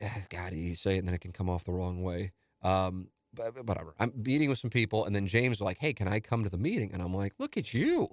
God, 0.28 0.54
you 0.54 0.74
say 0.74 0.96
it 0.96 0.98
and 0.98 1.06
then 1.06 1.14
it 1.14 1.20
can 1.20 1.32
come 1.32 1.48
off 1.48 1.64
the 1.64 1.72
wrong 1.72 2.02
way. 2.02 2.32
Um, 2.62 3.08
but 3.32 3.64
whatever. 3.64 3.94
I'm 4.00 4.12
meeting 4.16 4.48
with 4.48 4.58
some 4.58 4.70
people, 4.70 5.04
and 5.04 5.14
then 5.14 5.26
James 5.28 5.60
like, 5.60 5.78
"Hey, 5.78 5.92
can 5.92 6.08
I 6.08 6.18
come 6.18 6.42
to 6.42 6.50
the 6.50 6.58
meeting?" 6.58 6.90
And 6.92 7.00
I'm 7.00 7.14
like, 7.14 7.34
"Look 7.38 7.56
at 7.56 7.72
you." 7.72 8.08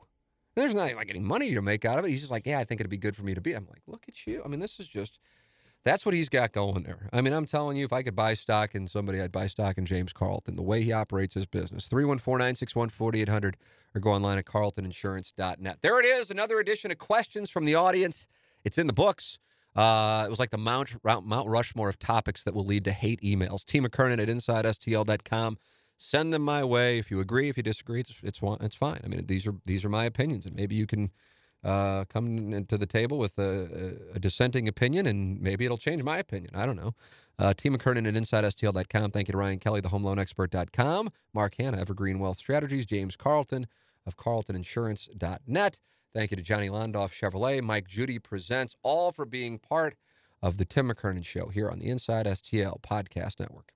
There's 0.55 0.75
not 0.75 0.93
like 0.95 1.09
any 1.09 1.19
money 1.19 1.53
to 1.55 1.61
make 1.61 1.85
out 1.85 1.97
of 1.97 2.05
it. 2.05 2.11
He's 2.11 2.19
just 2.19 2.31
like, 2.31 2.45
"Yeah, 2.45 2.59
I 2.59 2.65
think 2.65 2.81
it'd 2.81 2.91
be 2.91 2.97
good 2.97 3.15
for 3.15 3.23
me 3.23 3.33
to 3.33 3.41
be." 3.41 3.53
I'm 3.53 3.65
like, 3.67 3.81
"Look 3.87 4.05
at 4.07 4.27
you." 4.27 4.43
I 4.45 4.47
mean, 4.49 4.59
this 4.59 4.79
is 4.79 4.87
just 4.87 5.17
that's 5.85 6.05
what 6.05 6.15
he's 6.15 6.29
got 6.29 6.51
going 6.51 6.83
there. 6.83 7.07
I 7.13 7.21
mean, 7.21 7.31
I'm 7.31 7.45
telling 7.45 7.77
you, 7.77 7.85
if 7.85 7.93
I 7.93 8.01
could 8.01 8.15
buy 8.15 8.33
stock 8.33 8.73
in 8.73 8.87
somebody, 8.87 9.21
I'd 9.21 9.31
buy 9.31 9.45
stock 9.45 9.77
in 9.77 9.85
James 9.85 10.11
Carlton, 10.11 10.55
the 10.55 10.63
way 10.63 10.81
he 10.81 10.91
operates 10.91 11.35
his 11.35 11.45
business. 11.45 11.87
314 11.87 12.39
961 12.39 12.89
4800 12.89 13.55
or 13.93 14.01
go 14.01 14.09
online 14.09 14.39
at 14.39 14.45
carltoninsurance.net. 14.45 15.77
There 15.81 15.99
it 15.99 16.05
is, 16.05 16.31
another 16.31 16.59
edition 16.59 16.91
of 16.91 16.97
questions 16.97 17.51
from 17.51 17.65
the 17.65 17.75
audience. 17.75 18.27
It's 18.63 18.79
in 18.79 18.87
the 18.87 18.93
books. 18.93 19.37
Uh, 19.75 20.23
it 20.25 20.29
was 20.29 20.39
like 20.39 20.49
the 20.49 20.57
Mount, 20.57 20.95
Mount 21.03 21.47
Rushmore 21.47 21.89
of 21.89 21.99
topics 21.99 22.43
that 22.45 22.55
will 22.55 22.65
lead 22.65 22.83
to 22.85 22.91
hate 22.91 23.21
emails. 23.21 23.63
T. 23.63 23.79
McKernan 23.79 24.21
at 24.21 24.27
InsideSTL.com. 24.27 25.57
Send 25.97 26.33
them 26.33 26.41
my 26.41 26.63
way. 26.63 26.97
If 26.97 27.11
you 27.11 27.19
agree, 27.19 27.47
if 27.47 27.57
you 27.57 27.63
disagree, 27.63 28.01
it's, 28.01 28.13
it's, 28.23 28.39
it's 28.41 28.75
fine. 28.75 29.01
I 29.03 29.07
mean, 29.07 29.25
these 29.27 29.45
are 29.47 29.55
these 29.65 29.85
are 29.85 29.89
my 29.89 30.03
opinions, 30.03 30.45
and 30.45 30.53
maybe 30.53 30.75
you 30.75 30.85
can 30.85 31.09
uh, 31.65 32.05
come 32.05 32.65
to 32.67 32.77
the 32.77 32.85
table 32.85 33.17
with 33.17 33.37
a, 33.39 33.97
a, 34.13 34.19
dissenting 34.19 34.67
opinion, 34.67 35.07
and 35.07 35.41
maybe 35.41 35.65
it'll 35.65 35.79
change 35.79 36.03
my 36.03 36.19
opinion. 36.19 36.51
I 36.55 36.65
don't 36.65 36.75
know. 36.75 36.93
Uh, 37.39 37.53
T. 37.53 37.69
McKernan 37.69 38.07
at 38.07 38.13
InsideSTL.com. 38.13 39.11
Thank 39.11 39.27
you 39.27 39.31
to 39.31 39.37
Ryan 39.37 39.57
Kelley, 39.57 39.81
the 39.81 39.89
HomeLoanExpert.com. 39.89 41.09
Mark 41.33 41.55
Hannah, 41.57 41.79
Evergreen 41.79 42.19
Wealth 42.19 42.37
Strategies. 42.37 42.85
James 42.85 43.17
Carlton 43.17 43.67
of 44.05 44.15
CarltonInsurance.net. 44.15 45.79
Thank 46.13 46.31
you 46.31 46.37
to 46.37 46.43
Johnny 46.43 46.69
Londoff 46.69 47.11
Chevrolet. 47.11 47.61
Mike 47.61 47.87
Judy 47.87 48.19
presents, 48.19 48.75
all 48.83 49.11
for 49.11 49.25
being 49.25 49.57
part 49.57 49.95
of 50.41 50.57
the 50.57 50.65
Tim 50.65 50.89
McKernan 50.89 51.25
Show 51.25 51.47
here 51.47 51.69
on 51.69 51.79
the 51.79 51.89
Inside 51.89 52.27
STL 52.27 52.79
Podcast 52.81 53.39
Network. 53.39 53.73